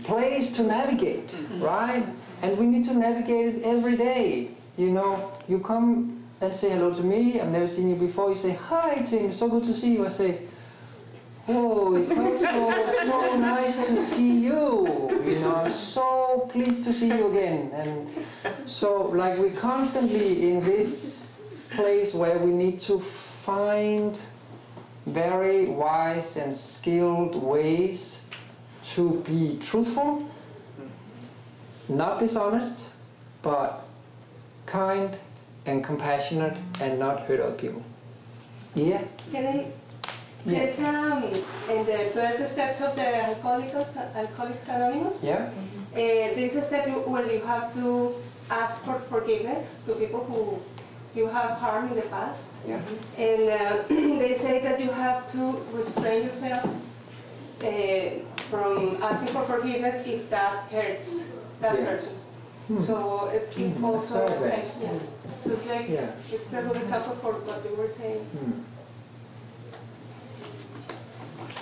place 0.03 0.51
to 0.53 0.63
navigate, 0.63 1.33
right? 1.57 2.05
And 2.43 2.57
we 2.57 2.67
need 2.67 2.83
to 2.85 2.93
navigate 2.93 3.55
it 3.55 3.63
every 3.63 3.97
day. 3.97 4.51
You 4.77 4.91
know, 4.91 5.31
you 5.47 5.59
come 5.59 6.24
and 6.41 6.55
say 6.55 6.69
hello 6.69 6.93
to 6.93 7.01
me. 7.03 7.39
I've 7.39 7.49
never 7.49 7.67
seen 7.67 7.89
you 7.89 7.95
before. 7.95 8.31
You 8.31 8.37
say, 8.37 8.51
"Hi, 8.51 8.95
Tim. 9.09 9.31
So 9.33 9.47
good 9.47 9.65
to 9.65 9.73
see 9.73 9.93
you." 9.93 10.05
I 10.05 10.09
say. 10.09 10.41
Oh, 11.47 11.95
it's 11.95 12.09
so, 12.09 12.37
so, 12.39 13.37
nice 13.37 13.75
to 13.75 14.03
see 14.03 14.31
you. 14.31 15.21
You 15.23 15.39
know, 15.41 15.55
I'm 15.57 15.71
so 15.71 16.49
pleased 16.51 16.83
to 16.85 16.91
see 16.91 17.07
you 17.07 17.27
again. 17.29 17.69
And 17.71 18.25
so, 18.67 19.09
like, 19.09 19.37
we're 19.37 19.51
constantly 19.51 20.49
in 20.49 20.65
this 20.65 21.33
place 21.69 22.15
where 22.15 22.39
we 22.39 22.49
need 22.49 22.81
to 22.81 22.99
find 22.99 24.17
very 25.05 25.67
wise 25.67 26.35
and 26.35 26.55
skilled 26.55 27.35
ways 27.35 28.17
to 28.95 29.21
be 29.27 29.59
truthful, 29.59 30.27
not 31.87 32.17
dishonest, 32.17 32.87
but 33.43 33.87
kind 34.65 35.15
and 35.65 35.83
compassionate 35.83 36.57
and 36.79 36.99
not 36.99 37.21
hurt 37.21 37.39
other 37.39 37.53
people. 37.55 37.81
Yeah? 38.75 39.01
Can 39.31 39.45
I? 39.47 39.67
Yes. 40.45 40.77
It's 40.77 40.79
um, 40.79 41.23
in 41.23 41.85
the 41.85 42.11
12 42.13 42.47
steps 42.47 42.81
of 42.81 42.95
the 42.95 43.25
Alcoholics, 43.25 43.97
Alcoholics 43.97 44.67
Anonymous. 44.67 45.23
Yeah? 45.23 45.49
Uh, 45.93 45.97
there's 45.97 46.55
a 46.55 46.61
step 46.61 46.87
where 47.07 47.31
you 47.31 47.41
have 47.41 47.73
to 47.73 48.15
ask 48.51 48.79
for 48.83 48.99
forgiveness 49.09 49.77
to 49.87 49.95
people 49.95 50.23
who 50.25 50.61
you 51.19 51.27
have 51.27 51.57
harmed 51.57 51.91
in 51.91 51.95
the 51.95 52.03
past. 52.09 52.49
Yeah. 52.67 52.79
And 53.17 53.49
uh, 53.49 53.83
they 54.19 54.35
say 54.37 54.59
that 54.61 54.79
you 54.79 54.91
have 54.91 55.31
to 55.31 55.57
restrain 55.73 56.25
yourself 56.25 56.63
uh, 57.61 57.65
from 58.51 59.01
asking 59.01 59.29
for 59.29 59.43
forgiveness 59.45 60.05
if 60.05 60.29
that 60.29 60.69
hurts 60.69 61.29
that 61.61 61.79
Yeah. 61.79 61.85
person. 61.85 62.13
Hmm. 62.67 62.77
So 62.79 63.27
it, 63.33 63.53
Hmm, 63.55 63.85
also, 63.85 64.25
very 64.27 64.63
yeah. 64.81 64.93
So 65.45 65.51
it's 65.51 65.65
like, 65.67 65.87
Yeah. 65.89 66.11
it's 66.31 66.53
a 66.53 66.63
good 66.63 66.77
example 66.77 67.15
for 67.21 67.33
what 67.33 67.63
you 67.69 67.75
were 67.75 67.91
saying. 67.91 68.25
Hmm. 68.25 68.51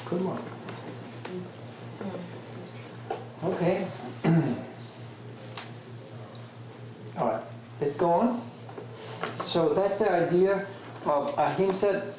Good 0.10 0.24
one. 0.24 0.40
Okay. 3.44 3.88
All 7.18 7.28
right, 7.28 7.42
let's 7.82 7.96
go 7.96 8.12
on. 8.12 8.42
So 9.38 9.74
that's 9.74 10.00
the 10.00 10.10
idea 10.12 10.66
of 11.06 11.38
ahimsa 11.38 12.14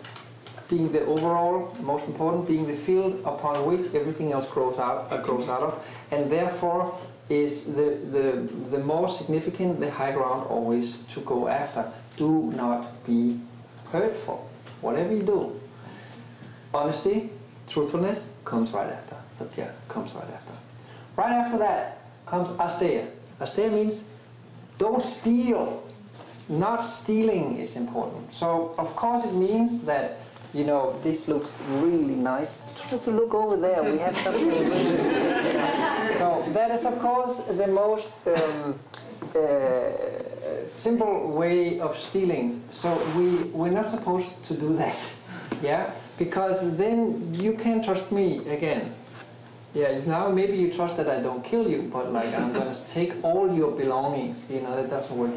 being 0.68 0.92
the 0.92 1.04
overall 1.06 1.74
most 1.80 2.04
important, 2.06 2.46
being 2.46 2.66
the 2.66 2.74
field 2.76 3.20
upon 3.24 3.64
which 3.64 3.94
everything 3.94 4.32
else 4.32 4.46
grows 4.46 4.78
out, 4.78 5.10
uh, 5.10 5.16
grows 5.22 5.48
out 5.48 5.62
of, 5.62 5.82
and 6.10 6.30
therefore 6.30 6.94
is 7.28 7.64
the, 7.64 7.98
the, 8.10 8.48
the 8.70 8.78
more 8.78 9.08
significant, 9.08 9.80
the 9.80 9.90
high 9.90 10.12
ground 10.12 10.46
always 10.48 10.96
to 11.12 11.20
go 11.20 11.48
after. 11.48 11.90
Do 12.16 12.52
not 12.54 13.04
be 13.06 13.40
hurtful, 13.90 14.48
whatever 14.80 15.14
you 15.14 15.22
do. 15.22 15.60
Honesty, 16.72 17.30
truthfulness 17.68 18.28
comes 18.44 18.70
right 18.72 18.90
after. 18.90 19.16
Satya 19.38 19.74
comes 19.88 20.12
right 20.12 20.30
after. 20.30 20.52
Right 21.16 21.32
after 21.32 21.58
that 21.58 22.00
comes 22.26 22.48
asteya. 22.58 23.10
Asteya 23.40 23.72
means 23.72 24.04
don't 24.78 25.02
steal. 25.02 25.82
Not 26.48 26.82
stealing 26.82 27.58
is 27.58 27.76
important. 27.76 28.34
So 28.34 28.74
of 28.76 28.94
course 28.96 29.24
it 29.24 29.32
means 29.32 29.82
that 29.82 30.20
you 30.54 30.64
know 30.64 30.98
this 31.02 31.26
looks 31.28 31.50
really 31.68 32.14
nice. 32.14 32.58
Try 32.88 32.98
to 32.98 33.10
look 33.10 33.34
over 33.34 33.56
there. 33.56 33.82
We 33.82 33.98
have 33.98 34.16
something. 34.18 34.48
really- 34.48 36.18
so 36.18 36.44
that 36.52 36.70
is 36.70 36.84
of 36.86 36.98
course 37.00 37.36
the 37.56 37.66
most 37.66 38.12
um, 38.26 38.78
uh, 39.34 39.90
simple 40.72 41.32
way 41.32 41.80
of 41.80 41.96
stealing. 41.98 42.62
So 42.70 42.88
we 43.16 43.26
we're 43.58 43.70
not 43.80 43.90
supposed 43.90 44.30
to 44.48 44.54
do 44.54 44.76
that. 44.76 44.96
Yeah, 45.62 45.92
because 46.18 46.58
then 46.76 47.32
you 47.34 47.54
can't 47.54 47.82
trust 47.84 48.12
me 48.12 48.46
again. 48.48 48.92
Yeah, 49.72 50.00
now 50.04 50.28
maybe 50.28 50.56
you 50.56 50.72
trust 50.72 50.96
that 50.98 51.08
I 51.08 51.20
don't 51.20 51.42
kill 51.42 51.66
you, 51.68 51.88
but 51.92 52.12
like 52.12 52.34
I'm 52.34 52.52
gonna 52.52 52.76
take 52.90 53.12
all 53.22 53.52
your 53.54 53.70
belongings. 53.72 54.50
You 54.50 54.60
know 54.62 54.76
that 54.76 54.90
doesn't 54.90 55.16
work. 55.16 55.30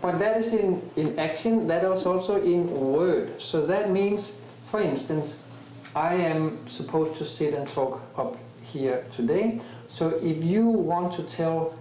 But 0.00 0.18
that 0.18 0.36
is 0.38 0.52
in, 0.52 0.88
in 0.96 1.18
action, 1.18 1.66
that 1.68 1.84
is 1.84 2.06
also 2.06 2.42
in 2.42 2.70
word. 2.70 3.40
So 3.40 3.66
that 3.66 3.90
means, 3.90 4.32
for 4.70 4.80
instance, 4.80 5.36
I 5.94 6.14
am 6.14 6.68
supposed 6.68 7.16
to 7.18 7.24
sit 7.24 7.54
and 7.54 7.66
talk 7.66 8.02
up 8.16 8.36
here 8.62 9.04
today. 9.10 9.60
So 9.88 10.08
if 10.22 10.44
you 10.44 10.66
want 10.66 11.14
to 11.14 11.22
tell 11.22 11.78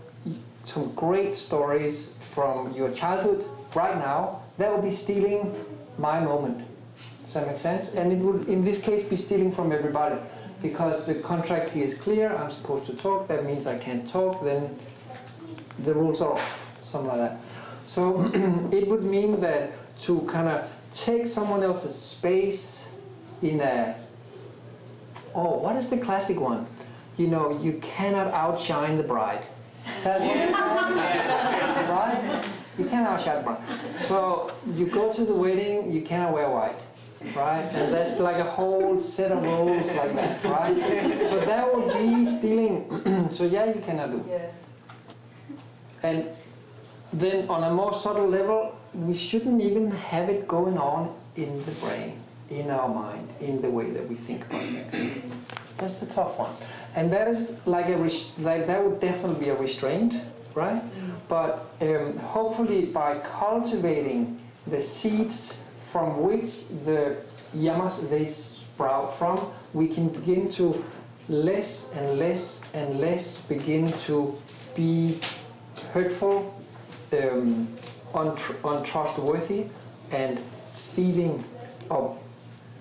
some 0.66 0.93
great 0.95 1.36
stories 1.36 2.13
from 2.32 2.74
your 2.74 2.91
childhood 2.91 3.45
right 3.76 3.97
now, 3.97 4.41
that 4.57 4.72
would 4.72 4.84
be 4.84 4.95
stealing 4.95 5.53
my 5.97 6.20
moment. 6.20 6.66
Does 7.26 7.34
that 7.34 7.47
make 7.47 7.57
sense? 7.57 7.89
And 7.89 8.11
it 8.11 8.20
would, 8.20 8.47
in 8.47 8.63
this 8.63 8.80
case, 8.80 9.03
be 9.03 9.16
stealing 9.16 9.51
from 9.51 9.72
everybody. 9.72 10.16
Because 10.61 11.05
the 11.05 11.16
contract 11.16 11.72
here 11.72 11.86
is 11.86 11.93
clear, 11.93 12.36
I'm 12.36 12.49
supposed 12.49 12.86
to 12.86 12.93
talk, 12.93 13.28
that 13.28 13.45
means 13.45 13.68
I 13.68 13.78
can't 13.78 14.07
talk, 14.09 14.43
then 14.43 14.80
the 15.80 15.93
rules 15.93 16.22
are 16.22 16.32
off, 16.32 16.68
something 16.89 17.09
like 17.09 17.18
that. 17.18 17.39
So 17.86 18.29
it 18.71 18.88
would 18.88 19.03
mean 19.03 19.39
that 19.41 19.71
to 20.01 20.21
kind 20.21 20.47
of 20.47 20.67
take 20.91 21.27
someone 21.27 21.63
else's 21.63 21.95
space 21.95 22.83
in 23.41 23.61
a, 23.61 23.95
oh, 25.33 25.57
what 25.57 25.75
is 25.75 25.89
the 25.89 25.97
classic 25.97 26.39
one? 26.39 26.67
You 27.17 27.27
know, 27.27 27.61
you 27.61 27.79
cannot 27.81 28.27
outshine 28.27 28.97
the 28.97 29.03
bride. 29.03 29.45
Sad 29.97 30.19
brown. 30.19 30.97
right? 31.89 32.45
You 32.77 32.86
can't 32.86 33.07
have 33.07 33.21
shad 33.21 33.45
brown. 33.45 33.63
So 33.95 34.51
you 34.73 34.88
go 34.88 35.13
to 35.13 35.23
the 35.23 35.33
wedding, 35.33 35.91
you 35.91 36.01
cannot 36.01 36.33
wear 36.33 36.49
white. 36.49 36.79
Right? 37.36 37.63
And 37.73 37.93
that's 37.93 38.19
like 38.19 38.38
a 38.38 38.43
whole 38.43 38.99
set 38.99 39.31
of 39.31 39.41
rules 39.41 39.88
like 39.88 40.13
that, 40.15 40.43
right? 40.43 40.77
So 41.29 41.39
that 41.39 41.73
would 41.73 41.93
be 41.93 42.25
stealing. 42.25 43.29
so 43.31 43.45
yeah, 43.45 43.65
you 43.65 43.81
cannot 43.81 44.11
do. 44.11 44.25
Yeah. 44.29 44.51
And 46.03 46.27
then 47.13 47.49
on 47.49 47.63
a 47.63 47.71
more 47.71 47.93
subtle 47.93 48.27
level, 48.27 48.77
we 48.93 49.15
shouldn't 49.15 49.61
even 49.61 49.91
have 49.91 50.29
it 50.29 50.47
going 50.47 50.77
on 50.77 51.13
in 51.35 51.63
the 51.65 51.71
brain, 51.73 52.19
in 52.49 52.69
our 52.69 52.87
mind, 52.87 53.27
in 53.39 53.61
the 53.61 53.69
way 53.69 53.89
that 53.91 54.07
we 54.07 54.15
think 54.15 54.45
about 54.45 54.91
things. 54.91 55.33
That's 55.77 55.99
the 55.99 56.05
tough 56.05 56.39
one. 56.39 56.51
And 56.95 57.11
that 57.11 57.27
is 57.27 57.57
like 57.65 57.87
a 57.87 57.97
like 58.39 58.67
that 58.67 58.83
would 58.83 58.99
definitely 58.99 59.45
be 59.45 59.49
a 59.49 59.55
restraint, 59.55 60.13
right? 60.53 60.81
But 61.27 61.69
um, 61.81 62.17
hopefully 62.17 62.85
by 62.85 63.19
cultivating 63.19 64.39
the 64.67 64.81
seeds 64.81 65.53
from 65.91 66.21
which 66.23 66.67
the 66.85 67.17
yamas 67.55 68.09
they 68.09 68.25
sprout 68.25 69.17
from, 69.17 69.51
we 69.73 69.87
can 69.87 70.07
begin 70.09 70.49
to 70.51 70.83
less 71.27 71.89
and 71.93 72.17
less 72.17 72.61
and 72.73 72.99
less 72.99 73.37
begin 73.37 73.91
to 74.05 74.37
be 74.75 75.19
hurtful, 75.93 76.54
um, 77.16 77.68
untr- 78.13 78.57
untrustworthy, 78.63 79.68
and 80.11 80.39
thieving 80.76 81.43
of 81.89 82.18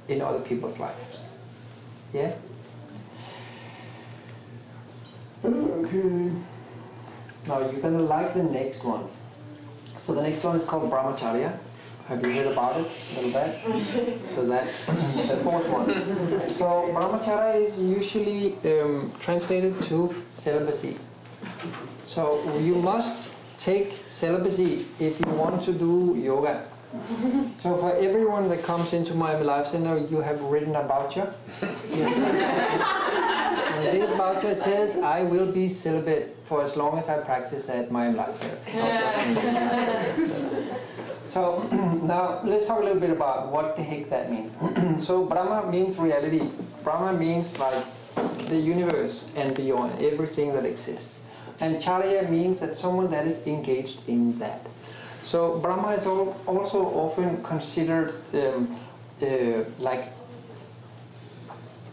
in 0.09 0.20
other 0.20 0.41
people's 0.41 0.78
lives. 0.78 1.26
Yeah. 2.12 2.35
Okay. 5.45 6.30
Now 7.47 7.59
you're 7.61 7.80
gonna 7.80 8.03
like 8.03 8.35
the 8.35 8.43
next 8.43 8.85
one. 8.85 9.09
So 10.01 10.14
the 10.14 10.22
next 10.22 10.43
one 10.43 10.57
is 10.57 10.64
called 10.64 10.91
Brahmacharya. 10.91 11.59
Have 12.09 12.26
you 12.26 12.32
heard 12.32 12.47
about 12.49 12.76
it 12.78 12.87
a 12.87 13.20
little 13.20 13.32
bit? 13.32 14.26
so 14.35 14.47
that's 14.47 14.85
the 14.85 15.41
fourth 15.43 15.68
one. 15.68 15.89
So 16.51 16.91
Brahmacharya 16.93 17.66
is 17.66 17.78
usually 17.78 18.57
um, 18.64 19.12
translated 19.20 19.80
to 19.82 20.14
celibacy. 20.30 20.99
So 22.05 22.59
you 22.59 22.74
must 22.74 23.32
take 23.64 24.04
celibacy 24.06 24.86
if 25.00 25.18
you 25.18 25.26
want 25.32 25.62
to 25.64 25.72
do 25.72 26.14
yoga. 26.18 26.68
So 27.58 27.76
for 27.78 27.96
everyone 27.96 28.48
that 28.50 28.62
comes 28.62 28.92
into 28.92 29.14
my 29.14 29.36
life 29.40 29.66
center, 29.68 29.96
you 29.98 30.20
have 30.20 30.40
written 30.42 30.76
a 30.76 30.86
voucher. 30.86 31.34
and 31.62 31.74
this 33.96 34.12
voucher 34.12 34.54
says, 34.54 34.96
I 34.98 35.22
will 35.22 35.50
be 35.50 35.68
celibate 35.68 36.36
for 36.44 36.62
as 36.62 36.76
long 36.76 36.98
as 36.98 37.08
I 37.08 37.18
practice 37.18 37.68
at 37.68 37.90
my 37.90 38.10
life 38.10 38.40
center. 38.40 38.58
Not 38.76 39.02
just 39.02 39.18
in 39.26 39.34
this 39.34 39.56
So 41.32 41.62
now 42.12 42.42
let's 42.44 42.66
talk 42.66 42.80
a 42.80 42.84
little 42.84 43.00
bit 43.00 43.10
about 43.10 43.50
what 43.50 43.76
the 43.76 43.82
heck 43.82 44.08
that 44.10 44.30
means. 44.30 44.52
so 45.06 45.24
Brahma 45.24 45.66
means 45.70 45.98
reality. 45.98 46.50
Brahma 46.84 47.18
means 47.18 47.58
like 47.58 47.84
the 48.48 48.56
universe 48.56 49.24
and 49.34 49.54
beyond, 49.56 50.00
everything 50.02 50.52
that 50.52 50.66
exists. 50.66 51.08
And 51.61 51.76
Charya 51.76 52.28
means 52.28 52.61
that 52.61 52.76
someone 52.76 53.11
that 53.11 53.26
is 53.26 53.46
engaged 53.46 54.00
in 54.09 54.38
that. 54.38 54.66
So 55.22 55.59
Brahma 55.59 55.92
is 55.94 56.07
al- 56.07 56.36
also 56.46 56.78
often 56.78 57.42
considered 57.42 58.14
um, 58.34 58.76
uh, 59.22 59.64
like 59.78 60.12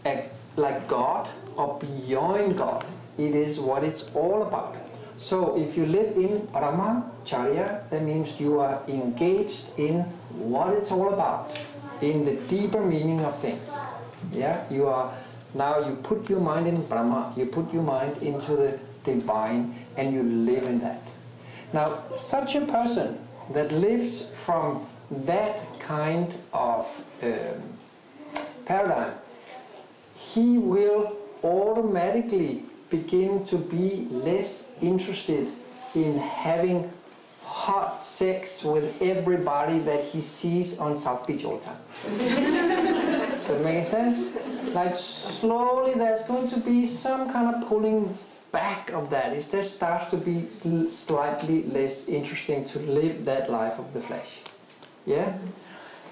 a, 0.04 0.28
like 0.56 0.86
God 0.88 1.28
or 1.56 1.78
beyond 1.78 2.58
God. 2.58 2.84
It 3.18 3.34
is 3.34 3.60
what 3.60 3.84
it's 3.84 4.04
all 4.14 4.42
about. 4.42 4.76
So 5.16 5.56
if 5.56 5.76
you 5.76 5.86
live 5.86 6.16
in 6.16 6.46
Brahmacharya, 6.48 7.88
that 7.90 8.02
means 8.02 8.40
you 8.40 8.58
are 8.60 8.82
engaged 8.88 9.78
in 9.78 10.00
what 10.34 10.74
it's 10.74 10.90
all 10.90 11.12
about, 11.14 11.56
in 12.00 12.24
the 12.24 12.36
deeper 12.48 12.82
meaning 12.84 13.20
of 13.20 13.38
things. 13.40 13.70
Yeah, 14.32 14.64
you 14.70 14.88
are 14.88 15.12
now 15.54 15.86
you 15.86 15.96
put 15.96 16.28
your 16.30 16.40
mind 16.40 16.66
in 16.66 16.84
Brahma, 16.86 17.34
you 17.36 17.46
put 17.46 17.72
your 17.72 17.82
mind 17.82 18.22
into 18.22 18.56
the 18.56 18.78
divine, 19.04 19.74
and 19.96 20.12
you 20.12 20.22
live 20.22 20.64
in 20.64 20.80
that. 20.80 21.02
Now, 21.72 22.04
such 22.12 22.54
a 22.54 22.62
person 22.62 23.18
that 23.52 23.72
lives 23.72 24.26
from 24.44 24.86
that 25.10 25.78
kind 25.80 26.34
of 26.52 26.86
um, 27.22 27.62
paradigm, 28.64 29.14
he 30.16 30.58
will 30.58 31.16
automatically 31.42 32.62
begin 32.90 33.44
to 33.46 33.56
be 33.56 34.06
less 34.10 34.66
interested 34.80 35.48
in 35.94 36.18
having 36.18 36.90
hot 37.44 38.02
sex 38.02 38.62
with 38.62 39.00
everybody 39.02 39.78
that 39.80 40.04
he 40.04 40.20
sees 40.20 40.78
on 40.78 40.96
South 40.96 41.26
Beach 41.26 41.44
all 41.44 41.58
the 41.58 41.64
time. 41.64 41.78
Does 42.18 43.48
that 43.48 43.62
make 43.62 43.86
sense? 43.86 44.34
Like 44.74 44.94
slowly 44.94 45.94
there's 45.94 46.22
going 46.26 46.48
to 46.48 46.56
be 46.58 46.86
some 46.86 47.30
kind 47.32 47.54
of 47.54 47.68
pulling 47.68 48.16
back 48.52 48.90
of 48.90 49.10
that. 49.10 49.32
It 49.32 49.50
just 49.50 49.74
starts 49.74 50.10
to 50.10 50.16
be 50.16 50.48
sl- 50.50 50.88
slightly 50.88 51.64
less 51.64 52.06
interesting 52.06 52.64
to 52.66 52.78
live 52.80 53.24
that 53.24 53.50
life 53.50 53.78
of 53.78 53.92
the 53.94 54.00
flesh. 54.00 54.38
Yeah? 55.06 55.36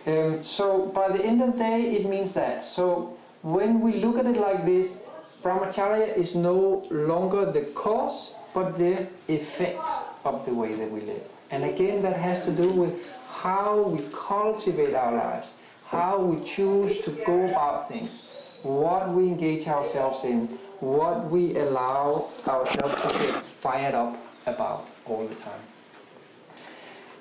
Um, 0.07 0.43
so 0.43 0.86
by 0.86 1.09
the 1.16 1.22
end 1.22 1.43
of 1.43 1.53
the 1.53 1.59
day, 1.59 1.97
it 1.97 2.09
means 2.09 2.32
that. 2.32 2.66
So 2.66 3.16
when 3.43 3.80
we 3.80 4.03
look 4.03 4.18
at 4.18 4.26
it 4.26 4.38
like 4.38 4.64
this, 4.64 4.97
brahmacharya 5.43 6.16
is 6.16 6.34
no 6.34 6.88
longer 6.91 7.53
the 7.53 7.62
cause, 7.74 8.32
but 8.55 8.78
the 8.78 9.07
effect 9.28 9.82
of 10.24 10.45
the 10.47 10.55
way 10.55 10.74
that 10.74 10.91
we 10.91 11.03
live. 11.03 11.22
And 11.51 11.64
again, 11.64 12.03
that 12.03 12.16
has 12.16 12.45
to 12.45 12.53
do 12.53 12.68
with 12.68 13.07
how 13.28 13.82
we 13.82 14.07
cultivate 14.12 14.95
our 14.95 15.14
lives, 15.14 15.53
how 15.86 16.18
we 16.18 16.45
choose 16.45 16.99
to 17.05 17.11
go 17.26 17.47
about 17.47 17.88
things, 17.88 18.22
what 18.62 19.12
we 19.12 19.24
engage 19.24 19.66
ourselves 19.66 20.24
in, 20.24 20.46
what 20.80 21.30
we 21.30 21.56
allow 21.56 22.28
ourselves 22.46 23.02
to 23.02 23.18
get 23.18 23.44
fired 23.44 23.94
up 23.94 24.16
about 24.46 24.88
all 25.06 25.26
the 25.26 25.34
time. 25.34 25.61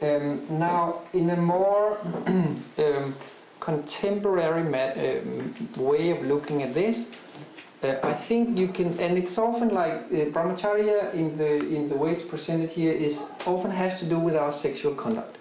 Um, 0.01 0.59
now, 0.59 1.01
in 1.13 1.29
a 1.29 1.35
more 1.35 1.97
um, 2.25 3.15
contemporary 3.59 4.63
um, 4.63 5.53
way 5.75 6.11
of 6.11 6.23
looking 6.23 6.63
at 6.63 6.73
this, 6.73 7.07
uh, 7.83 7.95
I 8.03 8.13
think 8.13 8.57
you 8.57 8.69
can, 8.69 8.97
and 8.99 9.17
it's 9.17 9.37
often 9.37 9.69
like 9.69 9.93
uh, 9.93 10.31
brahmacharya 10.35 11.13
in 11.13 11.37
the 11.37 11.65
in 11.65 11.87
the 11.87 11.95
way 11.95 12.11
it's 12.11 12.23
presented 12.23 12.69
here 12.69 12.91
is 12.91 13.21
often 13.45 13.71
has 13.71 13.99
to 13.99 14.05
do 14.05 14.19
with 14.19 14.35
our 14.35 14.51
sexual 14.51 14.93
conduct. 14.95 15.38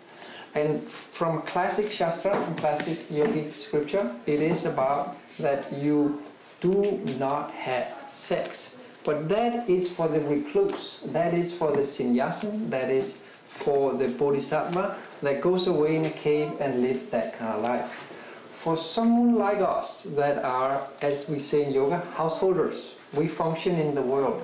And 0.55 0.87
from 0.89 1.43
classic 1.43 1.91
shastra, 1.91 2.33
from 2.43 2.55
classic 2.57 3.09
yogic 3.09 3.55
scripture, 3.55 4.15
it 4.27 4.41
is 4.41 4.65
about 4.65 5.17
that 5.39 5.73
you 5.73 6.23
do 6.61 7.01
not 7.19 7.51
have 7.53 8.11
sex. 8.11 8.71
But 9.05 9.29
that 9.29 9.69
is 9.69 9.89
for 9.89 10.09
the 10.09 10.21
recluse, 10.21 11.01
that 11.07 11.35
is 11.35 11.53
for 11.53 11.75
the 11.75 11.85
sannyasin, 11.85 12.69
that 12.71 12.91
is 12.91 13.19
for 13.47 13.95
the 13.95 14.09
bodhisattva 14.09 14.97
that 15.23 15.41
goes 15.41 15.67
away 15.67 15.97
in 15.97 16.05
a 16.05 16.11
cave 16.11 16.53
and 16.61 16.83
live 16.83 17.11
that 17.11 17.39
kind 17.39 17.55
of 17.55 17.63
life. 17.63 17.93
For 18.51 18.77
someone 18.77 19.37
like 19.37 19.61
us 19.61 20.03
that 20.17 20.45
are, 20.45 20.87
as 21.01 21.29
we 21.29 21.39
say 21.39 21.65
in 21.65 21.73
yoga, 21.73 22.01
householders, 22.15 22.91
we 23.15 23.29
function 23.29 23.77
in 23.77 23.95
the 23.95 24.03
world. 24.03 24.43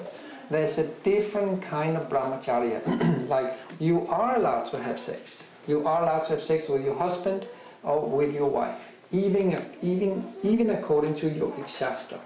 There's 0.51 0.79
a 0.79 0.87
different 1.05 1.61
kind 1.63 1.97
of 1.97 2.09
brahmacharya. 2.09 3.29
like 3.29 3.55
you 3.79 4.07
are 4.07 4.37
allowed 4.37 4.65
to 4.67 4.83
have 4.83 4.99
sex. 5.01 5.45
You 5.67 5.87
are 5.87 6.03
allowed 6.03 6.25
to 6.25 6.31
have 6.31 6.43
sex 6.43 6.69
with 6.69 6.85
your 6.85 6.95
husband 6.95 7.47
or 7.83 8.01
with 8.01 8.35
your 8.35 8.49
wife, 8.49 8.89
even 9.13 9.63
even 9.83 10.33
even 10.43 10.71
according 10.71 11.15
to 11.17 11.27
yogic 11.31 11.69
shastra. 11.69 12.19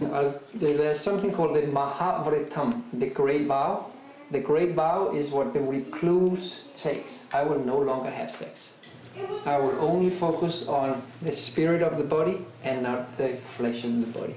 Uh, 0.00 0.32
there's 0.54 1.00
something 1.00 1.32
called 1.32 1.56
the 1.56 1.62
Mahavritam, 1.62 2.82
the 2.92 3.06
great 3.06 3.46
vow. 3.46 3.90
The 4.30 4.38
great 4.38 4.74
vow 4.74 5.12
is 5.14 5.30
what 5.30 5.52
the 5.52 5.60
recluse 5.60 6.60
takes. 6.76 7.20
I 7.32 7.42
will 7.42 7.58
no 7.58 7.78
longer 7.78 8.10
have 8.10 8.30
sex. 8.30 8.70
I 9.44 9.58
will 9.58 9.80
only 9.80 10.10
focus 10.10 10.68
on 10.68 11.02
the 11.22 11.32
spirit 11.32 11.82
of 11.82 11.98
the 11.98 12.04
body 12.04 12.44
and 12.62 12.82
not 12.82 13.16
the 13.16 13.38
flesh 13.46 13.82
of 13.84 13.98
the 14.00 14.06
body. 14.06 14.36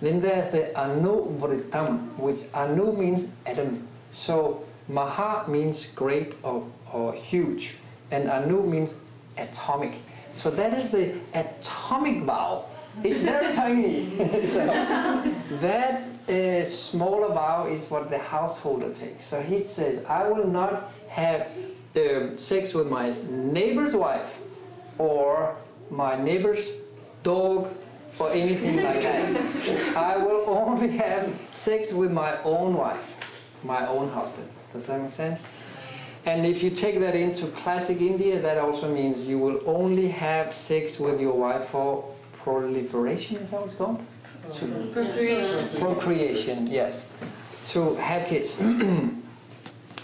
Then 0.00 0.20
there's 0.20 0.50
the 0.50 0.72
Anuvritam, 0.74 2.16
which 2.18 2.40
Anu 2.54 2.92
means 2.92 3.28
atom. 3.46 3.86
So 4.12 4.64
Maha 4.88 5.48
means 5.48 5.86
great 5.86 6.34
or, 6.42 6.66
or 6.92 7.12
huge, 7.12 7.74
and 8.10 8.30
Anu 8.30 8.62
means 8.62 8.94
atomic. 9.36 9.94
So 10.34 10.50
that 10.50 10.72
is 10.78 10.90
the 10.90 11.14
atomic 11.34 12.22
vow. 12.22 12.66
It's 13.04 13.20
very 13.20 13.54
tiny. 13.62 14.16
so 14.48 14.66
that 15.60 16.02
uh, 16.28 16.64
smaller 16.64 17.28
vow 17.28 17.66
is 17.66 17.84
what 17.90 18.10
the 18.10 18.18
householder 18.18 18.92
takes. 18.92 19.24
So 19.24 19.42
he 19.42 19.62
says, 19.62 20.04
I 20.06 20.26
will 20.28 20.46
not 20.46 20.92
have 21.08 21.48
um, 21.96 22.38
sex 22.38 22.74
with 22.74 22.86
my 22.86 23.14
neighbor's 23.28 23.94
wife 23.94 24.38
or 24.98 25.56
my 25.90 26.16
neighbor's 26.16 26.70
dog 27.22 27.68
or 28.18 28.30
anything 28.30 28.76
like 28.82 29.02
that. 29.02 29.96
I 29.96 30.16
will 30.16 30.44
only 30.48 30.88
have 30.96 31.34
sex 31.52 31.92
with 31.92 32.10
my 32.10 32.42
own 32.42 32.74
wife. 32.74 33.04
my 33.64 33.86
own 33.88 34.08
husband. 34.10 34.48
Does 34.72 34.86
that 34.86 35.02
make 35.02 35.12
sense? 35.12 35.40
And 36.26 36.44
if 36.44 36.62
you 36.62 36.70
take 36.70 37.00
that 37.00 37.14
into 37.14 37.46
classic 37.48 38.00
India, 38.00 38.40
that 38.40 38.58
also 38.58 38.92
means 38.92 39.24
you 39.26 39.38
will 39.38 39.62
only 39.66 40.08
have 40.08 40.52
sex 40.54 40.98
with 40.98 41.20
your 41.20 41.32
wife 41.32 41.66
for 41.66 42.04
proliferation, 42.42 43.36
is 43.36 43.50
that 43.50 43.60
what 43.60 43.68
it's 43.68 43.78
called? 43.78 44.04
To- 44.54 44.90
Procreation. 44.92 45.68
procreation, 45.78 46.66
yes. 46.66 47.04
To 47.68 47.94
have 47.96 48.26
kids. 48.26 48.58
and 48.60 49.22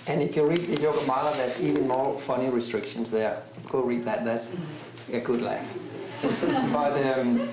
if 0.06 0.36
you 0.36 0.46
read 0.46 0.66
the 0.66 0.80
Yoga 0.80 1.00
Mala, 1.06 1.34
there's 1.36 1.60
even 1.60 1.88
more 1.88 2.18
funny 2.20 2.48
restrictions 2.48 3.10
there. 3.10 3.42
Go 3.68 3.82
read 3.82 4.04
that, 4.04 4.24
that's 4.24 4.50
a 5.12 5.20
good 5.20 5.42
laugh. 5.42 5.66
but, 6.72 7.18
um, 7.18 7.48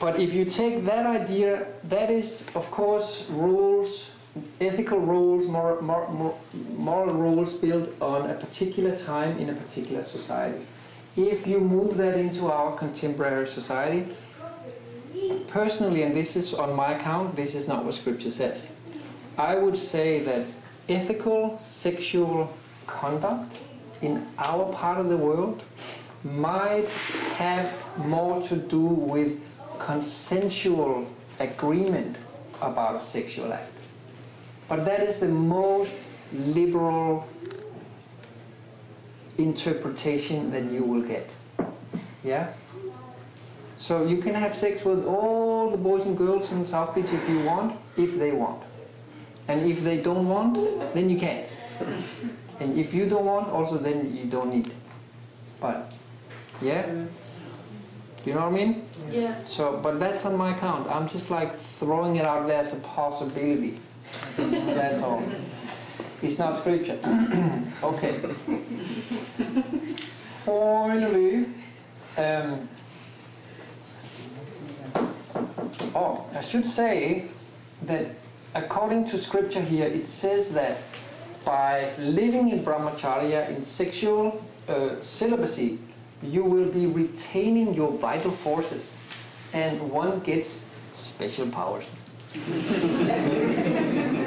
but 0.00 0.18
if 0.18 0.32
you 0.32 0.44
take 0.44 0.84
that 0.84 1.06
idea, 1.06 1.66
that 1.84 2.10
is, 2.10 2.44
of 2.54 2.70
course, 2.70 3.24
rules, 3.28 4.10
ethical 4.60 4.98
rules, 4.98 5.46
moral, 5.46 5.82
moral, 5.82 6.40
moral 6.76 7.14
rules 7.14 7.54
built 7.54 7.88
on 8.00 8.30
a 8.30 8.34
particular 8.34 8.96
time 8.96 9.38
in 9.38 9.50
a 9.50 9.54
particular 9.54 10.02
society. 10.02 10.66
If 11.16 11.46
you 11.46 11.60
move 11.60 11.96
that 11.96 12.16
into 12.16 12.46
our 12.46 12.76
contemporary 12.76 13.46
society, 13.46 14.14
personally, 15.48 16.02
and 16.02 16.14
this 16.14 16.36
is 16.36 16.54
on 16.54 16.74
my 16.74 16.92
account, 16.92 17.36
this 17.36 17.54
is 17.54 17.66
not 17.66 17.84
what 17.84 17.94
scripture 17.94 18.30
says. 18.30 18.68
I 19.36 19.56
would 19.56 19.76
say 19.76 20.20
that 20.20 20.46
ethical 20.88 21.58
sexual 21.60 22.52
conduct 22.86 23.56
in 24.02 24.26
our 24.38 24.72
part 24.72 24.98
of 24.98 25.08
the 25.08 25.16
world 25.16 25.62
might 26.24 26.88
have 27.36 27.72
more 27.98 28.42
to 28.48 28.56
do 28.56 28.80
with 28.80 29.40
consensual 29.78 31.06
agreement 31.38 32.16
about 32.60 32.96
a 32.96 33.00
sexual 33.00 33.52
act. 33.52 33.77
But 34.68 34.84
that 34.84 35.00
is 35.00 35.18
the 35.18 35.28
most 35.28 35.94
liberal 36.32 37.26
interpretation 39.38 40.50
that 40.50 40.64
you 40.64 40.84
will 40.84 41.02
get. 41.02 41.30
Yeah? 42.22 42.52
So 43.78 44.04
you 44.04 44.18
can 44.18 44.34
have 44.34 44.54
sex 44.54 44.84
with 44.84 45.06
all 45.06 45.70
the 45.70 45.78
boys 45.78 46.04
and 46.04 46.18
girls 46.18 46.50
in 46.50 46.66
South 46.66 46.94
Beach 46.94 47.06
if 47.06 47.28
you 47.28 47.40
want, 47.40 47.78
if 47.96 48.18
they 48.18 48.32
want. 48.32 48.62
And 49.46 49.70
if 49.70 49.82
they 49.82 50.02
don't 50.02 50.28
want, 50.28 50.54
then 50.94 51.08
you 51.08 51.18
can't. 51.18 51.46
And 52.60 52.76
if 52.76 52.92
you 52.92 53.08
don't 53.08 53.24
want, 53.24 53.48
also 53.48 53.78
then 53.78 54.14
you 54.14 54.24
don't 54.24 54.52
need. 54.52 54.74
But, 55.60 55.92
yeah? 56.60 56.86
Do 56.86 57.08
you 58.26 58.34
know 58.34 58.40
what 58.40 58.60
I 58.60 58.64
mean? 58.64 58.88
Yeah. 59.10 59.42
So, 59.44 59.78
but 59.82 60.00
that's 60.00 60.26
on 60.26 60.36
my 60.36 60.54
account. 60.54 60.90
I'm 60.90 61.08
just 61.08 61.30
like 61.30 61.56
throwing 61.56 62.16
it 62.16 62.26
out 62.26 62.46
there 62.48 62.58
as 62.58 62.72
a 62.74 62.80
possibility. 62.80 63.80
That's 64.36 65.02
all. 65.02 65.22
It's 66.22 66.38
not 66.38 66.56
scripture. 66.56 66.98
okay. 67.82 68.20
Finally, 70.44 71.46
um, 72.16 72.68
oh, 75.94 76.26
I 76.34 76.40
should 76.40 76.66
say 76.66 77.26
that 77.82 78.06
according 78.54 79.08
to 79.10 79.18
scripture 79.18 79.62
here, 79.62 79.86
it 79.86 80.06
says 80.06 80.50
that 80.52 80.78
by 81.44 81.92
living 81.98 82.48
in 82.50 82.64
brahmacharya, 82.64 83.48
in 83.48 83.62
sexual 83.62 84.42
uh, 84.68 85.00
celibacy, 85.00 85.78
you 86.22 86.42
will 86.42 86.68
be 86.68 86.86
retaining 86.86 87.74
your 87.74 87.92
vital 87.92 88.32
forces, 88.32 88.90
and 89.52 89.80
one 89.90 90.20
gets 90.20 90.64
special 90.94 91.48
powers. 91.48 91.86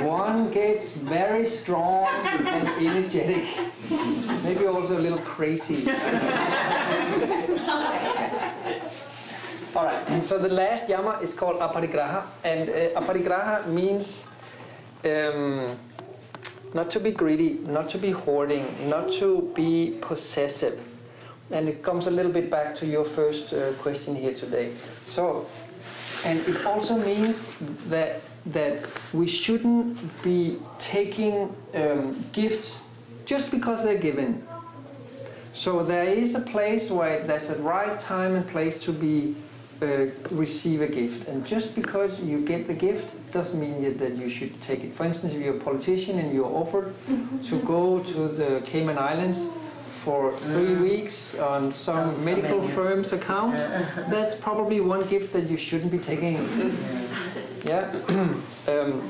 One 0.03 0.49
gets 0.51 0.93
very 0.93 1.47
strong 1.47 2.07
and 2.25 2.67
energetic, 2.87 3.45
maybe 4.43 4.65
also 4.65 4.97
a 4.97 4.99
little 4.99 5.19
crazy. 5.19 5.87
All 9.75 9.85
right, 9.85 10.25
so 10.25 10.37
the 10.37 10.49
last 10.49 10.89
yama 10.89 11.19
is 11.21 11.33
called 11.33 11.59
aparigraha, 11.59 12.25
and 12.43 12.69
uh, 12.69 12.99
aparigraha 12.99 13.67
means 13.67 14.25
um, 15.05 15.77
not 16.73 16.89
to 16.91 16.99
be 16.99 17.11
greedy, 17.11 17.59
not 17.65 17.87
to 17.89 17.97
be 17.97 18.11
hoarding, 18.11 18.89
not 18.89 19.09
to 19.13 19.51
be 19.55 19.97
possessive. 20.01 20.79
And 21.51 21.69
it 21.69 21.83
comes 21.83 22.07
a 22.07 22.11
little 22.11 22.31
bit 22.31 22.49
back 22.49 22.75
to 22.75 22.85
your 22.85 23.05
first 23.05 23.53
uh, 23.53 23.73
question 23.73 24.15
here 24.15 24.33
today. 24.33 24.73
So, 25.05 25.47
and 26.25 26.39
it 26.47 26.65
also 26.65 26.97
means 26.97 27.51
that 27.87 28.21
that 28.47 28.85
we 29.13 29.27
shouldn't 29.27 29.97
be 30.23 30.57
taking 30.79 31.55
um, 31.75 32.23
gifts 32.31 32.79
just 33.25 33.51
because 33.51 33.83
they're 33.83 33.99
given. 33.99 34.45
So 35.53 35.83
there 35.83 36.05
is 36.05 36.33
a 36.33 36.39
place 36.39 36.89
where 36.89 37.25
there's 37.27 37.49
a 37.49 37.55
right 37.57 37.99
time 37.99 38.35
and 38.35 38.47
place 38.47 38.81
to 38.83 38.91
be 38.91 39.35
uh, 39.81 40.07
receive 40.29 40.81
a 40.81 40.87
gift, 40.87 41.27
and 41.27 41.45
just 41.45 41.75
because 41.75 42.19
you 42.19 42.41
get 42.41 42.67
the 42.67 42.73
gift 42.73 43.13
doesn't 43.31 43.59
mean 43.59 43.97
that 43.97 44.15
you 44.15 44.29
should 44.29 44.59
take 44.61 44.83
it. 44.83 44.95
For 44.95 45.05
instance, 45.05 45.33
if 45.33 45.41
you're 45.41 45.57
a 45.57 45.59
politician 45.59 46.19
and 46.19 46.33
you're 46.33 46.45
offered 46.45 46.93
to 47.43 47.59
go 47.61 47.99
to 47.99 48.27
the 48.27 48.61
Cayman 48.65 48.97
Islands 48.97 49.47
for 50.03 50.35
three 50.35 50.73
weeks 50.75 51.35
on 51.35 51.71
some 51.71 52.15
Sounds 52.15 52.25
medical 52.25 52.61
familiar. 52.61 52.75
firm's 52.75 53.13
account, 53.13 53.57
that's 54.09 54.33
probably 54.33 54.81
one 54.81 55.07
gift 55.07 55.31
that 55.33 55.47
you 55.47 55.57
shouldn't 55.57 55.91
be 55.91 55.99
taking. 55.99 56.37
Yeah. 57.63 57.93
um, 58.67 59.07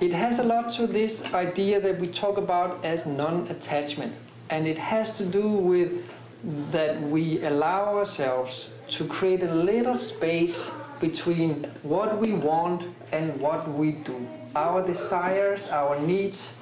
it 0.00 0.12
has 0.12 0.38
a 0.38 0.42
lot 0.42 0.72
to 0.74 0.86
this 0.86 1.22
idea 1.34 1.78
that 1.78 2.00
we 2.00 2.06
talk 2.06 2.38
about 2.38 2.82
as 2.82 3.04
non-attachment, 3.04 4.14
and 4.48 4.66
it 4.66 4.78
has 4.78 5.18
to 5.18 5.26
do 5.26 5.46
with 5.46 6.04
that 6.70 7.00
we 7.02 7.44
allow 7.44 7.96
ourselves 7.96 8.70
to 8.88 9.06
create 9.06 9.42
a 9.42 9.54
little 9.54 9.96
space 9.96 10.70
between 11.00 11.64
what 11.82 12.18
we 12.18 12.32
want 12.32 12.82
and 13.12 13.38
what 13.40 13.68
we 13.70 13.92
do, 13.92 14.26
our 14.54 14.84
desires, 14.84 15.68
our 15.68 15.98
needs, 15.98 16.52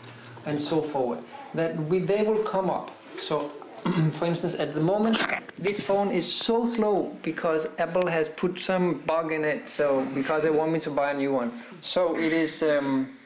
and 0.47 0.61
so 0.61 0.80
forth. 0.80 1.20
That 1.55 1.76
we 1.88 2.01
they 2.01 2.22
will 2.22 2.43
come 2.43 2.70
up. 2.70 2.91
So, 3.18 3.51
for 4.12 4.26
instance, 4.26 4.55
at 4.55 4.74
the 4.74 4.80
moment, 4.80 5.18
this 5.59 5.80
phone 5.80 6.11
is 6.11 6.30
so 6.30 6.64
slow 6.64 7.16
because 7.22 7.66
Apple 7.78 8.07
has 8.07 8.28
put 8.28 8.59
some 8.59 9.01
bug 9.07 9.32
in 9.32 9.45
it. 9.45 9.70
So 9.70 10.07
because 10.14 10.43
they 10.43 10.51
want 10.51 10.72
me 10.72 10.80
to 10.80 10.91
buy 10.91 11.11
a 11.12 11.14
new 11.14 11.32
one, 11.32 11.62
so 11.80 12.16
it 12.16 12.32
is. 12.32 12.62
Um, 12.62 13.16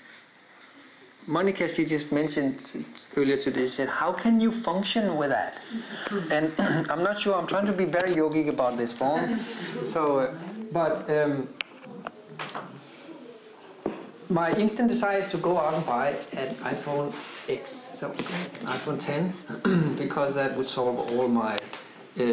Monica, 1.26 1.66
she 1.68 1.86
just 1.86 2.12
mentioned 2.12 2.84
earlier 3.16 3.38
today, 3.38 3.62
she 3.62 3.68
said, 3.68 3.88
How 3.88 4.12
can 4.12 4.40
you 4.40 4.52
function 4.52 5.16
with 5.16 5.30
that? 5.30 5.58
And 6.30 6.52
I'm 6.90 7.02
not 7.02 7.18
sure, 7.18 7.34
I'm 7.34 7.46
trying 7.46 7.64
to 7.64 7.72
be 7.72 7.86
very 7.86 8.14
yogic 8.14 8.48
about 8.48 8.76
this 8.76 8.92
phone. 8.92 9.40
So, 9.82 10.18
uh, 10.18 10.34
but 10.70 11.08
um, 11.08 11.48
my 14.28 14.52
instant 14.52 14.88
desire 14.88 15.18
is 15.18 15.28
to 15.28 15.38
go 15.38 15.58
out 15.58 15.74
and 15.74 15.84
buy 15.86 16.16
an 16.32 16.54
iPhone 16.56 17.12
X, 17.48 17.88
so 17.92 18.10
iPhone 18.64 19.00
10, 19.00 19.96
because 19.98 20.34
that 20.34 20.56
would 20.56 20.68
solve 20.68 20.98
all 20.98 21.28
my 21.28 21.58
uh, 22.18 22.24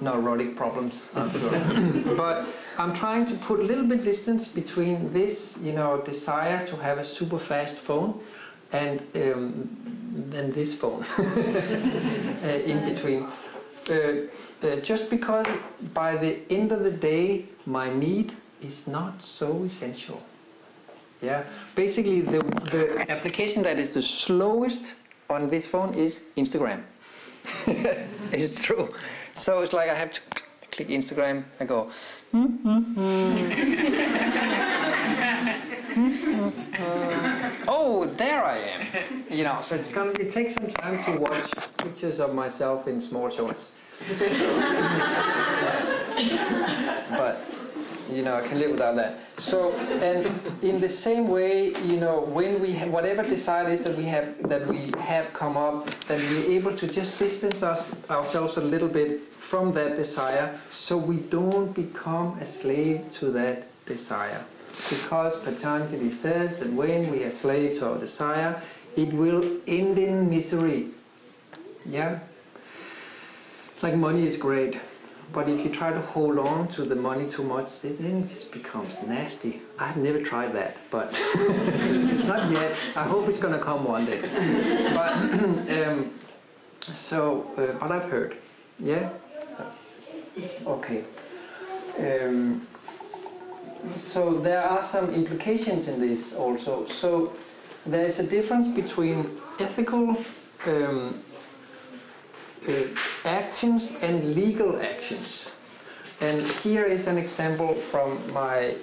neurotic 0.00 0.56
problems, 0.56 1.02
I'm 1.14 1.30
sure. 1.30 2.14
but 2.16 2.46
I'm 2.78 2.94
trying 2.94 3.26
to 3.26 3.34
put 3.34 3.60
a 3.60 3.62
little 3.62 3.84
bit 3.84 4.04
distance 4.04 4.48
between 4.48 5.12
this, 5.12 5.56
you 5.62 5.72
know, 5.72 6.00
desire 6.00 6.66
to 6.66 6.76
have 6.76 6.98
a 6.98 7.04
super 7.04 7.38
fast 7.38 7.78
phone 7.78 8.20
and 8.72 9.00
um, 9.14 9.68
then 10.30 10.52
this 10.52 10.74
phone 10.74 11.04
uh, 11.18 12.48
in 12.48 12.94
between. 12.94 13.28
Uh, 13.88 14.26
uh, 14.62 14.76
just 14.76 15.08
because 15.10 15.46
by 15.94 16.16
the 16.16 16.40
end 16.50 16.72
of 16.72 16.82
the 16.82 16.90
day, 16.90 17.44
my 17.66 17.92
need 17.92 18.32
is 18.60 18.86
not 18.86 19.22
so 19.22 19.62
essential. 19.62 20.20
Yeah, 21.22 21.44
basically 21.74 22.20
the, 22.20 22.42
the 22.70 23.10
application 23.10 23.62
that 23.62 23.80
is 23.80 23.94
the 23.94 24.02
slowest 24.02 24.92
on 25.30 25.48
this 25.48 25.66
phone 25.66 25.94
is 25.94 26.20
Instagram. 26.36 26.82
it's 28.32 28.62
true. 28.62 28.92
So 29.34 29.60
it's 29.60 29.72
like 29.72 29.88
I 29.90 29.94
have 29.94 30.12
to 30.12 30.20
click 30.70 30.88
Instagram. 30.88 31.44
I 31.60 31.64
go. 31.64 31.90
Mm-hmm. 32.34 33.00
oh, 37.68 38.04
there 38.16 38.44
I 38.44 38.58
am. 38.58 39.24
You 39.30 39.44
know, 39.44 39.60
so 39.62 39.76
it's 39.76 39.90
gonna. 39.90 40.10
It 40.12 40.30
takes 40.30 40.54
some 40.54 40.68
time 40.68 41.02
to 41.04 41.12
watch 41.18 41.50
pictures 41.78 42.20
of 42.20 42.34
myself 42.34 42.88
in 42.88 43.00
small 43.00 43.30
shorts. 43.30 43.66
but 47.10 47.40
you 48.10 48.22
know, 48.22 48.36
I 48.36 48.46
can 48.46 48.58
live 48.58 48.72
without 48.72 48.96
that. 48.96 49.18
So, 49.38 49.72
and 49.72 50.26
in 50.62 50.78
the 50.78 50.88
same 50.88 51.28
way, 51.28 51.74
you 51.82 51.98
know, 51.98 52.20
when 52.20 52.60
we 52.60 52.72
ha- 52.72 52.86
whatever 52.86 53.22
desire 53.22 53.68
is 53.68 53.84
that 53.84 53.96
we 53.96 54.04
have 54.04 54.48
that 54.48 54.66
we 54.66 54.92
have 55.00 55.32
come 55.32 55.56
up, 55.56 55.86
that 56.08 56.18
we're 56.18 56.50
able 56.50 56.74
to 56.76 56.86
just 56.86 57.18
distance 57.18 57.62
us 57.62 57.92
ourselves 58.10 58.56
a 58.56 58.60
little 58.60 58.88
bit 58.88 59.20
from 59.38 59.72
that 59.72 59.96
desire, 59.96 60.58
so 60.70 60.96
we 60.96 61.16
don't 61.16 61.72
become 61.72 62.38
a 62.40 62.46
slave 62.46 63.04
to 63.18 63.30
that 63.32 63.64
desire. 63.86 64.44
Because 64.90 65.34
Patanjali 65.42 66.10
says 66.10 66.58
that 66.58 66.70
when 66.72 67.10
we 67.10 67.24
are 67.24 67.30
slave 67.30 67.78
to 67.78 67.90
our 67.90 67.98
desire, 67.98 68.60
it 68.96 69.12
will 69.12 69.42
end 69.66 69.98
in 69.98 70.28
misery. 70.28 70.88
Yeah? 71.84 72.18
Like 73.82 73.94
money 73.94 74.26
is 74.26 74.36
great, 74.36 74.78
but 75.32 75.48
if 75.48 75.64
you 75.64 75.70
try 75.70 75.92
to 75.92 76.00
hold 76.00 76.38
on 76.38 76.68
to 76.68 76.82
the 76.82 76.94
money 76.94 77.28
too 77.28 77.42
much, 77.42 77.80
then 77.80 78.18
it 78.18 78.22
just 78.22 78.52
becomes 78.52 78.96
nasty. 79.06 79.62
I've 79.78 79.96
never 79.96 80.20
tried 80.20 80.54
that, 80.54 80.76
but 80.90 81.12
not 82.24 82.50
yet. 82.50 82.78
I 82.94 83.02
hope 83.02 83.28
it's 83.28 83.38
gonna 83.38 83.58
come 83.58 83.84
one 83.84 84.06
day. 84.06 84.20
But 84.94 85.12
um, 85.82 86.10
so, 86.94 87.50
uh, 87.56 87.78
but 87.78 87.90
I've 87.90 88.08
heard, 88.10 88.36
yeah. 88.78 89.10
Okay. 90.66 91.04
Um, 91.98 92.66
so 93.96 94.38
there 94.38 94.62
are 94.62 94.84
some 94.84 95.14
implications 95.14 95.88
in 95.88 96.00
this 96.00 96.34
also. 96.34 96.86
So 96.86 97.32
there 97.84 98.04
is 98.04 98.18
a 98.18 98.22
difference 98.22 98.68
between 98.68 99.40
ethical 99.58 100.16
um, 100.66 101.22
actions 103.24 103.92
and 104.02 104.34
legal 104.34 104.80
actions. 104.80 105.46
And 106.20 106.40
here 106.40 106.84
is 106.84 107.06
an 107.06 107.18
example 107.18 107.74
from 107.74 108.32
my 108.32 108.70
uh, 108.70 108.74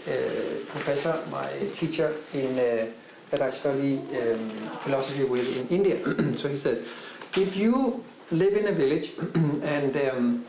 professor, 0.67 1.23
my 1.31 1.49
teacher 1.73 2.15
in 2.33 2.59
uh, 2.59 2.85
that 3.31 3.41
I 3.41 3.49
study 3.49 3.97
um, 3.97 4.49
philosophy 4.79 5.23
with 5.23 5.47
in 5.57 5.67
India. 5.69 5.97
so 6.37 6.47
he 6.47 6.57
said, 6.57 6.85
if 7.35 7.55
you 7.55 8.03
live 8.29 8.55
in 8.55 8.67
a 8.67 8.71
village 8.71 9.13
and 9.63 9.97
um, 9.97 10.45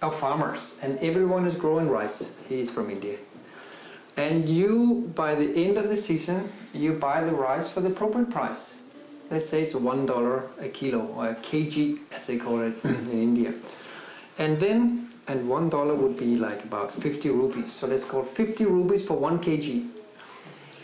are 0.00 0.12
farmers 0.12 0.74
and 0.82 0.96
everyone 1.00 1.44
is 1.46 1.54
growing 1.54 1.88
rice, 1.88 2.30
he 2.48 2.60
is 2.60 2.70
from 2.70 2.88
India, 2.90 3.18
and 4.16 4.48
you 4.48 5.10
by 5.16 5.34
the 5.34 5.48
end 5.56 5.76
of 5.76 5.88
the 5.88 5.96
season 5.96 6.52
you 6.72 6.92
buy 6.92 7.24
the 7.24 7.32
rice 7.32 7.68
for 7.68 7.80
the 7.80 7.88
appropriate 7.88 8.30
price 8.30 8.74
let's 9.30 9.48
say 9.48 9.62
it's 9.62 9.74
one 9.74 10.06
dollar 10.06 10.48
a 10.60 10.68
kilo 10.68 11.00
or 11.16 11.28
a 11.30 11.34
kg 11.36 11.98
as 12.12 12.26
they 12.26 12.36
call 12.36 12.60
it 12.60 12.74
in 12.84 13.10
India. 13.28 13.54
And 14.38 14.58
then 14.58 15.10
and 15.26 15.46
one 15.48 15.68
dollar 15.68 15.94
would 15.94 16.16
be 16.16 16.36
like 16.36 16.64
about 16.64 16.90
50 16.90 17.28
rupees. 17.30 17.72
So 17.72 17.86
let's 17.86 18.04
call 18.04 18.22
50 18.22 18.64
rupees 18.64 19.02
for 19.04 19.16
one 19.16 19.38
kg. 19.38 19.88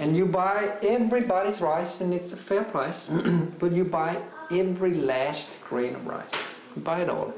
And 0.00 0.16
you 0.16 0.26
buy 0.26 0.76
everybody's 0.82 1.60
rice 1.60 2.00
and 2.00 2.12
it's 2.12 2.32
a 2.32 2.36
fair 2.36 2.64
price, 2.64 3.08
but 3.58 3.72
you 3.72 3.84
buy 3.84 4.20
every 4.50 4.94
last 4.94 5.58
grain 5.62 5.94
of 5.94 6.06
rice. 6.06 6.32
You 6.76 6.82
buy 6.82 7.00
it 7.02 7.08
all. 7.08 7.32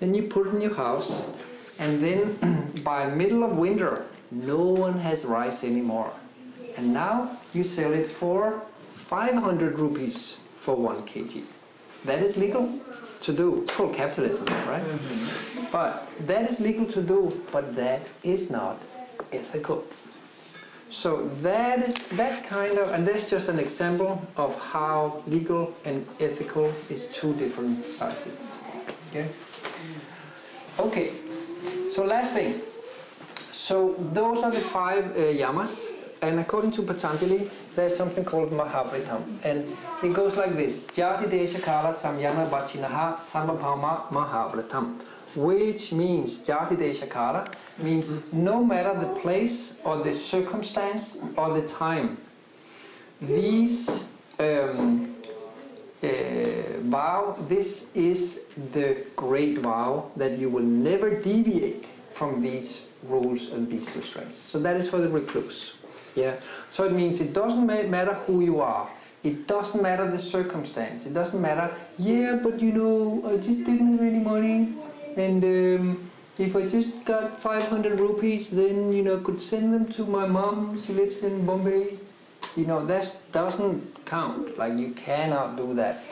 Then 0.00 0.14
you 0.14 0.24
put 0.24 0.48
it 0.48 0.54
in 0.54 0.60
your 0.60 0.74
house 0.74 1.22
and 1.78 2.02
then 2.02 2.72
by 2.84 3.06
middle 3.06 3.44
of 3.44 3.56
winter 3.56 4.06
no 4.32 4.58
one 4.58 4.98
has 4.98 5.24
rice 5.24 5.62
anymore. 5.62 6.10
And 6.76 6.92
now 6.92 7.38
you 7.52 7.62
sell 7.62 7.92
it 7.92 8.10
for 8.10 8.62
500 9.12 9.78
rupees 9.78 10.38
for 10.56 10.74
1 10.74 11.02
kg. 11.02 11.42
That 12.06 12.22
is 12.22 12.38
legal 12.38 12.80
to 13.20 13.32
do. 13.34 13.60
It's 13.60 13.70
called 13.70 13.92
capitalism, 13.92 14.46
right? 14.66 14.82
Mm-hmm. 14.82 15.66
But 15.70 16.08
that 16.26 16.50
is 16.50 16.60
legal 16.60 16.86
to 16.86 17.02
do, 17.02 17.18
but 17.52 17.76
that 17.76 18.08
is 18.22 18.48
not 18.48 18.80
ethical. 19.30 19.84
So 20.88 21.30
that 21.42 21.86
is 21.86 21.94
that 22.22 22.42
kind 22.44 22.78
of, 22.78 22.88
and 22.92 23.06
that's 23.06 23.28
just 23.28 23.50
an 23.50 23.58
example 23.58 24.18
of 24.38 24.58
how 24.58 25.22
legal 25.26 25.74
and 25.84 26.06
ethical 26.18 26.72
is 26.88 27.04
two 27.12 27.34
different 27.34 27.84
sizes. 27.92 28.50
Okay. 29.10 29.28
Okay. 30.78 31.12
So 31.94 32.02
last 32.02 32.32
thing. 32.32 32.62
So 33.50 33.94
those 34.14 34.42
are 34.42 34.50
the 34.50 34.66
five 34.78 35.04
uh, 35.04 35.20
yamas 35.42 35.84
and 36.22 36.38
according 36.38 36.70
to 36.70 36.82
Patanjali, 36.82 37.50
there's 37.74 37.96
something 37.96 38.24
called 38.24 38.52
Mahavritam. 38.52 39.24
And 39.42 39.76
it 40.02 40.14
goes 40.14 40.36
like 40.36 40.56
this 40.56 40.78
Jati 40.96 41.28
Desha 41.28 41.60
Kala 41.60 41.92
Samaya 41.92 42.32
Anavacchinnah 42.32 43.16
Sarvabhauma. 43.18 45.00
Which 45.34 45.92
means 45.92 46.38
Jati 46.38 46.76
Desha 46.76 47.10
Kala 47.10 47.50
means 47.78 48.12
no 48.32 48.64
matter 48.64 48.94
the 48.98 49.20
place 49.20 49.74
or 49.82 50.04
the 50.04 50.14
circumstance 50.14 51.16
or 51.36 51.60
the 51.60 51.66
time, 51.66 52.18
these 53.20 54.04
um, 54.38 55.16
uh, 56.02 56.08
vow, 56.82 57.36
this 57.48 57.86
is 57.94 58.42
the 58.72 59.04
great 59.16 59.58
vow 59.58 60.10
that 60.16 60.38
you 60.38 60.48
will 60.48 60.62
never 60.62 61.20
deviate 61.20 61.86
from 62.12 62.42
these 62.42 62.88
rules 63.04 63.48
and 63.48 63.68
these 63.68 63.94
restraints. 63.96 64.40
So 64.40 64.60
that 64.60 64.76
is 64.76 64.88
for 64.88 64.98
the 64.98 65.08
recluse. 65.08 65.74
Yeah. 66.14 66.36
So 66.68 66.84
it 66.84 66.92
means 66.92 67.20
it 67.20 67.32
doesn't 67.32 67.66
matter 67.66 68.14
who 68.26 68.42
you 68.42 68.60
are. 68.60 68.90
It 69.22 69.46
doesn't 69.46 69.80
matter 69.80 70.10
the 70.10 70.18
circumstance. 70.18 71.06
It 71.06 71.14
doesn't 71.14 71.40
matter. 71.40 71.72
Yeah, 71.98 72.40
but 72.42 72.60
you 72.60 72.72
know, 72.72 73.22
I 73.24 73.36
just 73.36 73.64
didn't 73.64 73.92
have 73.92 74.00
any 74.00 74.18
money, 74.18 74.74
and 75.16 75.44
um, 75.44 76.10
if 76.38 76.56
I 76.56 76.66
just 76.66 77.04
got 77.04 77.38
500 77.38 78.00
rupees, 78.00 78.50
then 78.50 78.92
you 78.92 79.02
know, 79.02 79.20
I 79.20 79.22
could 79.22 79.40
send 79.40 79.72
them 79.72 79.86
to 79.92 80.04
my 80.04 80.26
mom. 80.26 80.82
She 80.84 80.92
lives 80.92 81.18
in 81.18 81.46
Bombay. 81.46 81.98
You 82.56 82.66
know, 82.66 82.84
that 82.86 83.16
doesn't 83.30 84.04
count. 84.04 84.58
Like 84.58 84.76
you 84.76 84.90
cannot 84.90 85.56
do 85.56 85.72
that. 85.74 86.02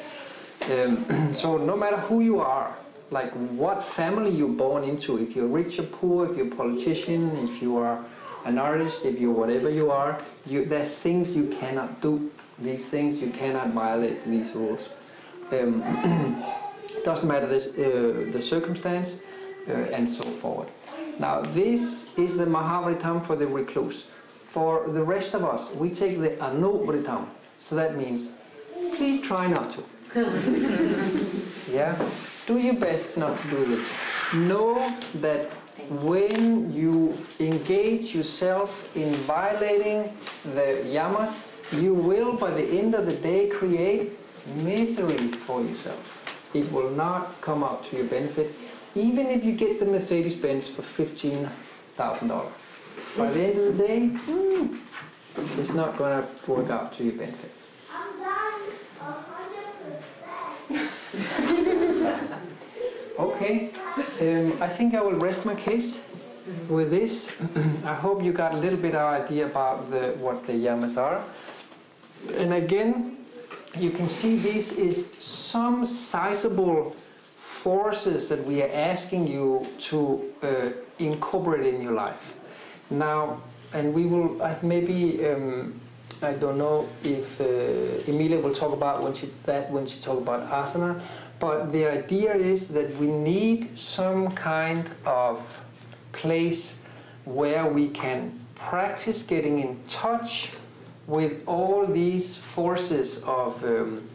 Um, 0.70 1.34
so 1.34 1.56
no 1.56 1.76
matter 1.76 1.96
who 1.96 2.20
you 2.20 2.38
are, 2.38 2.76
like 3.10 3.32
what 3.32 3.82
family 3.82 4.30
you're 4.30 4.48
born 4.48 4.84
into, 4.84 5.18
if 5.18 5.34
you're 5.34 5.48
rich 5.48 5.80
or 5.80 5.82
poor, 5.82 6.30
if 6.30 6.36
you're 6.36 6.46
a 6.46 6.56
politician, 6.56 7.36
if 7.38 7.60
you 7.60 7.76
are 7.78 8.04
an 8.44 8.58
artist, 8.58 9.04
if 9.04 9.18
you're 9.18 9.32
whatever 9.32 9.70
you 9.70 9.90
are, 9.90 10.18
you, 10.46 10.64
there's 10.64 10.98
things 10.98 11.30
you 11.30 11.46
cannot 11.48 12.00
do. 12.00 12.30
These 12.58 12.88
things 12.88 13.18
you 13.20 13.30
cannot 13.30 13.70
violate 13.70 14.24
these 14.28 14.54
rules. 14.54 14.88
Um, 15.52 15.82
doesn't 17.04 17.26
matter 17.26 17.46
this, 17.46 17.68
uh, 17.68 18.30
the 18.32 18.40
circumstance 18.40 19.18
uh, 19.68 19.72
and 19.72 20.08
so 20.08 20.22
forward. 20.22 20.68
Now 21.18 21.42
this 21.42 22.08
is 22.16 22.36
the 22.36 22.46
Mahavritam 22.46 23.24
for 23.24 23.36
the 23.36 23.46
recluse. 23.46 24.06
For 24.46 24.88
the 24.88 25.02
rest 25.02 25.34
of 25.34 25.44
us, 25.44 25.70
we 25.74 25.90
take 25.90 26.18
the 26.18 26.30
Anuvritam. 26.30 27.26
So 27.58 27.76
that 27.76 27.96
means, 27.96 28.30
please 28.96 29.20
try 29.20 29.46
not 29.46 29.70
to. 29.70 29.84
yeah? 31.70 31.96
Do 32.46 32.58
your 32.58 32.74
best 32.74 33.16
not 33.16 33.38
to 33.38 33.50
do 33.50 33.64
this. 33.76 33.88
Know 34.34 34.96
that 35.16 35.50
when 35.88 36.72
you 36.72 37.16
engage 37.38 38.14
yourself 38.14 38.88
in 38.96 39.14
violating 39.14 40.12
the 40.54 40.82
yamas, 40.84 41.32
you 41.72 41.94
will, 41.94 42.32
by 42.32 42.50
the 42.50 42.64
end 42.64 42.94
of 42.94 43.06
the 43.06 43.14
day, 43.14 43.48
create 43.48 44.12
misery 44.56 45.16
for 45.46 45.62
yourself. 45.62 46.16
It 46.54 46.70
will 46.72 46.90
not 46.90 47.40
come 47.40 47.62
out 47.62 47.84
to 47.86 47.96
your 47.96 48.06
benefit, 48.06 48.54
even 48.94 49.26
if 49.26 49.44
you 49.44 49.52
get 49.52 49.78
the 49.78 49.86
Mercedes 49.86 50.34
Benz 50.34 50.68
for 50.68 50.82
$15,000. 50.82 51.48
By 53.16 53.30
the 53.30 53.40
end 53.40 53.58
of 53.58 53.76
the 53.76 53.86
day, 53.86 54.06
hmm, 54.08 54.76
it's 55.58 55.72
not 55.72 55.96
going 55.96 56.22
to 56.22 56.50
work 56.50 56.70
out 56.70 56.92
to 56.94 57.04
your 57.04 57.14
benefit. 57.14 57.52
Okay, 63.20 63.68
um, 64.22 64.62
I 64.62 64.68
think 64.68 64.94
I 64.94 65.02
will 65.02 65.18
rest 65.18 65.44
my 65.44 65.54
case 65.54 66.00
with 66.70 66.90
this. 66.90 67.30
I 67.84 67.92
hope 67.92 68.24
you 68.24 68.32
got 68.32 68.54
a 68.54 68.56
little 68.56 68.78
bit 68.78 68.94
of 68.94 69.12
idea 69.12 69.44
about 69.44 69.90
the, 69.90 70.16
what 70.18 70.46
the 70.46 70.54
yamas 70.54 70.96
are. 70.96 71.22
And 72.34 72.54
again, 72.54 73.18
you 73.76 73.90
can 73.90 74.08
see 74.08 74.36
this 74.36 74.72
is 74.72 75.12
some 75.12 75.84
sizable 75.84 76.96
forces 77.36 78.26
that 78.30 78.42
we 78.46 78.62
are 78.62 78.72
asking 78.72 79.26
you 79.26 79.66
to 79.90 80.32
uh, 80.42 80.70
incorporate 80.98 81.74
in 81.74 81.82
your 81.82 81.92
life. 81.92 82.32
Now, 82.88 83.42
and 83.74 83.92
we 83.92 84.06
will 84.06 84.40
uh, 84.40 84.54
maybe 84.62 85.26
um, 85.26 85.78
I 86.22 86.32
don't 86.32 86.56
know 86.56 86.88
if 87.04 87.38
uh, 87.38 88.10
Emilia 88.10 88.40
will 88.40 88.54
talk 88.54 88.72
about 88.72 89.04
when 89.04 89.12
she, 89.12 89.30
that 89.44 89.70
when 89.70 89.86
she 89.86 90.00
talk 90.00 90.16
about 90.18 90.48
asana, 90.50 91.02
but 91.40 91.72
the 91.72 91.90
idea 91.90 92.34
is 92.34 92.68
that 92.68 92.94
we 92.98 93.06
need 93.06 93.76
some 93.78 94.30
kind 94.32 94.90
of 95.06 95.58
place 96.12 96.74
where 97.24 97.66
we 97.66 97.88
can 97.88 98.38
practice 98.54 99.22
getting 99.22 99.58
in 99.58 99.82
touch 99.88 100.52
with 101.06 101.42
all 101.46 101.86
these 101.86 102.36
forces 102.36 103.18
of 103.24 103.64
um, 103.64 104.06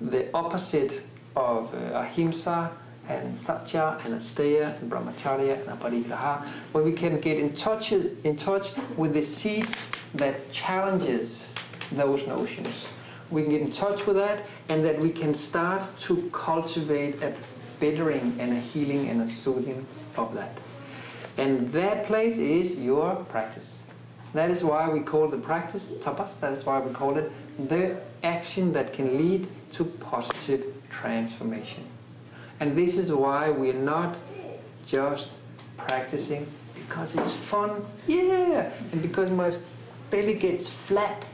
the 0.00 0.30
opposite 0.34 1.02
of 1.36 1.72
uh, 1.72 2.00
ahimsa 2.00 2.70
and 3.08 3.36
satya 3.36 3.98
and 4.04 4.14
asteya 4.14 4.78
and 4.80 4.90
brahmacharya 4.90 5.60
and 5.60 5.68
aparigraha, 5.68 6.44
where 6.72 6.82
we 6.82 6.92
can 6.92 7.20
get 7.20 7.38
in 7.38 7.54
touch, 7.54 7.92
in 7.92 8.36
touch 8.36 8.70
with 8.96 9.14
the 9.14 9.22
seeds 9.22 9.90
that 10.14 10.50
challenges 10.50 11.46
those 11.92 12.26
notions 12.26 12.86
we 13.32 13.42
can 13.42 13.50
get 13.50 13.62
in 13.62 13.70
touch 13.72 14.06
with 14.06 14.16
that, 14.16 14.44
and 14.68 14.84
that 14.84 14.98
we 14.98 15.10
can 15.10 15.34
start 15.34 15.82
to 15.98 16.28
cultivate 16.32 17.22
a 17.22 17.34
bettering 17.80 18.36
and 18.38 18.52
a 18.52 18.60
healing 18.60 19.08
and 19.08 19.22
a 19.22 19.28
soothing 19.28 19.86
of 20.16 20.34
that. 20.34 20.58
And 21.38 21.72
that 21.72 22.04
place 22.04 22.38
is 22.38 22.76
your 22.76 23.16
practice. 23.30 23.78
That 24.34 24.50
is 24.50 24.62
why 24.62 24.88
we 24.88 25.00
call 25.00 25.28
the 25.28 25.38
practice 25.38 25.90
tapas. 25.90 26.38
That 26.40 26.52
is 26.52 26.64
why 26.64 26.80
we 26.80 26.92
call 26.92 27.16
it 27.18 27.32
the 27.68 28.00
action 28.22 28.72
that 28.72 28.92
can 28.92 29.18
lead 29.18 29.48
to 29.72 29.84
positive 29.84 30.74
transformation. 30.90 31.84
And 32.60 32.76
this 32.76 32.96
is 32.96 33.12
why 33.12 33.50
we're 33.50 33.72
not 33.72 34.16
just 34.86 35.38
practicing 35.76 36.46
because 36.74 37.16
it's 37.16 37.32
fun, 37.32 37.84
yeah, 38.06 38.70
and 38.92 39.00
because 39.02 39.30
my 39.30 39.52
belly 40.10 40.34
gets 40.34 40.68
flat 40.68 41.24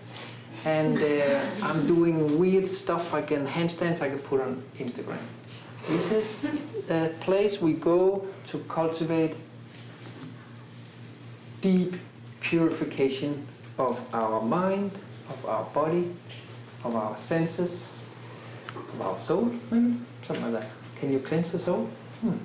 and 0.65 0.99
uh, 0.99 1.41
I'm 1.63 1.87
doing 1.87 2.39
weird 2.39 2.71
stuff. 2.71 3.15
I 3.15 3.23
can 3.23 3.47
handstands 3.47 4.03
I 4.03 4.09
can 4.09 4.19
put 4.19 4.41
on 4.41 4.63
Instagram. 4.79 5.19
This 5.89 6.13
is 6.13 6.47
a 6.91 7.11
place 7.21 7.61
we 7.61 7.73
go 7.73 8.27
to 8.47 8.59
cultivate 8.69 9.35
deep 11.61 11.97
purification 12.41 13.47
of 13.79 14.03
our 14.13 14.43
mind, 14.43 14.93
of 15.29 15.47
our 15.47 15.65
body, 15.65 16.15
of 16.85 16.95
our 16.95 17.17
senses, 17.17 17.93
of 18.75 19.01
our 19.01 19.19
soul, 19.19 19.53
maybe 19.71 19.99
something 20.25 20.53
like 20.53 20.63
that. 20.63 20.71
Can 21.01 21.13
you 21.13 21.21
cleanse 21.21 21.53
the 21.53 21.59
soul? 21.59 21.89
Hmm. 22.21 22.37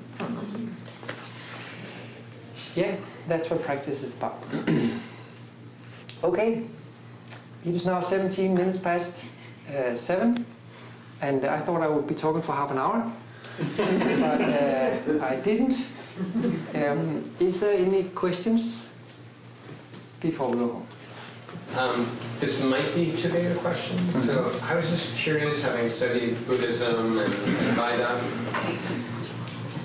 Yeah, 2.76 2.96
that's 3.28 3.50
what 3.50 3.62
practice 3.62 4.04
is 4.04 4.14
about. 4.14 4.42
okay, 6.24 6.64
it 7.66 7.76
is 7.76 7.86
now 7.86 8.00
17 8.00 8.54
minutes 8.54 8.78
past 8.78 9.26
uh, 9.70 9.96
7, 9.96 10.46
and 11.22 11.46
I 11.46 11.60
thought 11.60 11.82
I 11.82 11.88
would 11.88 12.08
be 12.08 12.16
talking 12.16 12.42
for 12.42 12.52
half 12.52 12.72
an 12.72 12.78
hour, 12.78 13.12
but 13.78 14.42
uh, 14.42 15.26
I 15.26 15.36
didn't. 15.38 15.78
Um, 16.76 17.24
is 17.40 17.60
there 17.60 17.74
any 17.74 18.04
questions 18.06 18.86
before 20.20 20.50
we 20.50 20.58
go 20.58 20.68
home? 20.68 20.88
Um, 21.76 22.18
this 22.40 22.62
might 22.62 22.94
be 22.94 23.16
too 23.18 23.30
big 23.30 23.46
a 23.46 23.56
question. 23.56 23.98
So 24.22 24.60
I 24.64 24.76
was 24.76 24.90
just 24.90 25.16
curious, 25.16 25.62
having 25.62 25.90
studied 25.90 26.46
Buddhism 26.46 27.18
and 27.18 27.34
Advaita, 27.34 29.13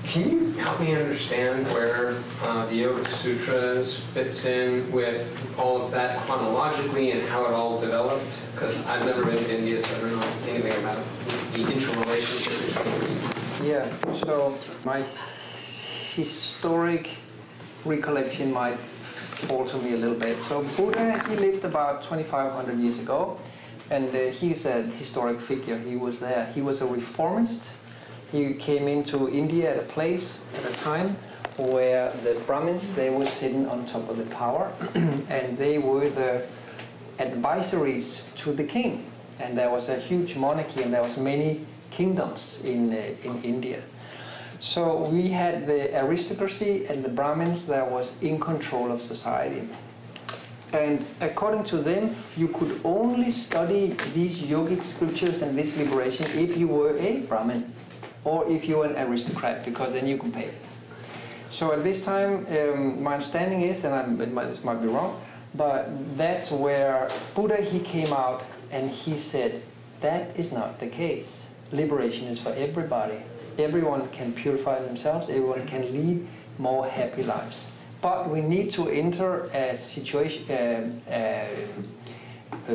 can 0.08 0.30
you 0.30 0.52
help 0.52 0.80
me 0.80 0.94
understand 0.94 1.66
where 1.66 2.22
uh, 2.42 2.64
the 2.66 2.76
Yoga 2.76 3.06
Sutras 3.10 3.98
fits 4.14 4.46
in 4.46 4.90
with 4.90 5.28
all 5.58 5.82
of 5.82 5.90
that 5.90 6.18
chronologically 6.20 7.10
and 7.10 7.28
how 7.28 7.44
it 7.44 7.52
all 7.52 7.78
developed? 7.78 8.40
Because 8.54 8.74
I've 8.86 9.04
never 9.04 9.22
been 9.22 9.36
to 9.36 9.58
India, 9.58 9.78
so 9.80 9.94
I 9.94 10.00
don't 10.00 10.18
know 10.18 10.26
anything 10.48 10.72
about 10.82 11.04
the 11.52 11.70
interrelationship 11.70 12.84
between. 12.84 13.68
Yeah, 13.68 13.92
so 14.24 14.56
my 14.82 15.04
historic 16.14 17.10
recollection 17.84 18.50
might 18.50 18.78
fall 18.78 19.66
to 19.66 19.76
me 19.76 19.92
a 19.92 19.96
little 19.98 20.16
bit. 20.16 20.40
So 20.40 20.62
Buddha, 20.78 21.22
he 21.28 21.36
lived 21.36 21.66
about 21.66 22.02
2,500 22.02 22.78
years 22.78 22.98
ago, 22.98 23.38
and 23.90 24.08
uh, 24.16 24.30
he's 24.30 24.64
a 24.64 24.84
historic 24.84 25.38
figure. 25.38 25.78
He 25.78 25.96
was 25.96 26.18
there. 26.18 26.46
He 26.54 26.62
was 26.62 26.80
a 26.80 26.86
reformist. 26.86 27.64
He 28.30 28.54
came 28.54 28.88
into 28.88 29.30
India 29.30 29.74
at 29.74 29.78
a 29.78 29.86
place, 29.86 30.40
at 30.54 30.70
a 30.70 30.74
time, 30.74 31.16
where 31.56 32.12
the 32.22 32.34
Brahmins, 32.46 32.92
they 32.94 33.10
were 33.10 33.26
sitting 33.26 33.66
on 33.66 33.86
top 33.86 34.08
of 34.08 34.18
the 34.18 34.26
power, 34.26 34.70
and 34.94 35.56
they 35.56 35.78
were 35.78 36.10
the 36.10 36.46
advisories 37.18 38.22
to 38.36 38.52
the 38.52 38.64
king. 38.64 39.10
And 39.40 39.56
there 39.56 39.70
was 39.70 39.88
a 39.88 39.96
huge 39.96 40.36
monarchy, 40.36 40.82
and 40.82 40.92
there 40.92 41.02
was 41.02 41.16
many 41.16 41.64
kingdoms 41.90 42.58
in, 42.64 42.92
uh, 42.92 42.96
in 43.24 43.42
India. 43.42 43.82
So 44.60 45.04
we 45.04 45.28
had 45.28 45.66
the 45.66 45.94
aristocracy 45.96 46.86
and 46.86 47.04
the 47.04 47.08
Brahmins 47.08 47.64
that 47.66 47.88
was 47.90 48.12
in 48.20 48.38
control 48.40 48.90
of 48.92 49.00
society. 49.00 49.68
And 50.72 51.06
according 51.20 51.64
to 51.64 51.78
them, 51.78 52.14
you 52.36 52.48
could 52.48 52.80
only 52.84 53.30
study 53.30 53.96
these 54.14 54.38
yogic 54.38 54.84
scriptures 54.84 55.40
and 55.40 55.56
this 55.56 55.74
liberation 55.76 56.26
if 56.38 56.58
you 56.58 56.68
were 56.68 56.98
a 56.98 57.20
Brahmin 57.20 57.72
or 58.28 58.48
if 58.50 58.66
you're 58.68 58.84
an 58.84 58.96
aristocrat, 58.96 59.64
because 59.64 59.92
then 59.92 60.06
you 60.06 60.18
can 60.18 60.30
pay. 60.30 60.50
So 61.50 61.72
at 61.72 61.82
this 61.82 62.04
time, 62.04 62.46
um, 62.56 63.02
my 63.02 63.14
understanding 63.14 63.62
is, 63.62 63.84
and 63.84 63.94
I'm, 63.94 64.20
it 64.20 64.32
might, 64.32 64.48
this 64.48 64.62
might 64.62 64.80
be 64.82 64.88
wrong, 64.88 65.20
but 65.54 65.82
that's 66.16 66.50
where 66.50 67.10
Buddha 67.34 67.56
he 67.56 67.80
came 67.80 68.12
out 68.12 68.44
and 68.70 68.90
he 68.90 69.16
said, 69.16 69.62
that 70.00 70.36
is 70.36 70.52
not 70.52 70.78
the 70.78 70.86
case. 70.86 71.46
Liberation 71.72 72.26
is 72.28 72.38
for 72.38 72.50
everybody 72.50 73.22
everyone 73.58 74.08
can 74.10 74.32
purify 74.32 74.80
themselves, 74.80 75.28
everyone 75.28 75.66
can 75.66 75.82
lead 75.92 76.26
more 76.58 76.86
happy 76.86 77.22
lives. 77.22 77.66
But 78.00 78.30
we 78.30 78.40
need 78.40 78.70
to 78.72 78.88
enter 78.88 79.44
a 79.46 79.74
situation, 79.74 81.02
uh, 81.10 81.10
uh, 81.10 81.46
uh, 82.68 82.74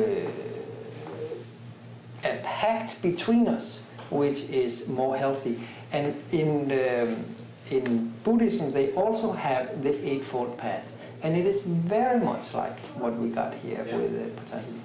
a 2.24 2.40
pact 2.42 3.00
between 3.00 3.48
us, 3.48 3.80
which 4.10 4.40
is 4.50 4.86
more 4.88 5.16
healthy. 5.16 5.58
And 5.92 6.14
in 6.32 6.70
um, 6.72 7.24
in 7.70 8.12
Buddhism, 8.24 8.72
they 8.72 8.92
also 8.92 9.32
have 9.32 9.82
the 9.82 9.94
Eightfold 10.06 10.58
Path, 10.58 10.86
and 11.22 11.34
it 11.36 11.46
is 11.46 11.62
very 11.62 12.20
much 12.20 12.52
like 12.54 12.78
what 12.96 13.16
we 13.16 13.28
got 13.30 13.54
here 13.54 13.84
Yeah. 13.88 13.96
with 13.96 14.12
uh, 14.14 14.40
Patanjali. 14.40 14.80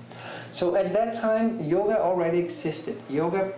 So 0.52 0.76
at 0.76 0.94
that 0.94 1.14
time, 1.14 1.62
yoga 1.64 2.00
already 2.00 2.40
existed. 2.40 2.98
Yoga 3.10 3.54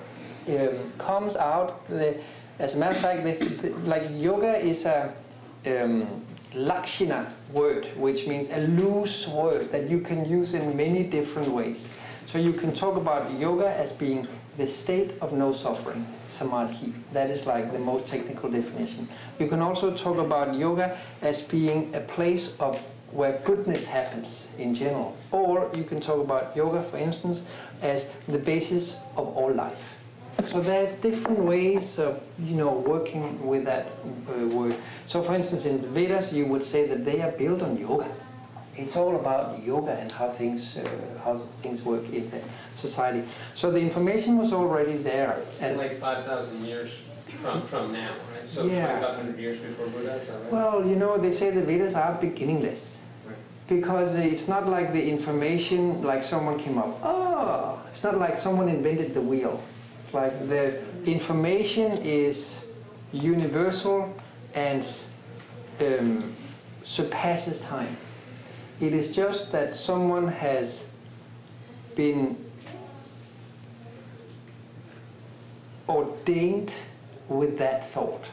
um, 0.48 0.92
comes 0.98 1.36
out. 1.36 1.88
The, 1.88 2.20
as 2.60 2.74
a 2.76 2.78
matter 2.78 2.96
of 2.96 3.02
fact, 3.02 3.24
this 3.24 3.40
like 3.86 4.04
yoga 4.12 4.58
is 4.58 4.86
a 4.86 5.14
um, 5.68 6.08
lakshana 6.54 7.32
word, 7.54 7.86
which 7.96 8.28
means 8.28 8.50
a 8.50 8.60
loose 8.60 9.28
word 9.28 9.72
that 9.72 9.90
you 9.90 10.00
can 10.02 10.26
use 10.26 10.54
in 10.54 10.76
many 10.76 11.04
different 11.04 11.48
ways. 11.50 11.90
So 12.26 12.38
you 12.38 12.54
can 12.54 12.74
talk 12.74 12.96
about 12.98 13.32
yoga 13.40 13.70
as 13.70 13.92
being 13.92 14.28
the 14.58 14.68
state 14.68 15.12
of 15.22 15.34
no 15.34 15.54
suffering, 15.54 16.06
samadhi. 16.28 16.94
That 17.14 17.30
is 17.30 17.46
like 17.46 17.72
the 17.72 17.80
most 17.80 18.08
technical 18.08 18.50
definition. 18.50 19.08
You 19.40 19.48
can 19.48 19.62
also 19.62 19.96
talk 19.96 20.18
about 20.18 20.56
yoga 20.56 20.98
as 21.22 21.42
being 21.42 21.94
a 21.96 22.02
place 22.02 22.54
of 22.60 22.80
where 23.12 23.40
goodness 23.44 23.86
happens 23.86 24.48
in 24.58 24.74
general. 24.74 25.16
Or 25.32 25.70
you 25.74 25.84
can 25.84 26.00
talk 26.00 26.20
about 26.20 26.56
yoga, 26.56 26.82
for 26.84 26.98
instance, 26.98 27.42
as 27.82 28.06
the 28.28 28.38
basis 28.38 28.96
of 29.16 29.28
all 29.36 29.54
life. 29.54 29.96
So 30.50 30.60
there's 30.60 30.94
different 30.94 31.40
ways 31.40 32.00
of 32.00 32.24
you 32.40 32.56
know 32.56 32.72
working 32.74 33.46
with 33.46 33.66
that 33.66 33.88
uh, 34.08 34.48
word. 34.48 34.76
So 35.06 35.22
for 35.22 35.36
instance, 35.36 35.66
in 35.66 35.82
the 35.82 35.88
Vedas, 35.88 36.34
you 36.34 36.46
would 36.46 36.64
say 36.64 36.88
that 36.88 37.06
they 37.06 37.22
are 37.22 37.32
built 37.32 37.62
on 37.62 37.78
yoga. 37.78 38.14
It's 38.82 38.96
all 38.96 39.16
about 39.16 39.64
yoga 39.64 39.92
and 39.92 40.12
how 40.12 40.30
things 40.32 40.78
uh, 40.78 40.84
how 41.24 41.38
things 41.62 41.84
work 41.84 42.04
in 42.12 42.30
the 42.32 42.42
society. 42.76 43.24
So 43.54 43.72
the 43.72 43.80
information 43.80 44.38
was 44.38 44.52
already 44.54 44.98
there, 44.98 45.42
And 45.60 45.78
like 45.78 46.00
5,000 46.00 46.66
years 46.66 46.90
from, 47.28 47.62
from 47.68 47.94
now, 47.94 48.12
right? 48.34 48.48
So 48.48 48.66
Yeah. 48.66 49.00
2,500 49.00 49.40
years 49.40 49.58
before 49.60 49.88
Buddha, 49.88 50.16
is 50.16 50.30
right? 50.30 50.52
well, 50.52 50.86
you 50.86 50.96
know, 50.96 51.18
they 51.18 51.32
say 51.32 51.52
the 51.52 51.62
Vedas 51.62 51.96
are 51.96 52.14
beginningless. 52.16 52.98
Because 53.68 54.16
it's 54.16 54.50
not 54.50 54.68
like 54.68 54.92
the 54.92 55.02
information, 55.02 56.04
like 56.04 56.24
someone 56.24 56.60
came 56.60 56.78
up, 56.78 57.00
oh, 57.04 57.80
it's 57.94 58.04
not 58.04 58.18
like 58.18 58.38
someone 58.38 58.68
invented 58.68 59.14
the 59.14 59.22
wheel. 59.22 59.64
It's 60.04 60.14
like 60.14 60.34
the 60.50 60.82
information 61.06 61.94
is 62.04 62.58
universal 63.14 64.14
and 64.54 64.86
um, 65.80 66.36
surpasses 66.84 67.62
time. 67.62 67.96
It 68.82 68.94
is 68.94 69.16
just 69.16 69.52
that 69.52 69.72
someone 69.72 70.28
has 70.28 70.88
been 71.96 72.36
ordained 75.88 76.74
with 77.30 77.60
that 77.60 77.92
thought, 77.92 78.26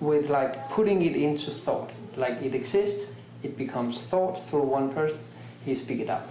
with 0.00 0.30
like 0.30 0.70
putting 0.70 1.02
it 1.02 1.16
into 1.16 1.50
thought. 1.50 1.90
Like 2.16 2.40
it 2.40 2.54
exists, 2.54 3.10
it 3.42 3.58
becomes 3.58 4.02
thought 4.02 4.46
through 4.48 4.62
one 4.62 4.92
person, 4.92 5.18
he 5.64 5.74
speak 5.74 6.00
it 6.00 6.08
out. 6.08 6.28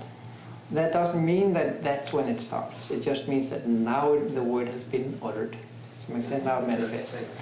That 0.71 0.93
doesn't 0.93 1.23
mean 1.23 1.53
that 1.53 1.84
that's 1.84 2.13
when 2.13 2.30
it 2.30 2.39
stops. 2.39 2.89
It 2.89 3.01
just 3.01 3.28
means 3.28 3.49
that 3.49 3.67
now 3.67 4.17
the 4.17 4.43
word 4.43 4.71
has 4.71 4.84
been 4.84 5.19
uttered. 5.21 5.51
Does 5.51 6.09
it 6.09 6.15
make 6.15 6.25
sense? 6.25 6.45
Now 6.45 6.59
it 6.59 6.67
manifests. 6.67 7.38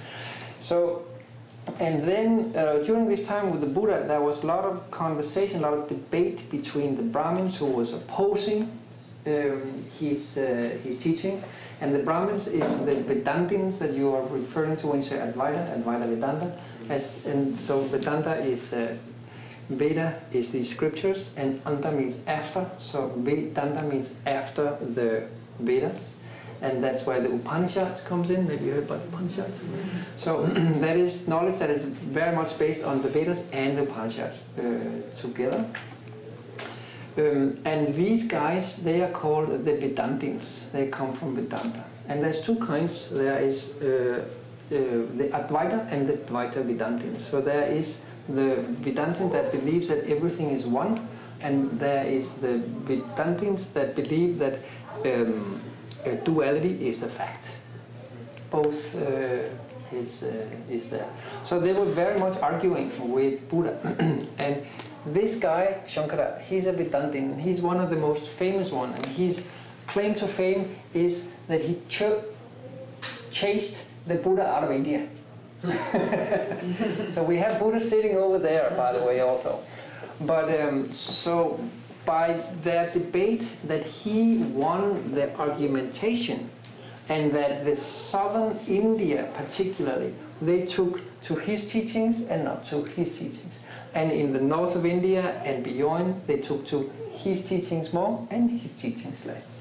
So, 0.58 1.06
and 1.78 2.06
then 2.06 2.52
uh, 2.56 2.78
during 2.84 3.08
this 3.08 3.26
time 3.26 3.50
with 3.50 3.60
the 3.60 3.66
Buddha, 3.66 4.04
there 4.06 4.20
was 4.20 4.42
a 4.42 4.46
lot 4.46 4.64
of 4.64 4.90
conversation, 4.90 5.58
a 5.58 5.70
lot 5.70 5.74
of 5.74 5.88
debate 5.88 6.50
between 6.50 6.96
the 6.96 7.02
Brahmins 7.02 7.56
who 7.56 7.66
was 7.66 7.92
opposing 7.92 8.70
um, 9.26 9.84
his 9.98 10.38
uh, 10.38 10.78
his 10.84 10.98
teachings, 10.98 11.42
and 11.80 11.94
the 11.94 11.98
Brahmins 11.98 12.46
is 12.46 12.78
the 12.84 12.94
Vedantins 12.94 13.78
that 13.78 13.92
you 13.92 14.14
are 14.14 14.22
referring 14.28 14.76
to 14.78 14.86
when 14.86 15.02
you 15.02 15.08
say 15.08 15.16
Advaita, 15.16 15.76
Advaita 15.76 16.08
Vedanta, 16.08 16.58
as, 16.88 17.24
and 17.26 17.58
so 17.58 17.82
Vedanta 17.82 18.36
is. 18.36 18.72
Uh, 18.72 18.96
Veda 19.68 20.20
is 20.30 20.52
the 20.52 20.62
scriptures, 20.62 21.30
and 21.36 21.62
Anta 21.64 21.92
means 21.92 22.18
after. 22.28 22.70
So 22.78 23.12
Vedanta 23.16 23.82
means 23.82 24.12
after 24.24 24.76
the 24.80 25.26
Vedas, 25.58 26.10
and 26.62 26.82
that's 26.82 27.04
where 27.04 27.20
the 27.20 27.30
Upanishads 27.30 28.00
comes 28.02 28.30
in. 28.30 28.46
Maybe 28.48 28.66
you 28.66 28.72
heard 28.72 28.84
about 28.84 29.02
Upanishads. 29.12 29.58
So 30.16 30.46
that 30.80 30.96
is 30.96 31.28
knowledge 31.28 31.58
that 31.58 31.70
is 31.70 31.82
very 31.82 32.34
much 32.34 32.58
based 32.58 32.82
on 32.82 33.02
the 33.02 33.08
Vedas 33.08 33.42
and 33.52 33.78
the 33.78 33.82
Upanishads 33.82 34.38
uh, 34.58 34.62
together. 35.20 35.64
Um, 37.18 37.58
and 37.64 37.94
these 37.94 38.26
guys, 38.26 38.76
they 38.76 39.02
are 39.02 39.10
called 39.10 39.64
the 39.64 39.72
Vedantins. 39.72 40.70
They 40.72 40.88
come 40.88 41.16
from 41.16 41.34
Vedanta. 41.34 41.84
And 42.08 42.22
there's 42.22 42.40
two 42.40 42.56
kinds. 42.56 43.08
There 43.10 43.38
is 43.38 43.74
uh, 43.80 44.24
uh, 44.68 44.74
the 45.16 45.30
Advaita 45.32 45.90
and 45.90 46.06
the 46.08 46.14
Dvaita 46.14 46.62
Vedantin. 46.64 47.20
So 47.22 47.40
there 47.40 47.68
is 47.68 47.98
the 48.28 48.64
Vedantin 48.82 49.30
that 49.32 49.50
believes 49.50 49.88
that 49.88 50.04
everything 50.10 50.50
is 50.50 50.66
one, 50.66 51.08
and 51.40 51.78
there 51.78 52.04
is 52.04 52.34
the 52.34 52.62
Vedantins 52.84 53.72
that 53.72 53.94
believe 53.94 54.38
that 54.38 54.58
um, 55.04 55.60
duality 56.14 56.88
is 56.88 57.02
a 57.02 57.08
fact. 57.08 57.46
Both 58.50 58.94
uh, 58.94 59.50
is, 59.92 60.22
uh, 60.22 60.46
is 60.70 60.88
there. 60.88 61.08
So 61.44 61.60
they 61.60 61.72
were 61.72 61.84
very 61.84 62.18
much 62.18 62.36
arguing 62.38 62.90
with 63.12 63.48
Buddha. 63.48 63.78
and 64.38 64.64
this 65.06 65.36
guy, 65.36 65.80
Shankara, 65.86 66.40
he's 66.42 66.66
a 66.66 66.72
Vedantin. 66.72 67.40
He's 67.40 67.60
one 67.60 67.80
of 67.80 67.90
the 67.90 67.96
most 67.96 68.28
famous 68.28 68.70
one. 68.70 68.92
And 68.92 69.06
his 69.06 69.42
claim 69.86 70.14
to 70.16 70.26
fame 70.26 70.76
is 70.94 71.24
that 71.48 71.60
he 71.60 71.80
ch- 71.88 72.22
chased 73.30 73.76
the 74.06 74.14
Buddha 74.14 74.46
out 74.46 74.64
of 74.64 74.70
India. 74.70 75.08
so 77.12 77.22
we 77.22 77.36
have 77.38 77.58
Buddha 77.58 77.80
sitting 77.80 78.16
over 78.16 78.38
there, 78.38 78.70
by 78.76 78.92
the 78.92 79.02
way, 79.02 79.20
also. 79.20 79.60
But 80.20 80.60
um, 80.60 80.92
so 80.92 81.60
by 82.06 82.40
their 82.62 82.90
debate 82.90 83.46
that 83.64 83.84
he 83.84 84.38
won 84.38 85.12
the 85.14 85.36
argumentation 85.36 86.48
and 87.08 87.32
that 87.32 87.64
the 87.64 87.76
southern 87.76 88.58
India 88.66 89.28
particularly, 89.34 90.14
they 90.40 90.64
took 90.64 91.00
to 91.22 91.34
his 91.34 91.70
teachings 91.70 92.22
and 92.22 92.44
not 92.44 92.64
to 92.64 92.84
his 92.84 93.10
teachings. 93.10 93.58
And 93.94 94.12
in 94.12 94.32
the 94.32 94.40
north 94.40 94.76
of 94.76 94.86
India 94.86 95.42
and 95.44 95.62
beyond, 95.64 96.22
they 96.26 96.38
took 96.38 96.66
to 96.66 96.90
his 97.10 97.44
teachings 97.44 97.92
more 97.92 98.26
and 98.30 98.50
his 98.50 98.74
teachings 98.74 99.24
less. 99.24 99.60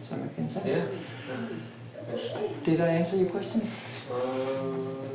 Does 0.00 0.10
that 0.10 0.38
make 0.38 0.52
sense? 0.52 0.66
Yeah. 0.66 0.86
Did 2.64 2.80
I 2.80 2.88
answer 2.88 3.16
your 3.16 3.30
question? 3.30 3.66
Um, 4.12 5.08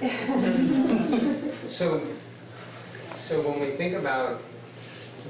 so, 1.66 2.02
so 3.14 3.42
when 3.42 3.60
we 3.60 3.76
think 3.76 3.94
about 3.94 4.40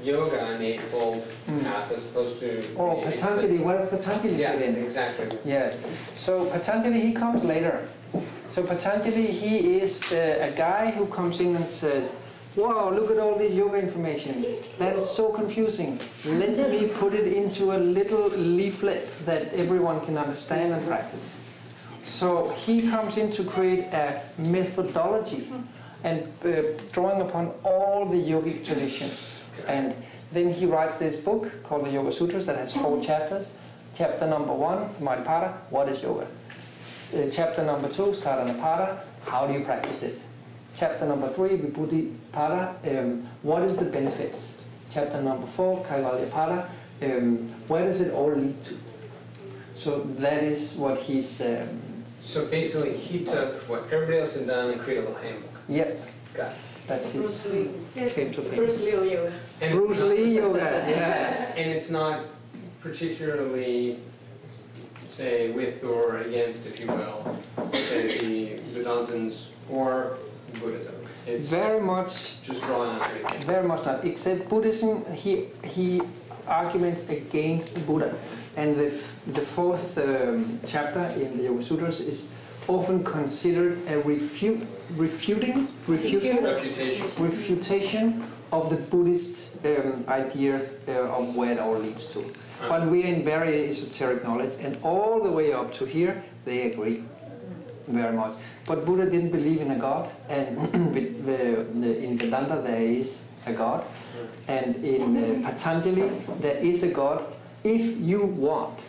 yoga 0.03 0.39
and 0.45 0.61
the 0.61 0.67
eightfold 0.73 1.23
Mm. 1.47 1.63
path 1.63 1.91
as 1.91 2.05
opposed 2.05 2.39
to 2.39 2.61
Oh, 2.77 3.01
Patanjali, 3.03 3.59
what 3.59 3.77
does 3.79 3.89
Patanjali 3.89 4.35
Yeah, 4.41 4.53
fit 4.53 4.61
in? 4.61 4.75
exactly. 4.75 5.27
Yes. 5.45 5.77
So 6.13 6.45
Patanjali, 6.45 6.99
he 7.01 7.13
comes 7.13 7.43
later. 7.43 7.87
So 8.49 8.63
Patanjali, 8.63 9.27
he 9.27 9.79
is 9.79 10.11
uh, 10.11 10.49
a 10.49 10.51
guy 10.51 10.91
who 10.91 11.05
comes 11.07 11.39
in 11.39 11.55
and 11.55 11.67
says, 11.69 12.13
Wow, 12.57 12.91
look 12.91 13.09
at 13.09 13.17
all 13.17 13.35
this 13.37 13.53
yoga 13.53 13.77
information. 13.77 14.45
That 14.77 14.97
is 14.97 15.09
so 15.09 15.29
confusing. 15.29 15.99
Let 16.25 16.57
me 16.69 16.87
put 16.87 17.13
it 17.13 17.31
into 17.31 17.71
a 17.71 17.79
little 17.79 18.27
leaflet 18.27 19.07
that 19.25 19.53
everyone 19.53 20.01
can 20.05 20.17
understand 20.17 20.73
and 20.73 20.85
practice. 20.85 21.31
So 22.03 22.49
he 22.49 22.89
comes 22.89 23.15
in 23.15 23.31
to 23.31 23.45
create 23.45 23.85
a 23.93 24.21
methodology 24.37 25.49
and 26.03 26.23
uh, 26.43 26.49
drawing 26.91 27.21
upon 27.21 27.53
all 27.63 28.05
the 28.05 28.17
yogic 28.17 28.65
traditions. 28.65 29.39
And 29.67 29.93
then 30.31 30.53
he 30.53 30.65
writes 30.65 30.97
this 30.97 31.15
book 31.15 31.51
called 31.63 31.85
the 31.85 31.91
Yoga 31.91 32.11
Sutras 32.11 32.45
that 32.45 32.57
has 32.57 32.73
four 32.73 33.01
chapters. 33.03 33.47
Chapter 33.95 34.25
number 34.27 34.53
one, 34.53 34.89
Samadhipada, 34.89 35.53
what 35.69 35.89
is 35.89 36.01
yoga? 36.01 36.25
Uh, 37.13 37.29
chapter 37.29 37.63
number 37.63 37.89
two, 37.89 38.13
Sadhanapada, 38.13 39.01
how 39.25 39.45
do 39.45 39.53
you 39.53 39.65
practice 39.65 40.01
it? 40.03 40.21
Chapter 40.75 41.05
number 41.05 41.27
three, 41.33 41.57
Vibhutipada, 41.57 42.99
um, 42.99 43.27
what 43.41 43.63
is 43.63 43.75
the 43.77 43.83
benefits? 43.83 44.53
Chapter 44.93 45.21
number 45.21 45.45
four, 45.47 45.83
Kaivalyapada, 45.85 46.69
um, 47.01 47.53
where 47.67 47.85
does 47.85 47.99
it 47.99 48.13
all 48.13 48.33
lead 48.33 48.63
to? 48.65 48.77
So 49.75 49.99
that 50.19 50.43
is 50.43 50.75
what 50.75 50.99
he's, 50.99 51.41
um, 51.41 51.81
So 52.21 52.45
basically, 52.45 52.95
he 52.95 53.25
took 53.25 53.67
what 53.67 53.83
everybody 53.91 54.19
else 54.19 54.35
had 54.35 54.47
done 54.47 54.71
and 54.71 54.79
created 54.81 55.03
a 55.03 55.07
little 55.09 55.21
handbook. 55.21 55.49
yep, 55.67 55.99
Got 56.33 56.51
it. 56.51 56.57
That's 56.91 57.11
Bruce 57.13 57.43
his 57.43 57.53
Lee. 57.53 58.09
claim 58.09 58.33
to 58.33 58.41
fame. 58.41 58.55
Bruce 58.55 58.81
Lee 58.81 58.91
yoga. 59.13 59.33
And 59.61 59.71
Bruce 59.75 60.01
Lee 60.01 60.35
yoga, 60.35 60.59
yes. 60.87 61.55
And 61.55 61.71
it's 61.71 61.89
not 61.89 62.25
particularly, 62.81 63.99
say, 65.09 65.51
with 65.51 65.83
or 65.83 66.17
against, 66.17 66.65
if 66.65 66.79
you 66.79 66.87
will, 66.87 67.37
say 67.73 68.17
the 68.17 68.59
Vedantins 68.79 69.35
or 69.69 70.17
Buddhism. 70.59 70.95
It's 71.27 71.49
Very 71.49 71.79
much 71.79 72.41
just 72.41 72.61
drawing 72.63 72.89
on 72.89 73.01
everything. 73.01 73.45
Very 73.45 73.67
much 73.67 73.85
not. 73.85 74.03
Except 74.03 74.49
Buddhism, 74.49 75.05
he 75.13 75.31
he 75.63 76.01
arguments 76.47 77.01
against 77.09 77.69
Buddha, 77.85 78.11
and 78.57 78.75
the 78.75 78.87
f- 78.87 79.15
the 79.37 79.41
fourth 79.55 79.97
um, 79.99 80.59
chapter 80.67 81.03
in 81.21 81.37
the 81.37 81.43
Yoga 81.43 81.63
Sutras 81.63 81.99
is 82.01 82.29
often 82.67 83.03
considered 83.03 83.79
a 83.87 83.99
refute, 83.99 84.65
refuting, 84.95 85.67
refuting, 85.87 86.43
Refutation. 86.43 87.07
refutation 87.17 88.23
of 88.51 88.69
the 88.69 88.75
Buddhist 88.75 89.47
um, 89.65 90.03
idea 90.07 90.69
uh, 90.87 90.91
of 91.17 91.35
where 91.35 91.53
it 91.53 91.59
all 91.59 91.77
leads 91.77 92.07
to. 92.07 92.31
But 92.67 92.87
we 92.87 93.03
are 93.03 93.07
in 93.07 93.23
very 93.23 93.69
esoteric 93.69 94.23
knowledge, 94.23 94.53
and 94.59 94.77
all 94.83 95.21
the 95.23 95.31
way 95.31 95.51
up 95.53 95.73
to 95.75 95.85
here, 95.85 96.23
they 96.45 96.71
agree 96.71 97.03
very 97.87 98.15
much. 98.15 98.33
But 98.67 98.85
Buddha 98.85 99.09
didn't 99.09 99.31
believe 99.31 99.61
in 99.61 99.71
a 99.71 99.77
god, 99.79 100.09
and 100.29 100.57
with 100.93 101.25
the, 101.25 101.65
the, 101.79 101.97
in 102.03 102.17
Vedanta 102.19 102.61
there 102.61 102.81
is 102.81 103.21
a 103.47 103.53
god, 103.53 103.83
and 104.47 104.75
in 104.85 105.43
uh, 105.43 105.49
Patanjali 105.49 106.11
there 106.39 106.57
is 106.57 106.83
a 106.83 106.87
god 106.89 107.23
if 107.63 107.81
you 107.99 108.21
want. 108.25 108.79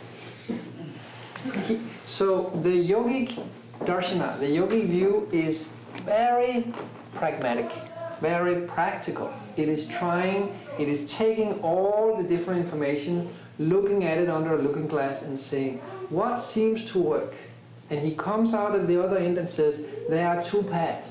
He- 1.67 1.81
so 2.07 2.51
the 2.63 2.69
yogic 2.71 3.43
darshana, 3.85 4.39
the 4.39 4.47
yogic 4.47 4.87
view 4.87 5.29
is 5.33 5.69
very 6.05 6.67
pragmatic, 7.15 7.71
very 8.21 8.67
practical. 8.67 9.33
It 9.57 9.69
is 9.69 9.87
trying, 9.89 10.59
it 10.79 10.89
is 10.89 11.11
taking 11.11 11.61
all 11.61 12.17
the 12.17 12.23
different 12.23 12.61
information, 12.61 13.29
looking 13.59 14.05
at 14.05 14.19
it 14.19 14.29
under 14.29 14.55
a 14.55 14.63
looking 14.63 14.87
glass 14.89 15.23
and 15.23 15.39
saying, 15.39 15.79
what 16.09 16.43
seems 16.43 16.85
to 16.93 16.99
work? 16.99 17.35
And 17.91 18.01
he 18.01 18.15
comes 18.15 18.55
out 18.55 18.75
at 18.75 18.87
the 18.87 19.03
other 19.03 19.19
end 19.19 19.39
and 19.39 19.49
says, 19.49 19.85
there 20.09 20.27
are 20.27 20.43
two 20.43 20.63
paths. 20.63 21.11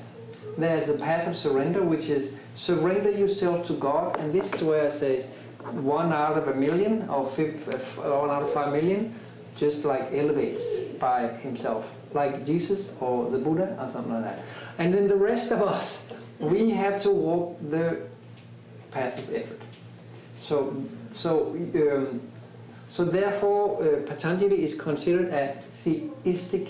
There's 0.58 0.86
the 0.86 0.94
path 0.94 1.28
of 1.28 1.36
surrender, 1.36 1.82
which 1.82 2.06
is 2.06 2.32
surrender 2.54 3.10
yourself 3.10 3.66
to 3.68 3.74
God, 3.74 4.18
and 4.18 4.32
this 4.32 4.52
is 4.52 4.62
where 4.62 4.86
it 4.86 4.92
says 4.92 5.26
one 5.70 6.12
out 6.12 6.36
of 6.36 6.48
a 6.48 6.54
million 6.54 7.08
or 7.08 7.24
one 7.24 8.30
out 8.30 8.42
of 8.42 8.52
five 8.52 8.72
million 8.72 9.14
just 9.56 9.84
like 9.84 10.12
elevates 10.12 10.62
by 10.98 11.28
himself, 11.28 11.90
like 12.14 12.46
Jesus 12.46 12.92
or 13.00 13.30
the 13.30 13.38
Buddha 13.38 13.76
or 13.80 13.90
something 13.92 14.12
like 14.12 14.24
that. 14.24 14.40
And 14.78 14.92
then 14.92 15.08
the 15.08 15.16
rest 15.16 15.50
of 15.50 15.62
us, 15.62 16.04
we 16.38 16.70
have 16.70 17.00
to 17.02 17.10
walk 17.10 17.58
the 17.70 18.00
path 18.90 19.18
of 19.18 19.34
effort. 19.34 19.60
So, 20.36 20.74
so, 21.10 21.50
um, 21.74 22.20
so 22.88 23.04
therefore, 23.04 23.82
uh, 23.82 24.06
Patanjali 24.06 24.62
is 24.62 24.74
considered 24.74 25.32
a 25.32 25.62
theistic 25.72 26.68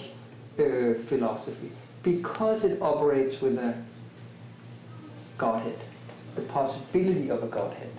uh, 0.58 0.94
philosophy 1.06 1.72
because 2.02 2.64
it 2.64 2.80
operates 2.82 3.40
with 3.40 3.58
a 3.58 3.74
Godhead, 5.38 5.78
the 6.34 6.42
possibility 6.42 7.30
of 7.30 7.42
a 7.42 7.46
Godhead. 7.46 7.90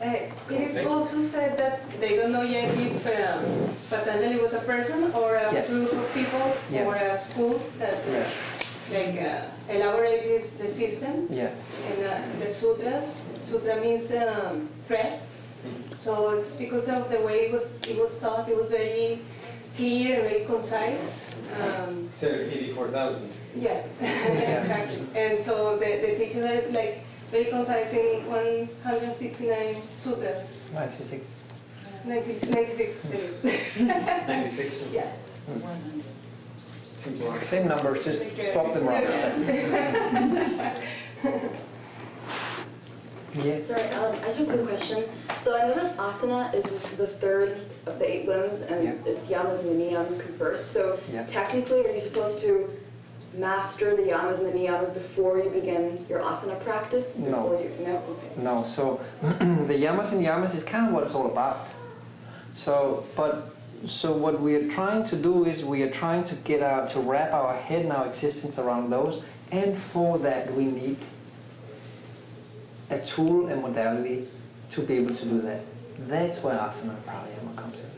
Uh, 0.00 0.14
it 0.50 0.60
is 0.70 0.86
also 0.86 1.22
said 1.22 1.58
that 1.58 1.80
they 2.00 2.14
don't 2.16 2.30
know 2.30 2.42
yet 2.42 2.70
if 2.78 3.04
um, 3.06 3.74
Patanjali 3.90 4.38
was 4.40 4.54
a 4.54 4.60
person 4.60 5.10
or 5.12 5.34
a 5.34 5.52
Yes. 5.52 5.66
group 5.68 5.92
of 5.92 6.14
people 6.14 6.54
Yes. 6.70 6.86
or 6.86 6.94
a 6.94 7.18
school 7.18 7.60
that 7.80 7.98
Yes, 8.06 8.32
like 8.92 9.20
uh, 9.20 9.74
elaborate 9.74 10.22
this 10.22 10.52
the 10.54 10.68
system. 10.68 11.26
yes. 11.30 11.52
And 11.90 11.98
uh, 12.06 12.44
the 12.44 12.48
sutras, 12.50 13.22
sutra 13.42 13.80
means 13.80 14.12
um, 14.12 14.68
thread. 14.86 15.18
So 15.96 16.30
it's 16.30 16.54
because 16.54 16.88
of 16.88 17.10
the 17.10 17.20
way 17.20 17.46
it 17.46 17.52
was 17.52 17.66
it 17.88 17.98
was 17.98 18.18
taught. 18.20 18.48
It 18.48 18.56
was 18.56 18.68
very 18.68 19.18
clear 19.76 20.22
very 20.22 20.44
concise. 20.44 21.26
Um, 21.58 22.06
Instead 22.06 22.34
of 22.40 22.52
84,000. 22.52 23.32
yeah, 23.56 23.82
exactly. 24.62 25.02
And 25.16 25.42
so 25.42 25.76
the, 25.76 25.90
the 26.06 26.10
teachings 26.18 26.44
are 26.44 26.70
like 26.70 27.02
very 27.30 27.46
concise 27.46 27.92
in 27.92 28.26
169 28.26 29.82
sutras. 29.98 30.48
96. 30.72 31.26
96, 32.04 32.48
96 32.48 32.96
96. 34.26 34.74
yeah. 34.92 35.10
Seems 36.96 37.20
a. 37.20 37.44
Same 37.46 37.68
numbers, 37.68 38.04
just 38.04 38.22
swap 38.52 38.74
them 38.74 38.88
around. 38.88 39.48
Yes. 43.44 43.66
Sorry, 43.68 43.82
um, 43.90 44.14
I 44.22 44.24
just 44.26 44.38
have 44.38 44.48
a 44.48 44.52
quick 44.54 44.66
question. 44.68 45.04
So 45.42 45.56
I 45.56 45.68
know 45.68 45.74
that 45.74 45.96
asana 45.98 46.52
is 46.54 46.64
the 46.96 47.06
third 47.06 47.60
of 47.86 47.98
the 47.98 48.10
eight 48.10 48.26
limbs, 48.26 48.62
and 48.62 48.82
Yeah. 48.84 48.92
it's 49.04 49.26
yamas 49.26 49.60
and 49.60 49.78
the 49.80 49.84
niyamas 49.84 50.18
come 50.18 50.32
first. 50.38 50.72
So 50.72 50.98
Yeah. 51.12 51.24
technically, 51.26 51.86
are 51.86 51.92
you 51.92 52.00
supposed 52.00 52.40
to 52.40 52.70
master 53.38 53.96
the 53.96 54.02
yamas 54.02 54.38
and 54.38 54.46
the 54.46 54.52
niyamas 54.52 54.92
before 54.92 55.38
you 55.38 55.50
begin 55.50 56.04
your 56.08 56.20
asana 56.20 56.62
practice? 56.64 57.18
No. 57.18 57.58
You, 57.58 57.84
no? 57.84 57.96
Okay. 57.96 58.42
No, 58.42 58.64
so 58.64 59.00
the 59.22 59.74
yamas 59.74 60.12
and 60.12 60.24
yamas 60.24 60.54
is 60.54 60.62
kind 60.62 60.88
of 60.88 60.92
what 60.92 61.04
it's 61.04 61.14
all 61.14 61.26
about. 61.26 61.68
So, 62.52 63.04
but 63.14 63.54
so 63.86 64.12
what 64.12 64.40
we 64.40 64.54
are 64.56 64.68
trying 64.68 65.06
to 65.08 65.16
do 65.16 65.44
is 65.44 65.64
we 65.64 65.82
are 65.82 65.90
trying 65.90 66.24
to 66.24 66.34
get 66.36 66.62
our 66.62 66.88
to 66.88 67.00
wrap 67.00 67.32
our 67.32 67.56
head 67.56 67.82
and 67.82 67.92
our 67.92 68.06
existence 68.06 68.58
around 68.58 68.90
those, 68.90 69.22
and 69.52 69.78
for 69.78 70.18
that 70.18 70.52
we 70.54 70.64
need 70.64 70.98
a 72.90 72.98
tool 73.00 73.48
and 73.48 73.62
modality 73.62 74.26
to 74.72 74.82
be 74.82 74.94
able 74.94 75.14
to 75.14 75.24
do 75.24 75.40
that. 75.42 75.60
That's 76.08 76.42
where 76.42 76.56
asana 76.56 76.90
and 76.90 77.06
pranayama 77.06 77.56
comes 77.56 77.80
in. 77.80 77.90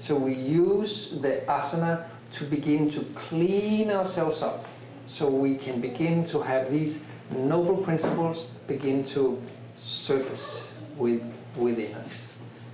So 0.00 0.14
we 0.14 0.34
use 0.34 1.10
the 1.20 1.42
asana 1.48 2.04
to 2.32 2.44
begin 2.44 2.90
to 2.90 3.00
clean 3.14 3.90
ourselves 3.90 4.42
up, 4.42 4.66
so 5.06 5.28
we 5.28 5.56
can 5.56 5.80
begin 5.80 6.24
to 6.26 6.40
have 6.40 6.70
these 6.70 6.98
noble 7.30 7.76
principles 7.76 8.46
begin 8.66 9.04
to 9.04 9.40
surface 9.80 10.62
with, 10.96 11.22
within 11.56 11.94
us. 11.94 12.10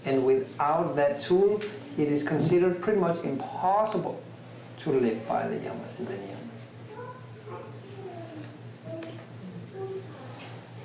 And 0.05 0.24
without 0.24 0.97
that 0.97 1.20
tool, 1.20 1.60
it 1.97 2.09
is 2.09 2.22
considered 2.22 2.81
pretty 2.82 3.01
much 3.01 3.22
impossible 3.24 4.20
to 4.78 4.90
live 4.90 5.26
by 5.28 5.47
the 5.47 5.55
yamas 5.56 5.98
and 5.98 6.09
the 6.09 6.14
niyamas. 6.14 6.40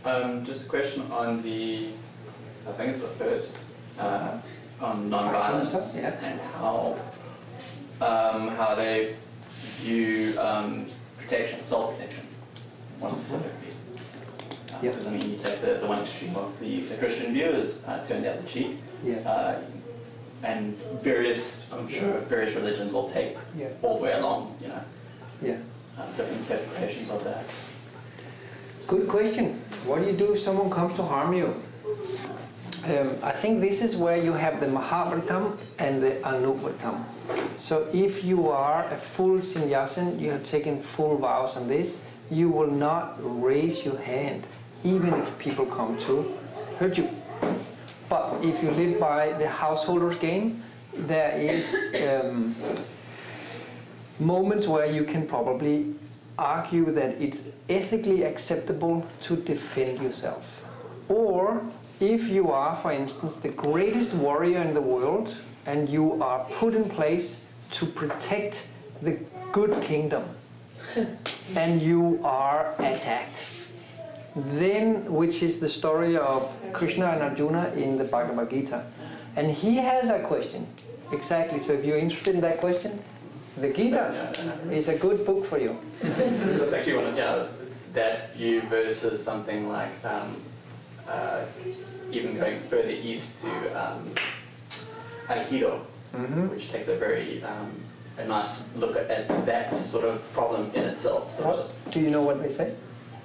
Um, 0.05 0.45
just 0.45 0.65
a 0.65 0.69
question 0.69 1.11
on 1.11 1.41
the, 1.41 1.89
I 2.67 2.71
think 2.73 2.91
it's 2.91 3.01
the 3.01 3.07
first, 3.07 3.57
uh, 3.97 4.37
on 4.79 5.09
non-violence 5.09 5.95
Yeah. 5.95 6.13
and 6.23 6.39
how, 6.39 6.97
um, 8.01 8.49
how 8.49 8.75
they 8.75 9.15
view 9.81 10.37
um, 10.39 10.87
protection, 11.17 11.63
self-protection, 11.63 12.25
more 12.99 13.09
specifically. 13.11 13.73
Yeah. 14.81 14.91
Because 14.91 15.07
I 15.07 15.09
mean, 15.11 15.31
you 15.31 15.37
take 15.37 15.61
the, 15.61 15.75
the 15.81 15.87
one 15.87 15.99
extreme 15.99 16.35
of 16.35 16.57
the, 16.59 16.81
the 16.81 16.95
Christian 16.97 17.33
view 17.33 17.45
is 17.45 17.83
uh, 17.85 18.03
turn 18.05 18.21
the 18.21 18.33
other 18.33 18.47
cheek, 18.47 18.77
Yeah. 19.03 19.17
uh, 19.29 19.61
and 20.43 20.77
various, 21.03 21.67
I'm 21.71 21.87
sure, 21.87 22.13
various 22.29 22.55
religions 22.55 22.93
will 22.93 23.09
take 23.09 23.35
Yeah. 23.57 23.67
all 23.81 23.97
the 23.97 24.03
way 24.03 24.13
along, 24.13 24.57
you 24.61 24.69
know, 24.69 24.81
Yeah. 25.41 25.57
uh, 25.97 26.05
different 26.15 26.41
interpretations 26.41 27.09
of 27.09 27.23
that. 27.25 27.43
Good 28.87 29.07
question. 29.09 29.61
What 29.85 29.99
do 30.01 30.07
you 30.07 30.13
do 30.13 30.33
if 30.33 30.39
someone 30.39 30.69
comes 30.69 30.93
to 30.95 31.03
harm 31.03 31.33
you? 31.33 31.61
Um, 32.85 33.17
I 33.21 33.31
think 33.31 33.59
this 33.59 33.81
is 33.81 33.97
where 33.97 34.17
you 34.17 34.31
have 34.31 34.59
the 34.61 34.65
Mahavratam 34.65 35.57
and 35.79 36.01
the 36.01 36.11
Anuvratam. 36.23 37.03
So 37.57 37.89
if 37.93 38.23
you 38.23 38.49
are 38.49 38.85
a 38.89 38.97
full 38.97 39.41
sannyasin, 39.41 40.17
you 40.17 40.31
have 40.31 40.43
taken 40.43 40.81
full 40.81 41.17
vows 41.17 41.57
on 41.57 41.67
this, 41.67 41.97
you 42.31 42.49
will 42.49 42.71
not 42.71 43.17
raise 43.19 43.83
your 43.83 43.97
hand, 43.97 44.45
even 44.83 45.13
if 45.13 45.37
people 45.39 45.65
come 45.65 45.97
to 45.99 46.37
hurt 46.77 46.97
you. 46.97 47.09
But 48.07 48.39
if 48.43 48.63
you 48.63 48.71
live 48.71 48.99
by 48.99 49.33
the 49.33 49.47
householder's 49.47 50.15
game, 50.15 50.63
there 50.93 51.37
is 51.37 51.75
um, 52.07 52.55
moments 54.19 54.67
where 54.67 54.85
you 54.85 55.03
can 55.03 55.27
probably 55.27 55.93
argue 56.37 56.91
that 56.93 57.21
it's 57.21 57.41
ethically 57.67 58.23
acceptable 58.23 59.05
to 59.21 59.35
defend 59.35 60.01
yourself. 60.01 60.61
Or 61.09 61.61
if 61.99 62.29
you 62.29 62.51
are, 62.51 62.75
for 62.75 62.91
instance, 62.91 63.37
the 63.37 63.49
greatest 63.49 64.13
warrior 64.13 64.61
in 64.61 64.73
the 64.73 64.81
world 64.81 65.35
and 65.65 65.89
you 65.89 66.21
are 66.21 66.45
put 66.51 66.73
in 66.73 66.89
place 66.89 67.41
to 67.71 67.85
protect 67.85 68.67
the 69.01 69.17
good 69.51 69.81
kingdom 69.81 70.23
and 71.55 71.81
you 71.81 72.19
are 72.23 72.73
attacked, 72.79 73.43
then, 74.35 75.11
which 75.11 75.43
is 75.43 75.59
the 75.59 75.69
story 75.69 76.17
of 76.17 76.55
Krishna 76.73 77.07
and 77.07 77.21
Arjuna 77.21 77.73
in 77.75 77.97
the 77.97 78.05
Bhagavad 78.05 78.49
Gita. 78.49 78.85
And 79.35 79.51
he 79.51 79.75
has 79.75 80.09
a 80.09 80.19
question. 80.19 80.67
Exactly. 81.11 81.59
So 81.59 81.73
if 81.73 81.85
you're 81.85 81.97
interested 81.97 82.35
in 82.35 82.41
that 82.41 82.59
question, 82.59 83.01
the 83.57 83.69
Gita 83.69 84.31
is 84.71 84.87
a 84.87 84.95
good 84.97 85.25
book 85.25 85.45
for 85.45 85.57
you. 85.57 85.77
That's 86.01 86.73
actually 86.73 86.93
one 86.93 87.07
of, 87.07 87.17
yeah, 87.17 87.47
it's 87.67 87.81
that 87.93 88.35
view 88.35 88.61
versus 88.61 89.23
something 89.23 89.69
like, 89.69 89.91
um, 90.05 90.37
uh, 91.07 91.41
even 92.11 92.35
going 92.37 92.61
further 92.69 92.89
east 92.89 93.41
to 93.41 93.49
um, 93.79 94.13
Aikido, 95.27 95.81
Mhm. 96.15 96.49
which 96.49 96.71
takes 96.71 96.87
a 96.87 96.95
very, 96.97 97.43
um, 97.43 97.71
a 98.17 98.25
nice 98.25 98.65
look 98.75 98.95
at, 98.97 99.09
at 99.09 99.45
that 99.45 99.73
sort 99.73 100.05
of 100.05 100.21
problem 100.33 100.71
in 100.73 100.83
itself. 100.83 101.35
So 101.37 101.43
What? 101.45 101.55
just 101.57 101.91
Do 101.91 101.99
you 101.99 102.09
know 102.09 102.21
what 102.21 102.41
they 102.41 102.49
say? 102.49 102.73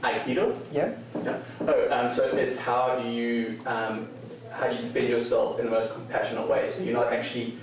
Aikido? 0.02 0.56
Yeah? 0.72 0.90
Yeah. 1.24 1.38
Oh, 1.66 1.88
um, 1.90 2.10
so 2.12 2.24
it's 2.36 2.58
how 2.58 2.98
do 3.00 3.08
you, 3.08 3.58
um, 3.66 4.08
how 4.52 4.68
do 4.68 4.76
you 4.76 4.82
defend 4.82 5.08
yourself 5.08 5.58
in 5.58 5.64
the 5.64 5.70
most 5.70 5.92
compassionate 5.92 6.48
way? 6.48 6.68
So 6.70 6.82
you're 6.82 6.94
not 6.94 7.12
actually 7.12 7.58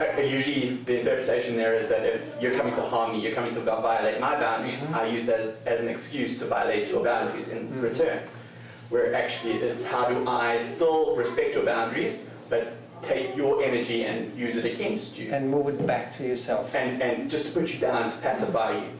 uh, 0.00 0.20
Usually, 0.20 0.78
the 0.84 0.98
interpretation 0.98 1.56
there 1.56 1.74
is 1.74 1.88
that 1.88 2.02
if 2.04 2.22
you're 2.40 2.56
coming 2.56 2.74
to 2.74 2.82
harm 2.82 3.12
me, 3.12 3.20
you're 3.20 3.34
coming 3.34 3.54
to 3.54 3.60
violate 3.60 4.18
my 4.20 4.34
boundaries, 4.38 4.80
I 4.92 5.06
use 5.06 5.26
that 5.26 5.38
as, 5.40 5.54
as 5.66 5.80
an 5.80 5.88
excuse 5.88 6.38
to 6.38 6.46
violate 6.46 6.88
your 6.88 7.04
boundaries 7.04 7.48
in 7.48 7.68
Mhm. 7.68 7.82
return. 7.82 8.20
Where 8.92 9.14
actually, 9.14 9.54
it's 9.54 9.86
how 9.86 10.04
do 10.04 10.28
I 10.28 10.58
still 10.58 11.16
respect 11.16 11.54
your 11.54 11.64
boundaries, 11.64 12.20
but 12.50 12.74
take 13.02 13.34
your 13.34 13.62
energy 13.64 14.04
and 14.04 14.36
use 14.38 14.58
it 14.58 14.66
against 14.66 15.16
you, 15.16 15.32
And 15.32 15.50
move 15.50 15.68
it 15.68 15.86
back 15.86 16.14
to 16.18 16.22
yourself. 16.28 16.74
and 16.74 17.02
and 17.02 17.30
just 17.30 17.46
to 17.46 17.50
put 17.52 17.72
you 17.72 17.78
down 17.80 18.10
to 18.10 18.16
pacify 18.18 18.76
you. 18.76 18.90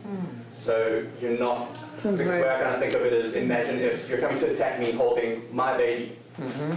So 0.51 1.05
you're 1.21 1.39
not. 1.39 1.77
Sounds 1.99 2.17
the 2.19 2.25
right. 2.25 2.41
way 2.43 2.49
I 2.49 2.63
kind 2.63 2.75
of 2.75 2.81
think 2.81 2.95
of 2.95 3.03
it 3.03 3.13
is, 3.13 3.35
imagine 3.35 3.81
if 3.81 4.09
you're 4.09 4.19
coming 4.19 4.39
to 4.41 4.51
attack 4.51 4.81
me 4.81 4.93
holding 4.93 5.43
my 5.55 5.77
baby, 5.77 6.17
hmm 6.37 6.77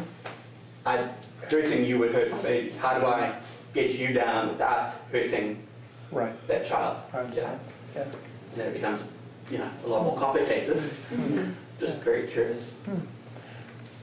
I, 0.85 1.09
hurting 1.49 1.85
you 1.85 1.97
would 1.99 2.13
hurt 2.13 2.31
my 2.31 2.41
baby. 2.41 2.71
How 2.71 2.99
do 2.99 3.05
I 3.05 3.39
get 3.73 3.91
you 3.91 4.11
down 4.13 4.49
without 4.49 4.93
hurting 5.09 5.63
Right. 6.11 6.35
that 6.49 6.65
child? 6.65 6.97
I 7.13 7.19
understand. 7.19 7.59
Yeah. 7.95 8.01
And 8.01 8.11
then 8.57 8.67
it 8.67 8.73
becomes, 8.73 9.01
you 9.49 9.59
know, 9.59 9.69
a 9.85 9.87
lot 9.87 10.03
more 10.03 10.17
complicated. 10.17 10.83
Just 11.79 12.01
very 12.03 12.27
curious. 12.27 12.75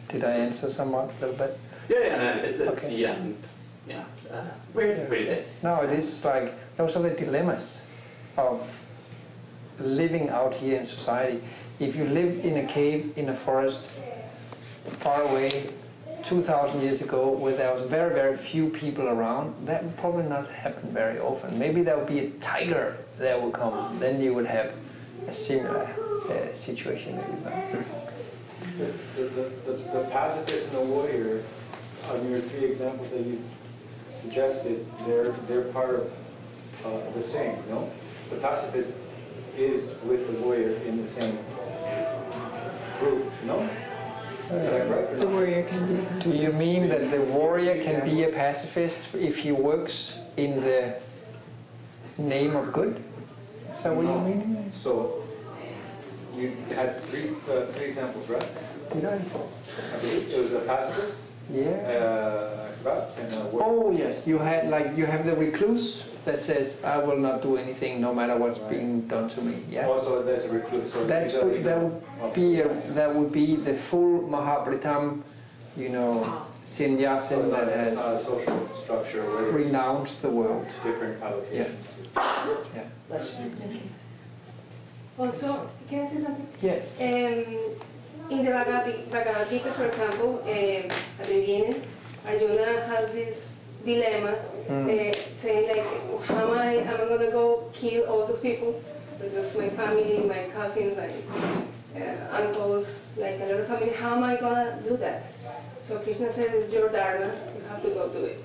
Did 0.09 0.24
I 0.24 0.32
answer 0.32 0.70
somewhat 0.70 1.11
a 1.19 1.20
little 1.27 1.36
bit? 1.36 1.59
Yeah, 1.89 1.99
yeah, 2.01 2.16
no, 2.16 2.43
it's, 2.43 2.61
it's 2.61 2.78
Okay. 2.85 2.97
the, 2.97 3.07
um, 3.07 3.35
you 3.89 3.94
know, 3.94 4.05
uh, 4.31 4.44
where, 4.73 5.07
where 5.07 5.19
it 5.19 5.28
is. 5.39 5.62
No, 5.62 5.81
it 5.82 5.90
is 5.90 6.24
like 6.24 6.55
those 6.77 6.97
are 6.97 7.03
the 7.03 7.11
dilemmas 7.11 7.81
of 8.36 8.70
living 9.81 10.28
out 10.28 10.55
here 10.55 10.78
in 10.78 10.86
society. 10.86 11.43
If 11.81 11.97
you 11.97 12.05
live 12.05 12.44
in 12.44 12.59
a 12.59 12.66
cave 12.66 13.12
in 13.16 13.31
a 13.31 13.35
forest 13.35 13.89
far 15.01 15.23
away 15.23 15.70
2,000 16.24 16.81
years 16.81 17.01
ago 17.03 17.31
where 17.31 17.57
there 17.57 17.73
was 17.73 17.81
very, 17.82 18.15
very 18.15 18.36
few 18.36 18.69
people 18.69 19.09
around, 19.09 19.55
that 19.66 19.82
would 19.82 19.97
probably 19.97 20.24
not 20.24 20.49
happen 20.51 20.90
very 20.93 21.19
often. 21.19 21.59
Maybe 21.59 21.82
there 21.82 21.97
would 21.97 22.07
be 22.07 22.20
a 22.20 22.31
tiger 22.32 22.97
that 23.19 23.40
would 23.40 23.55
come, 23.55 23.99
then 23.99 24.20
you 24.20 24.35
would 24.35 24.47
have 24.47 24.73
a 25.27 25.35
similar 25.35 25.89
uh, 26.33 26.55
situation 26.55 27.17
maybe. 27.17 27.39
But, 27.45 27.85
The, 28.79 29.23
the, 29.23 29.51
the, 29.67 29.73
the 29.73 30.09
pacifist 30.11 30.69
and 30.69 30.77
the 30.77 30.81
warrior, 30.83 31.43
on 32.11 32.31
your 32.31 32.41
three 32.41 32.65
examples 32.65 33.11
that 33.11 33.21
you 33.21 33.43
suggested, 34.09 34.87
they're, 35.05 35.33
they're 35.49 35.65
part 35.73 35.97
of 35.97 36.13
uh, 36.85 37.11
the 37.15 37.23
same, 37.23 37.57
no? 37.69 37.91
The 38.31 38.37
pacifist 38.37 38.97
is 39.57 39.95
with 40.05 40.27
the 40.27 40.41
warrior 40.41 40.77
in 40.87 40.97
the 40.97 41.07
same 41.07 41.39
group, 43.01 43.31
no? 43.45 43.69
Is 44.51 44.71
that 44.71 44.89
correct? 44.89 45.13
or 45.13 45.17
The 45.17 45.29
warrior 45.29 45.63
can 45.65 45.87
be 45.87 46.03
a 46.03 46.23
Do 46.23 46.37
you 46.37 46.53
mean 46.53 46.89
that 46.89 47.11
the 47.11 47.21
warrior 47.21 47.83
can 47.83 48.05
be 48.09 48.25
a 48.25 48.29
pacifist 48.29 49.15
if 49.15 49.39
he 49.39 49.53
works 49.53 50.19
in 50.37 50.61
the 50.61 51.01
name 52.19 52.57
of 52.57 52.73
good? 52.73 53.03
Is 53.77 53.83
that 53.83 53.95
what 53.95 54.05
you 54.05 54.35
mean? 54.35 54.71
So, 54.75 55.22
you 56.35 56.57
had 56.75 57.03
three, 57.05 57.31
uh, 57.51 57.67
three 57.73 57.87
examples, 57.87 58.29
right? 58.29 58.49
Did 58.93 59.05
I? 59.05 59.15
I 59.17 59.99
believe 60.01 60.31
it 60.31 60.39
was 60.39 60.53
a 60.53 60.61
pacifist, 60.61 61.15
Yeah. 61.53 61.71
uh, 62.87 63.11
and 63.19 63.33
a. 63.33 63.51
Oh 63.53 63.91
yes, 63.91 64.27
you 64.27 64.39
had 64.39 64.69
like 64.71 64.97
you 64.97 65.07
have 65.07 65.25
the 65.27 65.35
recluse 65.37 66.05
that 66.25 66.41
says 66.41 66.79
I 66.85 66.99
will 66.99 67.17
not 67.19 67.43
do 67.43 67.57
anything 67.57 68.01
no 68.01 68.15
matter 68.15 68.37
what's 68.37 68.59
being 68.59 69.03
done 69.09 69.29
to 69.31 69.41
me. 69.43 69.63
Yeah. 69.71 69.87
Also, 69.89 70.23
there's 70.23 70.45
a 70.45 70.53
recluse. 70.53 70.93
so 70.93 71.05
That's 71.07 71.33
these 71.33 71.43
what, 71.43 71.49
that 71.51 71.57
examples. 71.57 72.03
would 72.21 72.35
be 72.35 72.61
a, 72.61 72.69
that 72.95 73.15
would 73.15 73.33
be 73.33 73.57
the 73.57 73.75
full 73.75 74.21
Mahavratam, 74.29 75.23
you 75.77 75.89
know, 75.89 76.23
So 76.61 76.85
sannyasin 76.85 77.41
it's 77.41 77.49
not, 77.51 77.67
that 77.67 77.87
it's 77.89 77.95
not 77.97 78.05
a 78.05 78.09
has 78.17 78.25
social 78.25 78.69
structure 78.75 79.23
where 79.31 79.51
renounced 79.51 80.23
the 80.23 80.29
world. 80.31 80.67
different 80.85 81.21
allocations. 81.21 81.83
Yeah. 82.75 82.85
Also, 85.18 85.68
can 85.89 86.06
I 86.06 86.10
say 86.10 86.20
something? 86.22 86.48
Yes. 86.60 86.90
Um, 87.01 87.76
in 88.30 88.44
the 88.44 88.51
Bhagavad 88.51 89.51
Gita, 89.51 89.70
for 89.72 89.86
example, 89.86 90.40
um, 90.43 90.48
at 90.48 91.26
the 91.26 91.40
beginning, 91.40 91.82
Arjuna 92.26 92.86
has 92.86 93.10
this 93.12 93.60
dilemma, 93.84 94.36
uh, 94.70 95.12
saying 95.36 95.68
like, 95.68 96.24
how 96.26 96.52
am 96.52 96.59
I, 96.59 96.76
am 96.76 96.94
I 96.94 97.05
gonna 97.09 97.30
go 97.30 97.70
kill 97.72 98.06
all 98.06 98.26
those 98.26 98.40
people? 98.40 98.82
Because 99.20 99.55
my 99.56 99.68
family, 99.70 100.18
my 100.20 100.48
cousins, 100.55 100.97
my 100.97 102.01
uh, 102.01 102.43
uncles, 102.43 103.06
like 103.16 103.40
a 103.40 103.44
lot 103.44 103.60
of 103.60 103.66
family, 103.66 103.90
how 103.90 104.16
am 104.16 104.24
I 104.24 104.36
gonna 104.36 104.80
do 104.82 104.97
that? 104.97 105.24
So 105.80 105.98
Krishna 105.98 106.32
says, 106.32 106.64
it's 106.64 106.72
your 106.72 106.89
dharma, 106.89 107.34
you 107.56 107.62
have 107.68 107.82
to 107.82 107.90
go 107.90 108.09
do 108.09 108.24
it. 108.24 108.44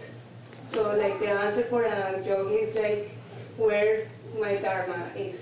So 0.66 0.96
like 0.98 1.20
the 1.20 1.30
answer 1.30 1.64
for 1.64 1.84
a 1.84 2.22
yogi 2.26 2.56
is 2.56 2.76
like 2.76 3.12
where 3.58 4.10
my 4.38 4.56
dharma 4.56 5.08
is. 5.16 5.40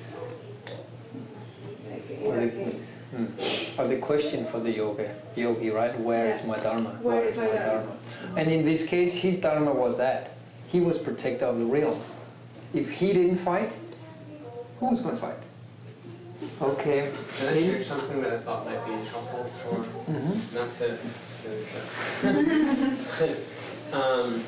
Like 2.25 2.37
Or 2.37 2.41
the- 2.41 2.49
case. 2.49 2.87
Mm. 3.15 3.79
Or 3.79 3.87
the 3.87 3.97
question 3.97 4.45
for 4.45 4.59
the 4.59 4.71
yoga, 4.71 5.09
yogi, 5.35 5.69
right? 5.69 5.97
Where 5.99 6.31
is 6.31 6.41
Yeah. 6.41 6.47
my 6.47 6.57
dharma? 6.59 6.89
Where 7.01 7.23
is 7.23 7.37
my 7.37 7.47
dharma? 7.47 7.91
And 8.35 8.49
in 8.49 8.65
this 8.65 8.85
case, 8.85 9.13
his 9.15 9.39
dharma 9.39 9.71
was 9.71 9.95
that 9.97 10.31
he 10.67 10.79
was 10.81 10.97
protector 10.97 11.45
of 11.45 11.59
the 11.59 11.65
realm. 11.65 11.99
If 12.73 12.89
he 12.89 13.13
didn't 13.13 13.37
fight, 13.37 13.71
who 14.79 14.87
was 14.89 14.99
going 14.99 15.15
to 15.15 15.21
fight? 15.21 15.37
Okay. 16.61 17.09
Can 17.37 17.47
I 17.47 17.61
share 17.61 17.83
something 17.83 18.21
that 18.21 18.33
I 18.33 18.37
thought 18.39 18.65
might 18.65 18.85
be 18.85 18.91
helpful 19.05 19.49
for, 19.63 19.85
Mhm. 20.11 20.53
not 20.53 20.73
to, 20.79 20.97
to 23.21 23.35
um, 23.93 24.43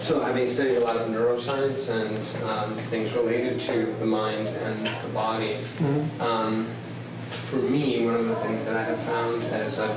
so 0.00 0.20
having 0.22 0.48
studied 0.50 0.76
a 0.76 0.80
lot 0.80 0.96
of 0.96 1.08
neuroscience 1.10 1.88
and 1.90 2.16
um, 2.48 2.74
things 2.88 3.12
related 3.12 3.60
to 3.60 3.94
the 3.98 4.06
mind 4.06 4.48
and 4.48 4.86
the 4.86 5.08
body, 5.12 5.56
Mhm. 5.76 6.20
um, 6.20 6.66
for 7.34 7.56
me, 7.56 8.04
one 8.04 8.14
of 8.16 8.26
the 8.28 8.36
things 8.36 8.64
that 8.64 8.76
I 8.76 8.82
have 8.84 9.00
found 9.02 9.42
as 9.44 9.78
a 9.78 9.88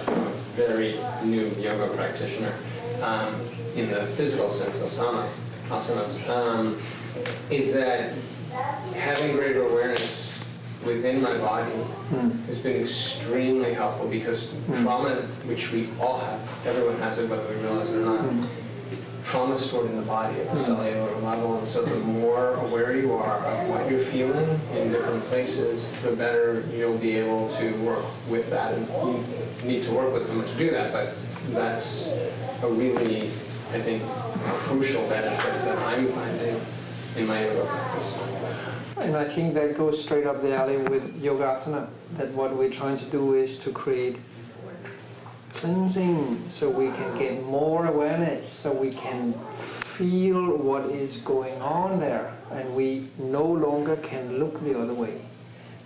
very 0.55 0.99
new 1.23 1.47
yoga 1.59 1.87
practitioner, 1.95 2.53
um, 3.01 3.33
in 3.75 3.89
the 3.91 4.05
physical 4.17 4.51
sense, 4.51 4.77
asanas, 4.79 5.29
asanas, 5.69 6.29
um, 6.29 6.79
is 7.49 7.73
that 7.73 8.13
having 8.95 9.35
greater 9.35 9.63
awareness 9.67 10.33
within 10.85 11.21
my 11.21 11.37
body 11.37 11.71
Mm. 12.11 12.45
has 12.45 12.59
been 12.61 12.81
extremely 12.81 13.73
helpful 13.73 14.07
because 14.07 14.49
trauma, 14.81 15.23
which 15.45 15.73
we 15.73 15.89
all 15.99 16.19
have, 16.19 16.39
everyone 16.65 16.97
has 16.99 17.17
it 17.17 17.29
whether 17.29 17.45
we 17.49 17.55
realize 17.55 17.89
it 17.89 17.97
or 17.97 18.05
not, 18.05 18.21
trauma 19.27 19.57
stored 19.57 19.87
in 19.87 19.97
the 19.97 20.01
body 20.03 20.39
at 20.39 20.49
the 20.49 20.55
cellular 20.55 21.13
level, 21.19 21.57
and 21.57 21.67
so 21.67 21.83
the 21.83 21.99
more 21.99 22.55
aware 22.55 22.95
you 22.95 23.11
are 23.13 23.39
of 23.39 23.67
what 23.67 23.91
you're 23.91 24.03
feeling 24.03 24.59
in 24.73 24.89
different 24.91 25.21
places, 25.25 25.91
the 26.01 26.13
better 26.13 26.63
you'll 26.73 26.97
be 26.97 27.17
able 27.17 27.49
to 27.55 27.71
work 27.83 28.05
with 28.29 28.49
that. 28.49 28.73
And 28.73 28.87
you 29.61 29.67
need 29.67 29.83
to 29.83 29.91
work 29.91 30.13
with 30.13 30.25
someone 30.25 30.47
to 30.47 30.55
do 30.55 30.71
that, 30.71 30.93
but 30.93 31.13
that's 31.49 32.07
a 32.63 32.69
really, 32.69 33.29
I 33.73 33.81
think, 33.81 34.01
crucial 34.63 35.05
benefit 35.09 35.61
that 35.65 35.77
I'm 35.79 36.07
finding 36.13 36.61
in 37.17 37.27
my 37.27 37.45
yoga 37.45 37.65
practice. 37.65 38.13
And 38.97 39.15
I 39.17 39.27
think 39.27 39.53
that 39.55 39.77
goes 39.77 40.01
straight 40.01 40.25
up 40.25 40.41
the 40.41 40.55
alley 40.55 40.77
with 40.77 41.21
Yogasana, 41.21 41.89
that 42.17 42.31
what 42.31 42.55
we're 42.55 42.71
trying 42.71 42.97
to 42.97 43.05
do 43.05 43.33
is 43.33 43.57
to 43.57 43.71
create 43.71 44.15
cleansing 45.53 46.45
so 46.49 46.69
we 46.69 46.87
can 46.87 47.17
get 47.17 47.43
more 47.45 47.85
awareness, 47.87 48.47
so 48.51 48.71
we 48.71 48.91
can 48.91 49.33
feel 49.57 50.55
what 50.57 50.85
is 50.85 51.17
going 51.17 51.59
on 51.61 51.99
there, 51.99 52.33
and 52.51 52.75
we 52.75 53.07
no 53.17 53.43
longer 53.43 53.95
can 53.97 54.37
look 54.39 54.63
the 54.63 54.77
other 54.79 54.93
way. 54.93 55.19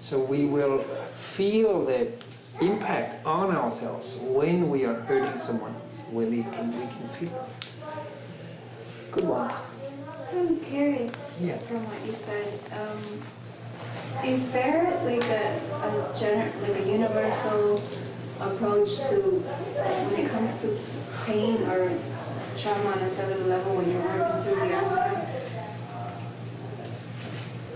So 0.02 0.20
we 0.20 0.46
will 0.46 0.80
feel 1.16 1.86
the 1.86 2.12
impact 2.60 3.26
on 3.26 3.56
ourselves 3.56 4.16
when 4.22 4.70
we 4.70 4.86
are 4.86 5.00
hurting 5.02 5.42
someone, 5.42 5.74
when 6.12 6.30
we 6.32 6.44
can, 6.44 6.68
we 6.78 6.86
can 6.88 7.10
feel 7.18 7.30
it. 7.30 7.66
Good 9.12 9.24
one. 9.26 9.54
I'm 10.34 10.60
curious 10.62 11.12
Yeah. 11.40 11.58
from 11.68 11.84
what 11.86 12.06
you 12.06 12.14
said. 12.16 12.60
Um, 12.72 13.22
is 14.26 14.52
there 14.52 14.84
like 15.04 15.24
a, 15.26 15.58
a 15.88 16.14
gener- 16.14 16.62
like 16.62 16.78
a 16.82 16.86
universal 16.88 17.82
approach 18.42 18.96
to 19.10 19.20
when 20.12 20.20
it 20.26 20.30
comes 20.32 20.62
to 20.62 20.78
pain 21.26 21.62
or 21.70 21.92
trauma 22.58 22.90
on 22.92 23.00
a 23.00 23.14
cellular 23.16 23.46
level 23.46 23.76
when 23.76 23.90
you're 23.92 24.02
working 24.02 24.42
through 24.44 24.56
the 24.56 24.74
asana? 24.76 25.28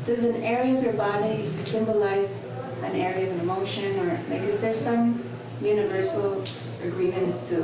Does 0.05 0.23
an 0.23 0.35
area 0.43 0.77
of 0.77 0.83
your 0.83 0.93
body 0.93 1.49
symbolize 1.63 2.41
an 2.83 2.95
area 2.95 3.27
of 3.31 3.33
an 3.35 3.39
emotion 3.41 3.99
or 3.99 4.19
like 4.29 4.41
is 4.41 4.61
there 4.61 4.73
some 4.75 5.23
universal 5.61 6.43
agreement 6.83 7.29
as 7.33 7.47
to 7.49 7.63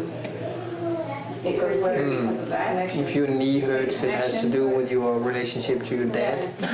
it 1.43 1.57
hurts 1.59 1.83
here 1.83 2.03
Mm. 2.05 2.21
because 2.21 2.39
of 2.41 2.49
that? 2.49 2.95
If 2.95 3.15
your 3.15 3.27
knee 3.27 3.59
hurts, 3.59 4.01
it 4.03 4.11
has 4.13 4.41
to 4.41 4.49
do 4.49 4.67
with 4.69 4.89
your 4.91 5.17
relationship 5.19 5.83
to 5.85 5.95
your 5.95 6.05
dad. 6.05 6.49
a 6.61 6.65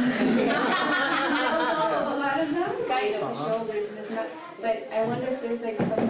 lot 2.20 2.40
of 2.40 2.50
them 2.54 2.72
right 2.90 3.14
up 3.16 3.34
the 3.34 3.38
shoulders 3.50 3.86
and 3.90 3.98
it's 3.98 4.10
not, 4.10 4.28
but 4.62 4.90
I 4.94 5.04
wonder 5.06 5.28
if 5.28 5.42
there's 5.42 5.62
like 5.62 5.78
something 5.78 6.00
a 6.00 6.02
bit 6.02 6.06
more. 6.06 6.07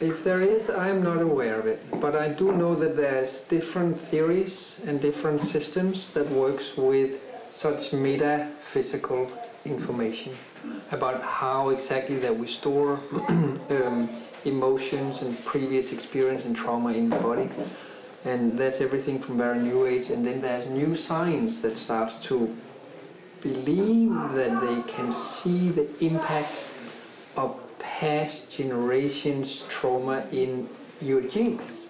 If 0.00 0.24
there 0.24 0.40
is, 0.40 0.70
I'm 0.70 1.02
not 1.02 1.20
aware 1.20 1.58
of 1.58 1.66
it, 1.66 1.80
but 2.00 2.16
I 2.16 2.28
do 2.28 2.52
know 2.52 2.74
that 2.76 2.96
there's 2.96 3.40
different 3.40 4.00
theories 4.00 4.80
and 4.86 5.00
different 5.00 5.42
systems 5.42 6.08
that 6.10 6.30
works 6.30 6.78
with 6.78 7.20
such 7.50 7.92
metaphysical 7.92 9.30
information 9.66 10.34
about 10.92 11.22
how 11.22 11.68
exactly 11.68 12.18
that 12.20 12.34
we 12.36 12.46
store 12.46 13.00
um, 13.28 14.08
emotions 14.46 15.20
and 15.20 15.32
previous 15.44 15.92
experience 15.92 16.46
and 16.46 16.56
trauma 16.56 16.92
in 16.92 17.10
the 17.10 17.16
body. 17.16 17.50
And 18.24 18.58
there's 18.58 18.80
everything 18.80 19.18
from 19.18 19.36
very 19.36 19.58
new 19.58 19.84
age, 19.84 20.08
and 20.08 20.24
then 20.24 20.40
there's 20.40 20.66
new 20.70 20.96
science 20.96 21.60
that 21.60 21.76
starts 21.76 22.16
to 22.28 22.56
believe 23.42 24.14
that 24.32 24.58
they 24.62 24.80
can 24.90 25.12
see 25.12 25.68
the 25.68 25.86
impact 26.02 26.54
of 27.36 27.63
past 28.00 28.50
generations' 28.50 29.64
trauma 29.68 30.26
in 30.32 30.68
your 31.00 31.20
genes. 31.20 31.86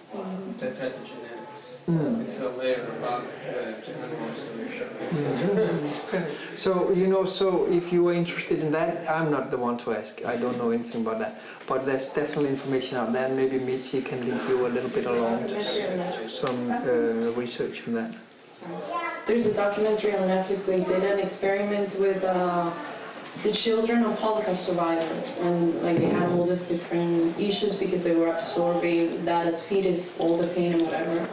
That's 0.59 0.79
epigenetics. 0.79 1.61
Mm. 1.89 2.21
It's 2.21 2.37
the 2.37 2.49
layer 2.49 2.83
above 2.97 3.25
the 3.45 3.91
animals 4.03 4.43
that 4.43 6.11
you're 6.11 6.57
So, 6.57 6.91
you 6.91 7.07
know, 7.07 7.25
so 7.25 7.65
if 7.71 7.91
you 7.91 8.07
are 8.07 8.13
interested 8.13 8.59
in 8.59 8.71
that, 8.71 9.09
I'm 9.09 9.31
not 9.31 9.49
the 9.49 9.57
one 9.57 9.77
to 9.79 9.95
ask. 9.95 10.23
I 10.25 10.35
don't 10.37 10.57
know 10.57 10.71
anything 10.71 11.01
about 11.01 11.19
that. 11.19 11.41
But 11.67 11.85
there's 11.85 12.07
definitely 12.09 12.49
information 12.49 12.97
out 12.97 13.11
there. 13.11 13.29
Maybe 13.29 13.59
Michi 13.59 14.03
can 14.05 14.27
link 14.27 14.47
you 14.47 14.67
a 14.67 14.69
little 14.69 14.89
bit 14.89 15.05
along 15.05 15.47
to 15.49 16.29
some 16.29 16.71
uh, 16.71 17.31
research 17.41 17.87
on 17.87 17.93
that. 17.95 18.13
There's 19.27 19.45
a 19.47 19.53
documentary 19.53 20.15
on 20.15 20.27
Netflix. 20.27 20.65
They 20.65 20.83
did 20.83 21.03
an 21.03 21.19
experiment 21.19 21.99
with 21.99 22.23
uh, 22.23 22.71
the 23.43 23.51
children 23.51 24.03
of 24.03 24.17
Holocaust 24.19 24.65
survivors, 24.65 25.29
and 25.41 25.81
like 25.83 25.97
they 25.97 26.05
had 26.07 26.29
all 26.31 26.45
these 26.45 26.63
different 26.63 27.37
issues 27.39 27.75
because 27.75 28.03
they 28.03 28.15
were 28.15 28.27
absorbing 28.33 29.23
that 29.25 29.45
as 29.47 29.61
fetus, 29.63 30.17
all 30.19 30.37
the 30.37 30.47
pain 30.47 30.73
and 30.73 30.81
whatever 30.83 31.27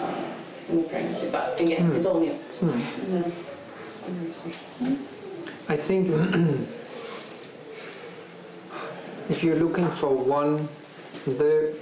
uh, 0.00 0.24
in 0.68 0.76
the 0.82 0.88
pregnancy. 0.88 1.28
But 1.30 1.58
again, 1.60 1.86
Hmm. 1.90 1.96
it's 1.96 2.06
all 2.06 2.20
new. 2.20 2.36
So, 2.52 2.66
no, 2.66 3.24
I'm. 4.06 4.32
I 5.68 5.76
think 5.76 6.10
if 9.30 9.42
you're 9.44 9.56
looking 9.56 9.88
for 9.88 10.10
one, 10.14 10.68
the 11.26 11.74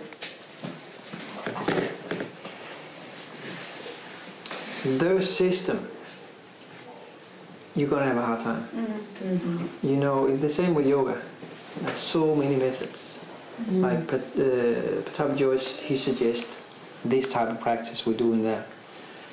the 4.84 5.20
system, 5.22 5.88
you're 7.78 7.88
gonna 7.88 8.06
have 8.06 8.16
a 8.16 8.22
hard 8.22 8.40
time. 8.40 8.68
You 9.82 9.96
know, 9.96 10.36
the 10.36 10.48
same 10.48 10.74
with 10.74 10.86
yoga. 10.86 11.20
There's 11.82 11.98
so 11.98 12.34
many 12.34 12.56
methods. 12.56 13.18
Like 13.70 14.06
Pat, 14.06 14.20
uh, 14.38 15.34
Jois, 15.34 15.66
he 15.88 15.96
suggests 15.96 16.56
this 17.04 17.32
type 17.32 17.50
of 17.50 17.60
practice 17.60 18.06
we're 18.06 18.16
doing 18.16 18.42
there. 18.42 18.64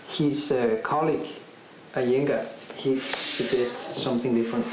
His 0.07 0.51
uh, 0.51 0.79
colleague, 0.83 1.27
Iyengar, 1.95 2.45
he 2.75 2.99
suggests 2.99 4.01
something 4.01 4.33
different. 4.33 4.65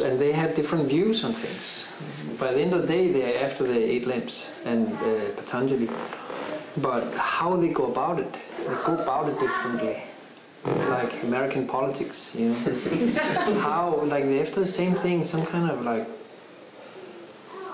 And 0.00 0.20
they 0.20 0.32
have 0.32 0.54
different 0.54 0.88
views 0.88 1.24
on 1.24 1.32
things. 1.32 1.88
By 2.38 2.52
the 2.52 2.60
end 2.60 2.72
of 2.72 2.82
the 2.82 2.88
day, 2.88 3.10
they're 3.12 3.44
after 3.44 3.66
the 3.66 3.78
eight 3.78 4.06
limbs 4.06 4.46
and 4.64 4.92
uh, 4.98 5.30
Patanjali. 5.36 5.88
But 6.76 7.14
how 7.14 7.56
they 7.56 7.68
go 7.68 7.86
about 7.86 8.20
it, 8.20 8.32
they 8.58 8.74
go 8.84 8.94
about 8.94 9.28
it 9.28 9.38
differently. 9.40 10.02
It's 10.64 10.84
like 10.84 11.22
American 11.24 11.66
politics, 11.66 12.32
you 12.34 12.50
know. 12.50 12.54
how, 13.60 14.00
like, 14.04 14.24
they're 14.24 14.42
after 14.42 14.60
the 14.60 14.66
same 14.66 14.94
thing, 14.94 15.24
some 15.24 15.44
kind 15.44 15.68
of 15.68 15.84
like 15.84 16.06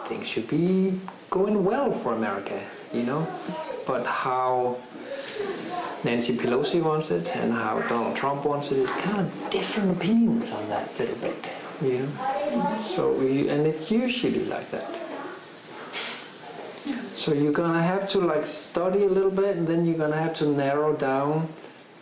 things 0.07 0.27
should 0.27 0.49
be 0.49 0.99
going 1.29 1.65
well 1.65 1.93
for 1.93 2.15
America, 2.15 2.59
you 2.93 3.03
know. 3.03 3.27
But 3.87 4.07
how 4.07 4.79
Nancy 6.03 6.35
Pelosi 6.35 6.83
wants 6.83 7.11
it 7.11 7.27
and 7.37 7.53
how 7.53 7.81
Donald 7.83 8.17
Trump 8.17 8.45
wants 8.45 8.73
it 8.73 8.79
is 8.79 8.91
kind 8.93 9.21
of 9.21 9.51
different 9.51 9.91
opinions 9.93 10.51
on 10.51 10.67
that 10.71 10.99
little 10.99 11.17
bit, 11.17 11.47
you 11.83 11.99
know. 11.99 12.79
So 12.81 13.13
we, 13.13 13.51
and 13.51 13.67
it's 13.67 13.91
usually 13.91 14.47
like 14.47 14.71
that. 14.71 14.91
So 17.15 17.35
you're 17.35 17.53
gonna 17.53 17.83
have 17.83 18.09
to 18.11 18.21
like 18.21 18.47
study 18.47 19.03
a 19.05 19.09
little 19.09 19.31
bit, 19.31 19.57
and 19.57 19.67
then 19.67 19.85
you're 19.85 19.99
gonna 19.99 20.23
have 20.23 20.35
to 20.35 20.47
narrow 20.47 20.95
down 20.95 21.49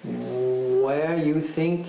where 0.06 1.16
you 1.16 1.40
think 1.40 1.86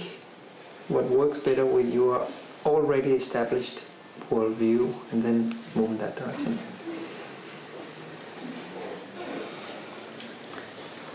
what 0.88 1.06
works 1.06 1.38
better 1.38 1.65
with 1.65 1.94
your 1.94 2.27
already 2.65 3.11
established 3.14 3.84
worldview, 4.30 4.94
and 5.11 5.23
then 5.23 5.57
move 5.76 5.91
in 5.91 5.98
that 5.99 6.15
direction. 6.15 6.60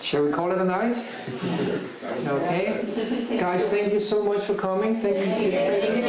Shall 0.00 0.24
we 0.24 0.32
call 0.32 0.50
it 0.52 0.58
a 0.58 0.64
night? 0.64 0.96
Okay. 2.26 3.36
Guys, 3.40 3.64
thank 3.68 3.92
you 3.92 4.00
so 4.00 4.22
much 4.22 4.42
for 4.44 4.54
coming. 4.54 5.00
Thank 5.00 5.16
you 5.16 5.22
for 5.22 5.28
participating. 5.28 6.04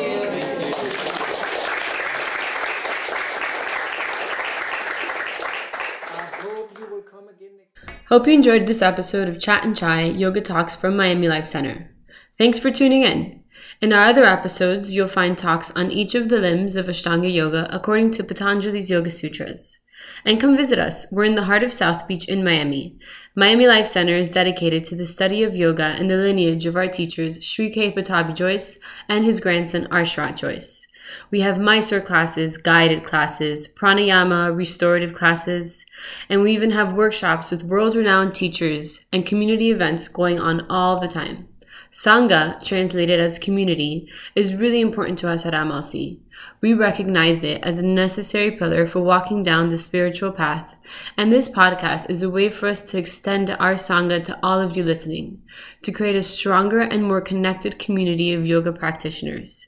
I 6.10 6.26
hope 6.42 6.78
you 6.80 6.86
will 6.88 7.02
come 7.02 7.30
again 7.30 7.52
next 7.58 8.03
Hope 8.14 8.28
you 8.28 8.34
enjoyed 8.34 8.68
this 8.68 8.84
episode 8.84 9.28
of 9.28 9.40
Chat 9.40 9.66
and 9.66 9.76
Chai 9.76 10.04
Yoga 10.04 10.40
Talks 10.40 10.76
from 10.76 10.96
Miami 10.96 11.28
Life 11.28 11.48
Center. 11.48 11.90
Thanks 12.38 12.60
for 12.60 12.70
tuning 12.70 13.02
in. 13.02 13.42
In 13.82 13.92
our 13.92 14.06
other 14.06 14.24
episodes, 14.24 14.96
you'll 14.96 15.08
find 15.08 15.36
talks 15.36 15.72
on 15.72 15.90
each 15.90 16.14
of 16.14 16.30
the 16.30 16.38
limbs 16.38 16.76
of 16.76 16.86
Ashtanga 16.86 17.34
Yoga 17.34 17.68
according 17.72 18.12
to 18.12 18.24
Patanjali's 18.24 18.92
Yoga 18.92 19.10
Sutras. 19.10 19.80
And 20.24 20.40
come 20.40 20.56
visit 20.56 20.78
us. 20.78 21.12
We're 21.12 21.24
in 21.24 21.34
the 21.34 21.46
heart 21.46 21.64
of 21.64 21.74
South 21.74 22.08
Beach 22.08 22.28
in 22.28 22.44
Miami. 22.44 23.00
Miami 23.36 23.66
Life 23.66 23.88
Center 23.88 24.16
is 24.16 24.30
dedicated 24.30 24.84
to 24.84 24.96
the 24.96 25.08
study 25.08 25.42
of 25.42 25.56
yoga 25.56 25.96
and 25.98 26.08
the 26.08 26.18
lineage 26.18 26.68
of 26.68 26.76
our 26.76 26.88
teachers 26.88 27.44
Sri 27.44 27.72
K. 27.72 27.92
Pattabhi 27.92 28.36
Jois 28.36 28.78
and 29.10 29.26
his 29.26 29.40
grandson 29.40 29.88
R. 29.90 30.04
Sharath 30.04 30.36
Jois. 30.36 30.86
We 31.32 31.42
have 31.42 31.60
Mysore 31.60 32.02
classes, 32.02 32.58
guided 32.58 33.04
classes, 33.04 33.68
pranayama, 33.68 34.56
restorative 34.56 35.14
classes, 35.14 35.86
and 36.30 36.42
we 36.42 36.54
even 36.54 36.72
have 36.72 36.94
workshops 36.94 37.52
with 37.52 37.64
world 37.64 37.96
renowned 37.96 38.34
teachers 38.34 39.06
and 39.12 39.26
community 39.26 39.72
events 39.72 40.08
going 40.08 40.40
on 40.40 40.66
all 40.70 41.00
the 41.00 41.08
time. 41.08 41.48
Sangha, 41.94 42.60
translated 42.66 43.20
as 43.20 43.38
community, 43.38 44.10
is 44.34 44.56
really 44.56 44.82
important 44.82 45.20
to 45.20 45.30
us 45.30 45.46
at 45.46 45.54
MLC. 45.54 46.18
We 46.60 46.74
recognize 46.74 47.44
it 47.44 47.64
as 47.64 47.78
a 47.78 47.86
necessary 47.86 48.50
pillar 48.50 48.88
for 48.88 49.00
walking 49.00 49.44
down 49.44 49.70
the 49.70 49.78
spiritual 49.78 50.32
path, 50.32 50.76
and 51.18 51.32
this 51.32 51.48
podcast 51.48 52.10
is 52.10 52.24
a 52.24 52.32
way 52.32 52.50
for 52.50 52.68
us 52.68 52.82
to 52.84 52.98
extend 52.98 53.52
our 53.52 53.76
Sangha 53.76 54.24
to 54.24 54.40
all 54.42 54.60
of 54.60 54.76
you 54.76 54.84
listening, 54.84 55.44
to 55.84 55.92
create 55.92 56.16
a 56.16 56.24
stronger 56.24 56.82
and 56.82 57.04
more 57.04 57.22
connected 57.22 57.78
community 57.78 58.34
of 58.34 58.48
yoga 58.48 58.74
practitioners. 58.74 59.68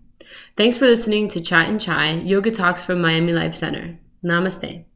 Thanks 0.57 0.79
for 0.79 0.87
listening 0.87 1.29
to 1.29 1.43
Chat 1.43 1.69
and 1.69 1.79
Chai 1.79 2.13
Yoga 2.13 2.51
Talks 2.51 2.83
from 2.83 3.03
Miami 3.03 3.35
Life 3.35 3.55
Center. 3.55 3.99
Namaste. 4.25 4.87